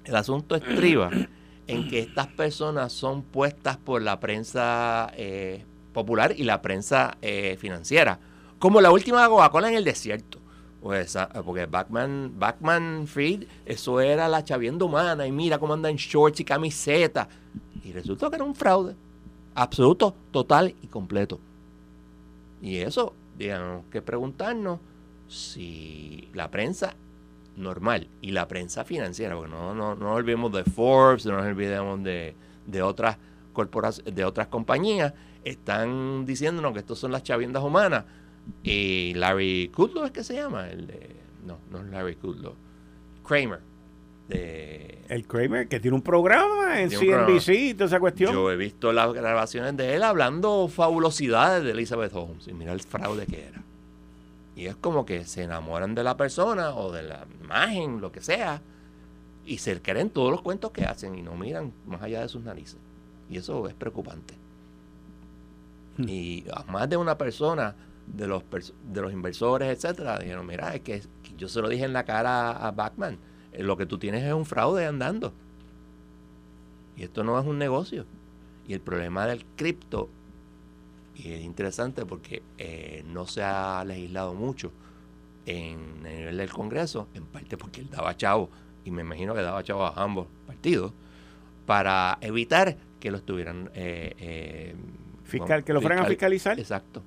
El 0.05 0.17
asunto 0.17 0.57
estriba 0.57 1.11
en 1.67 1.89
que 1.89 2.01
estas 2.01 2.27
personas 2.29 2.93
son 2.93 3.23
puestas 3.23 3.77
por 3.77 4.03
la 4.03 4.21
prensa 4.21 5.11
eh, 5.17 5.65
popular 5.93 6.35
y 6.37 6.45
la 6.45 6.61
prensa 6.61 7.17
eh, 7.23 7.57
financiera, 7.59 8.19
como 8.59 8.81
la 8.81 8.91
última 8.91 9.29
Coca-Cola 9.29 9.69
en 9.69 9.75
el 9.75 9.85
desierto. 9.85 10.39
Pues, 10.85 11.17
ah, 11.17 11.31
porque 11.45 11.65
Batman, 11.65 12.35
Batman 12.37 13.07
Freed, 13.07 13.45
eso 13.65 14.03
era 14.03 14.29
la 14.29 14.45
chavienda 14.45 14.85
humana. 14.85 15.27
Y 15.27 15.33
mira 15.33 15.59
cómo 15.59 15.73
anda 15.73 15.89
en 15.89 15.97
shorts 15.97 16.41
y 16.41 16.45
camiseta. 16.45 17.27
Y 17.83 17.93
resultó 17.93 18.29
que 18.29 18.37
era 18.37 18.45
un 18.45 18.55
fraude. 18.55 18.95
Absoluto, 19.55 20.15
total 20.31 20.75
y 20.83 20.87
completo. 20.89 21.41
Y 22.61 22.77
eso, 22.77 23.15
digamos 23.39 23.85
que 23.91 24.03
preguntarnos 24.03 24.79
si 25.27 26.29
la 26.35 26.51
prensa 26.51 26.95
normal 27.57 28.09
y 28.21 28.33
la 28.33 28.49
prensa 28.49 28.85
financiera, 28.85 29.37
porque 29.37 29.51
no, 29.51 29.75
no, 29.75 29.95
no 29.95 30.07
nos 30.07 30.17
olvidemos 30.17 30.53
de 30.53 30.65
Forbes, 30.65 31.27
no 31.27 31.37
nos 31.37 31.47
olvidemos 31.47 32.03
de, 32.03 32.35
de 32.67 32.83
otras 32.83 33.19
corporaciones, 33.53 34.15
de 34.15 34.25
otras 34.25 34.49
compañías, 34.49 35.15
están 35.45 36.27
diciéndonos 36.27 36.73
que 36.73 36.81
estos 36.81 36.99
son 36.99 37.13
las 37.13 37.23
chaviendas 37.23 37.63
humanas. 37.63 38.05
Y 38.63 39.15
Larry 39.15 39.71
Kudlow 39.75 40.05
es 40.05 40.11
que 40.11 40.23
se 40.23 40.35
llama, 40.35 40.69
el 40.69 40.87
de, 40.87 41.17
no, 41.47 41.59
no 41.71 41.79
es 41.79 41.87
Larry 41.87 42.17
Kudlow, 42.17 42.55
Kramer. 43.27 43.61
De, 44.29 45.03
el 45.09 45.27
Kramer 45.27 45.69
que 45.69 45.81
tiene 45.81 45.95
un 45.97 46.03
programa 46.03 46.81
en 46.81 46.89
CNBC 46.89 47.49
y 47.49 47.75
toda 47.75 47.87
esa 47.87 48.01
cuestión. 48.01 48.33
Yo 48.33 48.51
he 48.51 48.57
visto 48.57 48.93
las 48.93 49.13
grabaciones 49.13 49.77
de 49.77 49.95
él 49.95 50.03
hablando 50.03 50.69
fabulosidades 50.69 51.63
de 51.63 51.73
Elizabeth 51.73 52.15
Holmes 52.15 52.49
y 52.49 52.55
mira 52.55 52.73
el 52.73 52.81
fraude 52.81 53.27
que 53.27 53.47
era. 53.49 53.64
Y 54.57 54.67
es 54.67 54.77
como 54.77 55.05
que 55.05 55.25
se 55.25 55.43
enamoran 55.43 55.95
de 55.95 56.05
la 56.05 56.17
persona 56.17 56.75
o 56.75 56.93
de 56.93 57.03
la 57.03 57.27
imagen, 57.43 58.01
lo 58.01 58.13
que 58.13 58.21
sea, 58.21 58.63
y 59.45 59.59
se 59.59 59.81
creen 59.83 60.11
todos 60.11 60.31
los 60.31 60.43
cuentos 60.43 60.71
que 60.71 60.85
hacen 60.85 61.17
y 61.17 61.23
no 61.23 61.35
miran 61.35 61.73
más 61.87 62.03
allá 62.03 62.21
de 62.21 62.29
sus 62.29 62.43
narices. 62.43 62.79
Y 63.29 63.39
eso 63.39 63.67
es 63.69 63.75
preocupante. 63.75 64.35
Hmm. 65.97 66.09
Y 66.09 66.45
a 66.53 66.65
más 66.71 66.89
de 66.89 66.97
una 66.97 67.19
persona 67.19 67.75
de 68.07 68.27
los, 68.27 68.43
de 68.91 69.01
los 69.01 69.13
inversores, 69.13 69.69
etcétera, 69.69 70.19
dijeron, 70.19 70.47
mira, 70.47 70.75
es 70.75 70.81
que 70.83 71.03
yo 71.37 71.49
se 71.49 71.61
lo 71.61 71.69
dije 71.69 71.85
en 71.85 71.93
la 71.93 72.05
cara 72.05 72.53
a 72.53 72.71
Bachman, 72.71 73.19
eh, 73.53 73.63
lo 73.63 73.77
que 73.77 73.87
tú 73.87 73.99
tienes 73.99 74.23
es 74.25 74.33
un 74.33 74.45
fraude 74.45 74.87
andando. 74.87 75.33
Y 76.97 77.03
esto 77.03 77.25
no 77.25 77.39
es 77.39 77.47
un 77.47 77.59
negocio. 77.59 78.07
Y 78.69 78.75
el 78.75 78.81
problema 78.81 79.27
del 79.27 79.45
cripto 79.57 80.09
y 81.15 81.33
es 81.33 81.43
interesante 81.43 82.05
porque 82.05 82.43
eh, 82.59 83.05
no 83.07 83.27
se 83.27 83.43
ha 83.43 83.85
legislado 83.85 84.35
mucho 84.35 84.73
en 85.47 86.05
el 86.07 86.17
nivel 86.17 86.37
del 86.39 86.51
Congreso, 86.51 87.09
en 87.15 87.25
parte 87.27 87.57
porque 87.57 87.83
él 87.83 87.91
daba 87.91 88.17
chavo, 88.17 88.51
y 88.85 88.91
me 88.91 89.03
imagino 89.03 89.35
que 89.35 89.43
daba 89.43 89.63
chavo 89.63 89.85
a 89.85 90.03
ambos 90.03 90.27
partidos, 90.47 90.93
para 91.67 92.19
evitar 92.21 92.77
que 93.01 93.11
lo 93.11 93.19
estuvieran... 93.19 93.71
Eh, 93.75 94.15
eh, 94.19 94.75
Fiscal, 95.25 95.65
que 95.65 95.73
lo 95.73 95.81
fueran 95.81 96.01
a 96.01 96.05
fiscalizar. 96.05 96.59
Exacto. 96.59 97.03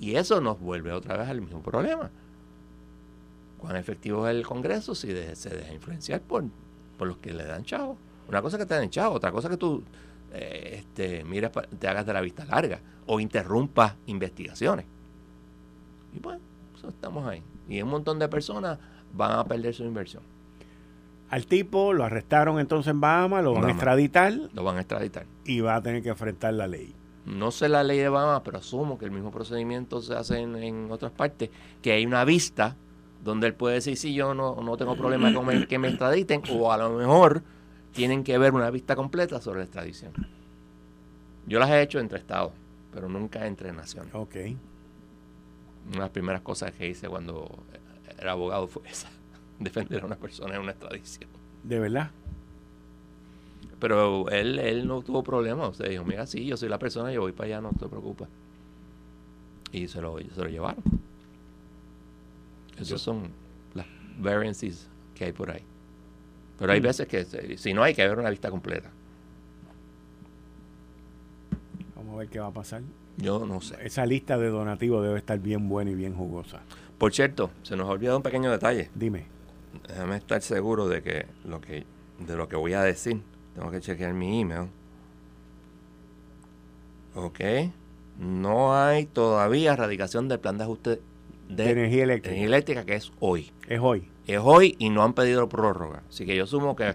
Y 0.00 0.16
eso 0.16 0.40
nos 0.40 0.58
vuelve 0.58 0.92
otra 0.92 1.16
vez 1.16 1.28
al 1.28 1.40
mismo 1.40 1.62
problema. 1.62 2.10
Cuán 3.58 3.76
efectivo 3.76 4.26
es 4.26 4.34
el 4.34 4.44
Congreso 4.44 4.96
si 4.96 5.08
se 5.34 5.50
deja 5.50 5.72
influenciar 5.72 6.20
por, 6.22 6.44
por 6.98 7.06
los 7.06 7.18
que 7.18 7.32
le 7.32 7.44
dan 7.44 7.64
chavo. 7.64 7.96
Una 8.28 8.42
cosa 8.42 8.58
que 8.58 8.66
te 8.66 8.74
dan 8.74 8.90
chavo, 8.90 9.14
otra 9.14 9.30
cosa 9.30 9.48
que 9.48 9.56
tú 9.56 9.84
eh, 10.32 10.76
este, 10.78 11.24
mira, 11.24 11.50
te 11.50 11.88
hagas 11.88 12.06
de 12.06 12.12
la 12.12 12.20
vista 12.20 12.44
larga 12.44 12.80
o 13.06 13.20
interrumpas 13.20 13.96
investigaciones. 14.06 14.86
Y 16.14 16.20
bueno, 16.20 16.40
pues 16.72 16.84
estamos 16.84 17.26
ahí. 17.26 17.42
Y 17.68 17.82
un 17.82 17.90
montón 17.90 18.18
de 18.18 18.28
personas 18.28 18.78
van 19.12 19.32
a 19.32 19.44
perder 19.44 19.74
su 19.74 19.84
inversión. 19.84 20.22
Al 21.28 21.46
tipo 21.46 21.92
lo 21.92 22.04
arrestaron 22.04 22.58
entonces 22.58 22.90
en 22.90 23.00
Bahamas, 23.00 23.42
lo 23.42 23.54
van 23.54 23.64
a 23.64 23.70
extraditar. 23.70 24.34
Lo 24.52 24.64
van 24.64 24.76
a 24.76 24.80
extraditar. 24.80 25.26
Y 25.44 25.60
va 25.60 25.76
a 25.76 25.82
tener 25.82 26.02
que 26.02 26.10
enfrentar 26.10 26.54
la 26.54 26.66
ley. 26.66 26.94
No 27.24 27.50
sé 27.50 27.68
la 27.68 27.84
ley 27.84 27.98
de 27.98 28.08
Bahamas, 28.08 28.42
pero 28.44 28.58
asumo 28.58 28.98
que 28.98 29.04
el 29.04 29.10
mismo 29.10 29.30
procedimiento 29.30 30.02
se 30.02 30.14
hace 30.14 30.40
en, 30.40 30.90
otras 30.90 31.12
partes, 31.12 31.50
que 31.80 31.92
hay 31.92 32.04
una 32.04 32.24
vista 32.24 32.76
donde 33.22 33.46
él 33.46 33.54
puede 33.54 33.76
decir, 33.76 33.96
sí, 33.96 34.12
yo 34.12 34.34
no, 34.34 34.56
no 34.56 34.76
tengo 34.76 34.96
problema 34.96 35.32
con 35.32 35.66
que 35.66 35.78
me 35.78 35.88
extraditen, 35.88 36.42
o 36.52 36.72
a 36.72 36.76
lo 36.76 36.90
mejor 36.90 37.42
tienen 37.92 38.24
que 38.24 38.36
ver 38.38 38.54
una 38.54 38.70
vista 38.70 38.96
completa 38.96 39.40
sobre 39.40 39.58
la 39.58 39.64
extradición. 39.64 40.12
Yo 41.46 41.58
las 41.58 41.70
he 41.70 41.82
hecho 41.82 41.98
entre 41.98 42.18
estados, 42.18 42.52
pero 42.92 43.08
nunca 43.08 43.46
entre 43.46 43.72
naciones. 43.72 44.14
Ok. 44.14 44.36
Una 45.86 45.92
de 45.92 45.98
las 45.98 46.10
primeras 46.10 46.42
cosas 46.42 46.72
que 46.72 46.88
hice 46.88 47.08
cuando 47.08 47.64
era 48.18 48.32
abogado 48.32 48.66
fue 48.68 48.82
esa, 48.88 49.10
defender 49.58 50.02
a 50.02 50.06
una 50.06 50.16
persona 50.16 50.54
en 50.54 50.62
una 50.62 50.72
extradición. 50.72 51.28
¿De 51.62 51.78
verdad? 51.78 52.10
Pero 53.78 54.28
él, 54.30 54.58
él 54.60 54.86
no 54.86 55.02
tuvo 55.02 55.22
problema. 55.22 55.66
O 55.66 55.74
sea, 55.74 55.88
dijo, 55.88 56.04
mira, 56.04 56.26
sí, 56.26 56.46
yo 56.46 56.56
soy 56.56 56.68
la 56.68 56.78
persona, 56.78 57.12
yo 57.12 57.20
voy 57.20 57.32
para 57.32 57.46
allá, 57.46 57.60
no 57.60 57.72
te 57.72 57.88
preocupes. 57.88 58.28
Y 59.72 59.88
se 59.88 60.00
lo, 60.00 60.18
se 60.18 60.40
lo 60.40 60.48
llevaron. 60.48 60.82
Esas 62.78 63.00
son 63.00 63.30
las 63.74 63.86
variances 64.18 64.88
que 65.14 65.24
hay 65.24 65.32
por 65.32 65.50
ahí. 65.50 65.62
Pero 66.62 66.74
hay 66.74 66.80
mm. 66.80 66.84
veces 66.84 67.08
que 67.08 67.58
si 67.58 67.74
no 67.74 67.82
hay 67.82 67.92
que 67.92 68.06
ver 68.06 68.16
una 68.16 68.30
vista 68.30 68.48
completa. 68.48 68.88
Vamos 71.96 72.14
a 72.14 72.18
ver 72.18 72.28
qué 72.28 72.38
va 72.38 72.46
a 72.46 72.52
pasar. 72.52 72.82
Yo 73.16 73.44
no 73.44 73.60
sé. 73.60 73.74
Esa 73.82 74.06
lista 74.06 74.38
de 74.38 74.46
donativos 74.46 75.02
debe 75.02 75.18
estar 75.18 75.40
bien 75.40 75.68
buena 75.68 75.90
y 75.90 75.96
bien 75.96 76.14
jugosa. 76.14 76.60
Por 76.98 77.12
cierto, 77.12 77.50
se 77.64 77.74
nos 77.74 77.88
ha 77.88 77.90
olvidado 77.90 78.16
un 78.18 78.22
pequeño 78.22 78.48
detalle. 78.48 78.90
Dime. 78.94 79.24
Déjame 79.88 80.18
estar 80.18 80.40
seguro 80.40 80.86
de 80.86 81.02
que 81.02 81.26
lo 81.44 81.60
que 81.60 81.84
de 82.20 82.36
lo 82.36 82.46
que 82.48 82.54
voy 82.54 82.74
a 82.74 82.82
decir. 82.82 83.20
Tengo 83.56 83.72
que 83.72 83.80
chequear 83.80 84.14
mi 84.14 84.42
email. 84.42 84.68
Ok. 87.16 87.40
No 88.20 88.80
hay 88.80 89.06
todavía 89.06 89.74
radicación 89.74 90.28
del 90.28 90.38
plan 90.38 90.58
de 90.58 90.62
ajuste 90.62 91.00
de, 91.48 91.70
energía 91.70 92.04
eléctrica. 92.04 92.36
energía 92.36 92.46
eléctrica, 92.46 92.84
que 92.84 92.94
es 92.94 93.10
hoy. 93.18 93.50
Es 93.66 93.80
hoy 93.80 94.11
es 94.26 94.40
hoy 94.42 94.76
y 94.78 94.90
no 94.90 95.02
han 95.02 95.14
pedido 95.14 95.48
prórroga. 95.48 96.02
Así 96.08 96.24
que 96.26 96.36
yo 96.36 96.46
sumo 96.46 96.76
que 96.76 96.94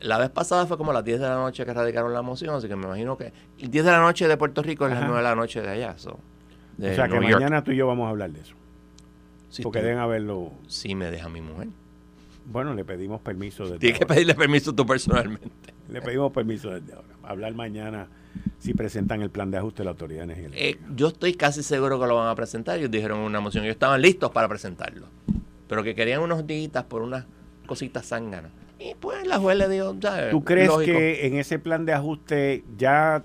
la 0.00 0.18
vez 0.18 0.30
pasada 0.30 0.66
fue 0.66 0.76
como 0.76 0.92
las 0.92 1.04
10 1.04 1.20
de 1.20 1.26
la 1.26 1.36
noche 1.36 1.64
que 1.64 1.72
radicaron 1.72 2.12
la 2.12 2.22
moción, 2.22 2.54
así 2.54 2.68
que 2.68 2.76
me 2.76 2.84
imagino 2.84 3.16
que 3.16 3.32
el 3.58 3.70
10 3.70 3.84
de 3.84 3.90
la 3.90 4.00
noche 4.00 4.28
de 4.28 4.36
Puerto 4.36 4.62
Rico 4.62 4.86
es 4.86 4.92
las 4.92 5.02
9 5.02 5.16
de 5.16 5.22
la 5.22 5.34
noche 5.34 5.62
de 5.62 5.68
allá. 5.68 5.96
o 5.98 6.18
sea 6.78 7.08
que 7.08 7.20
mañana 7.20 7.62
tú 7.62 7.72
y 7.72 7.76
yo 7.76 7.86
vamos 7.86 8.06
a 8.06 8.10
hablar 8.10 8.30
de 8.30 8.40
eso. 8.40 8.54
porque 9.62 9.82
deben 9.82 9.98
haberlo. 9.98 10.52
Sí, 10.66 10.94
me 10.94 11.10
deja 11.10 11.28
mi 11.28 11.40
mujer. 11.40 11.68
Bueno, 12.48 12.74
le 12.74 12.84
pedimos 12.84 13.20
permiso 13.20 13.64
desde 13.64 13.78
Tienes 13.78 13.98
que 13.98 14.06
pedirle 14.06 14.34
permiso 14.34 14.72
tú 14.72 14.86
personalmente. 14.86 15.74
Le 15.88 16.00
pedimos 16.00 16.32
permiso 16.32 16.70
desde 16.70 16.92
ahora. 16.92 17.08
Hablar 17.24 17.54
mañana 17.54 18.06
si 18.60 18.72
presentan 18.72 19.22
el 19.22 19.30
plan 19.30 19.50
de 19.50 19.58
ajuste 19.58 19.78
de 19.78 19.84
la 19.86 19.90
autoridad 19.92 20.24
energética. 20.24 20.56
Eh, 20.56 20.78
yo 20.94 21.08
estoy 21.08 21.34
casi 21.34 21.64
seguro 21.64 21.98
que 21.98 22.06
lo 22.06 22.14
van 22.14 22.28
a 22.28 22.34
presentar. 22.36 22.78
Ellos 22.78 22.90
dijeron 22.90 23.18
una 23.18 23.40
moción. 23.40 23.64
Ellos 23.64 23.74
estaban 23.74 24.00
listos 24.00 24.30
para 24.30 24.48
presentarlo 24.48 25.06
pero 25.68 25.82
que 25.82 25.94
querían 25.94 26.22
unos 26.22 26.46
días 26.46 26.84
por 26.84 27.02
unas 27.02 27.26
cositas 27.66 28.06
zánganas. 28.06 28.52
Y 28.78 28.94
pues 28.94 29.26
la 29.26 29.38
juez 29.38 29.56
le 29.56 29.68
dijo, 29.68 29.94
¿Tú 30.30 30.44
crees 30.44 30.70
que 30.84 31.26
en 31.26 31.36
ese 31.36 31.58
plan 31.58 31.86
de 31.86 31.94
ajuste 31.94 32.64
ya 32.76 33.24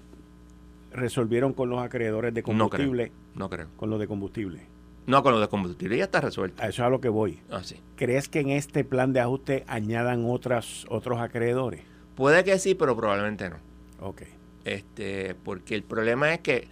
resolvieron 0.93 1.53
con 1.53 1.69
los 1.69 1.79
acreedores 1.79 2.33
de 2.33 2.43
combustible? 2.43 3.11
No 3.35 3.49
creo. 3.49 3.67
Con 3.77 3.89
los 3.89 3.99
de 3.99 4.07
combustible. 4.07 4.71
No, 5.07 5.23
con 5.23 5.33
los 5.33 5.41
de 5.41 5.47
combustible 5.47 5.97
ya 5.97 6.05
está 6.05 6.21
resuelto. 6.21 6.61
A 6.61 6.67
eso 6.67 6.83
es 6.83 6.87
a 6.87 6.89
lo 6.89 7.01
que 7.01 7.09
voy. 7.09 7.39
Ah, 7.49 7.61
sí. 7.63 7.77
¿Crees 7.95 8.29
que 8.29 8.39
en 8.39 8.49
este 8.49 8.83
plan 8.83 9.13
de 9.13 9.19
ajuste 9.19 9.63
añadan 9.67 10.25
otras, 10.25 10.85
otros 10.89 11.19
acreedores? 11.19 11.81
Puede 12.15 12.43
que 12.43 12.57
sí, 12.59 12.75
pero 12.75 12.95
probablemente 12.95 13.49
no. 13.49 13.57
Ok. 13.99 14.23
Este, 14.63 15.35
porque 15.43 15.75
el 15.75 15.83
problema 15.83 16.33
es 16.33 16.39
que, 16.39 16.67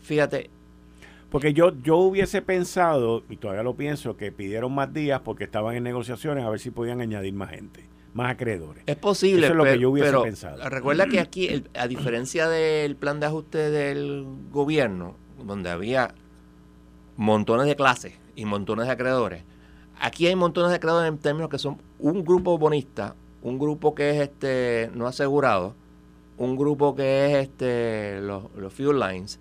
fíjate, 0.00 0.50
porque 1.34 1.52
yo, 1.52 1.72
yo 1.82 1.96
hubiese 1.96 2.42
pensado, 2.42 3.24
y 3.28 3.38
todavía 3.38 3.64
lo 3.64 3.74
pienso, 3.74 4.16
que 4.16 4.30
pidieron 4.30 4.72
más 4.72 4.94
días 4.94 5.20
porque 5.24 5.42
estaban 5.42 5.74
en 5.74 5.82
negociaciones 5.82 6.44
a 6.44 6.48
ver 6.48 6.60
si 6.60 6.70
podían 6.70 7.00
añadir 7.00 7.34
más 7.34 7.50
gente, 7.50 7.88
más 8.12 8.30
acreedores. 8.30 8.84
Es 8.86 8.94
posible, 8.94 9.46
Eso 9.46 9.54
es 9.54 9.56
lo 9.56 9.64
que 9.64 9.80
yo 9.80 9.90
hubiese 9.90 10.16
pensado. 10.16 10.68
Recuerda 10.70 11.06
que 11.08 11.18
aquí, 11.18 11.64
a 11.74 11.88
diferencia 11.88 12.48
del 12.48 12.94
plan 12.94 13.18
de 13.18 13.26
ajuste 13.26 13.58
del 13.58 14.24
gobierno, 14.52 15.16
donde 15.44 15.70
había 15.70 16.14
montones 17.16 17.66
de 17.66 17.74
clases 17.74 18.14
y 18.36 18.44
montones 18.44 18.86
de 18.86 18.92
acreedores, 18.92 19.42
aquí 19.98 20.28
hay 20.28 20.36
montones 20.36 20.70
de 20.70 20.76
acreedores 20.76 21.08
en 21.08 21.18
términos 21.18 21.50
que 21.50 21.58
son 21.58 21.78
un 21.98 22.24
grupo 22.24 22.58
bonista, 22.58 23.16
un 23.42 23.58
grupo 23.58 23.92
que 23.92 24.10
es 24.10 24.22
este 24.22 24.88
no 24.94 25.08
asegurado, 25.08 25.74
un 26.38 26.54
grupo 26.54 26.94
que 26.94 27.26
es 27.26 27.48
este 27.48 28.20
los, 28.20 28.44
los 28.54 28.72
fuel 28.72 29.00
lines 29.00 29.40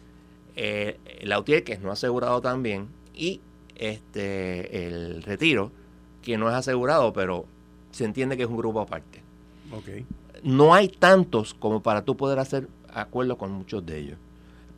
eh, 0.55 0.97
el 1.19 1.31
Autier, 1.31 1.63
que 1.63 1.73
es 1.73 1.81
no 1.81 1.91
asegurado 1.91 2.41
también, 2.41 2.87
y 3.13 3.41
este 3.75 4.85
el 4.87 5.23
retiro, 5.23 5.71
que 6.21 6.37
no 6.37 6.49
es 6.49 6.55
asegurado, 6.55 7.13
pero 7.13 7.45
se 7.91 8.05
entiende 8.05 8.37
que 8.37 8.43
es 8.43 8.49
un 8.49 8.57
grupo 8.57 8.81
aparte. 8.81 9.21
No 10.43 10.73
hay 10.73 10.89
tantos 10.89 11.53
como 11.53 11.81
para 11.81 12.03
tú 12.03 12.15
poder 12.17 12.39
hacer 12.39 12.67
acuerdo 12.93 13.37
con 13.37 13.51
muchos 13.51 13.85
de 13.85 13.99
ellos. 13.99 14.17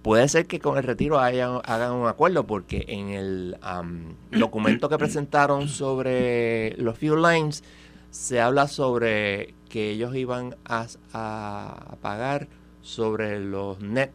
Puede 0.02 0.28
ser 0.28 0.46
que 0.46 0.60
con 0.60 0.78
el 0.78 0.84
retiro 0.84 1.20
hayan, 1.20 1.62
hagan 1.66 1.94
un 1.94 2.08
acuerdo 2.08 2.46
porque 2.46 2.86
en 2.88 3.10
el 3.10 3.58
documento 4.32 4.88
que 4.88 4.98
presentaron 4.98 5.68
sobre 5.68 6.76
los 6.78 6.98
fuel 6.98 7.24
lines 7.24 7.64
se 8.12 8.40
habla 8.40 8.68
sobre 8.68 9.56
que 9.68 9.92
ellos 9.92 10.16
iban 10.16 10.56
a, 10.64 10.88
a 11.12 11.98
pagar 12.02 12.48
sobre 12.82 13.40
los 13.40 13.82
net 13.82 14.12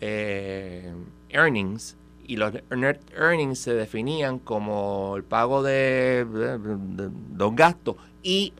eh, 0.00 0.92
earnings 1.28 1.96
y 2.26 2.36
los 2.36 2.52
net 2.70 3.00
earnings 3.16 3.58
se 3.58 3.74
definían 3.74 4.38
como 4.38 5.16
el 5.16 5.24
pago 5.24 5.62
de, 5.62 6.26
los 7.36 7.56
gastos 7.56 7.96
y 8.22 8.52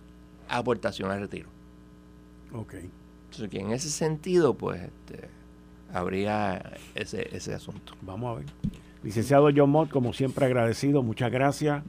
aportación 0.49 1.11
al 1.11 1.21
retiro. 1.21 1.49
Ok. 2.53 2.75
Entonces, 2.75 3.49
que 3.49 3.61
en 3.61 3.71
ese 3.71 3.91
sentido, 3.91 4.55
pues, 4.55 4.83
este, 4.83 5.29
habría 5.93 6.79
ese, 6.97 7.29
ese 7.37 7.55
asunto. 7.55 7.95
Vamos 8.03 8.37
a 8.37 8.41
ver. 8.41 8.47
Licenciado 9.05 9.49
John 9.55 9.71
Mott, 9.71 9.89
como 9.89 10.13
siempre 10.13 10.47
agradecido, 10.47 11.03
muchas 11.03 11.31
gracias. 11.31 11.83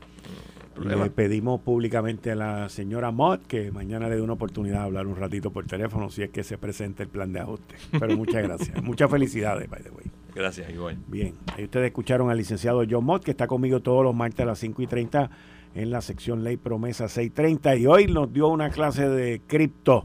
Le 0.80 1.10
pedimos 1.10 1.62
públicamente 1.62 2.32
a 2.32 2.36
la 2.36 2.70
señora 2.70 3.12
Mott 3.12 3.46
que 3.46 3.72
mañana 3.72 4.08
le 4.08 4.16
dé 4.16 4.22
una 4.22 4.34
oportunidad 4.34 4.80
de 4.80 4.86
hablar 4.86 5.08
un 5.08 5.16
ratito 5.16 5.52
por 5.52 5.66
teléfono 5.66 6.10
si 6.10 6.24
es 6.24 6.30
que 6.30 6.44
se 6.44 6.58
presenta 6.58 7.04
el 7.04 7.10
plan 7.10 7.34
de 7.34 7.42
ajuste. 7.42 7.76
Pero 7.92 8.16
muchas 8.16 8.44
gracias. 8.44 8.84
muchas 8.84 9.12
felicidades, 9.12 9.70
by 9.70 9.84
the 9.84 9.92
way. 9.92 10.06
Gracias, 10.34 10.70
igual. 10.72 10.98
Bien, 11.08 11.36
ahí 11.58 11.66
ustedes 11.66 11.88
escucharon 11.88 12.30
al 12.30 12.38
licenciado 12.38 12.84
John 12.90 13.04
Mott, 13.04 13.24
que 13.24 13.32
está 13.32 13.48
conmigo 13.48 13.82
todos 13.82 14.04
los 14.04 14.16
martes 14.16 14.40
a 14.40 14.46
las 14.46 14.60
5 14.60 14.82
y 14.82 14.88
30 14.88 15.30
en 15.76 15.92
la 15.92 16.02
sección 16.02 16.44
Ley 16.44 16.58
Promesa 16.58 17.08
630. 17.08 17.76
Y 17.76 17.86
hoy 17.86 18.08
nos 18.08 18.32
dio 18.32 18.48
una 18.48 18.70
clase 18.70 19.10
de 19.10 19.42
cripto 19.46 20.04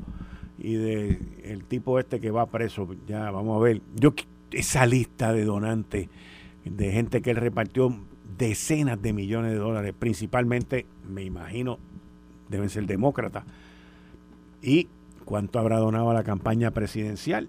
y 0.58 0.74
de 0.74 1.20
el 1.44 1.64
tipo 1.64 1.98
este 1.98 2.20
que 2.20 2.30
va 2.30 2.46
preso. 2.46 2.88
Ya, 3.06 3.30
vamos 3.30 3.60
a 3.60 3.64
ver. 3.64 3.82
Yo, 3.94 4.14
esa 4.50 4.84
lista 4.84 5.32
de 5.32 5.44
donantes, 5.44 6.08
de 6.64 6.92
gente 6.92 7.22
que 7.22 7.30
él 7.30 7.36
repartió 7.36 7.96
decenas 8.36 9.00
de 9.00 9.12
millones 9.12 9.52
de 9.52 9.58
dólares, 9.58 9.94
principalmente, 9.98 10.86
me 11.08 11.22
imagino, 11.22 11.78
deben 12.48 12.70
ser 12.70 12.86
demócratas. 12.86 13.44
¿Y 14.62 14.88
cuánto 15.24 15.58
habrá 15.58 15.78
donado 15.78 16.10
a 16.10 16.14
la 16.14 16.24
campaña 16.24 16.70
presidencial? 16.70 17.48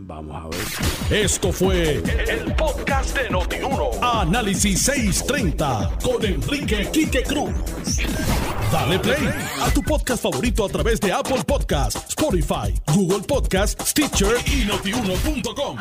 Vamos 0.00 0.36
a 0.36 0.48
ver. 0.48 1.24
Esto 1.24 1.52
fue 1.52 1.94
el, 1.94 2.54
podcast 2.54 3.18
de 3.18 3.30
Notiuno. 3.30 3.90
Análisis 4.00 4.82
630 4.82 5.98
con 6.02 6.24
Enrique 6.24 6.88
Quique 6.92 7.24
Cruz. 7.24 7.50
Dale 8.70 8.98
play 9.00 9.28
a 9.60 9.70
tu 9.70 9.82
podcast 9.82 10.22
favorito 10.22 10.64
a 10.64 10.68
través 10.68 11.00
de 11.00 11.12
Apple 11.12 11.42
Podcasts, 11.44 12.10
Spotify, 12.10 12.72
Google 12.94 13.26
Podcasts, 13.26 13.90
Stitcher 13.90 14.36
y 14.46 14.66
notiuno.com. 14.66 15.76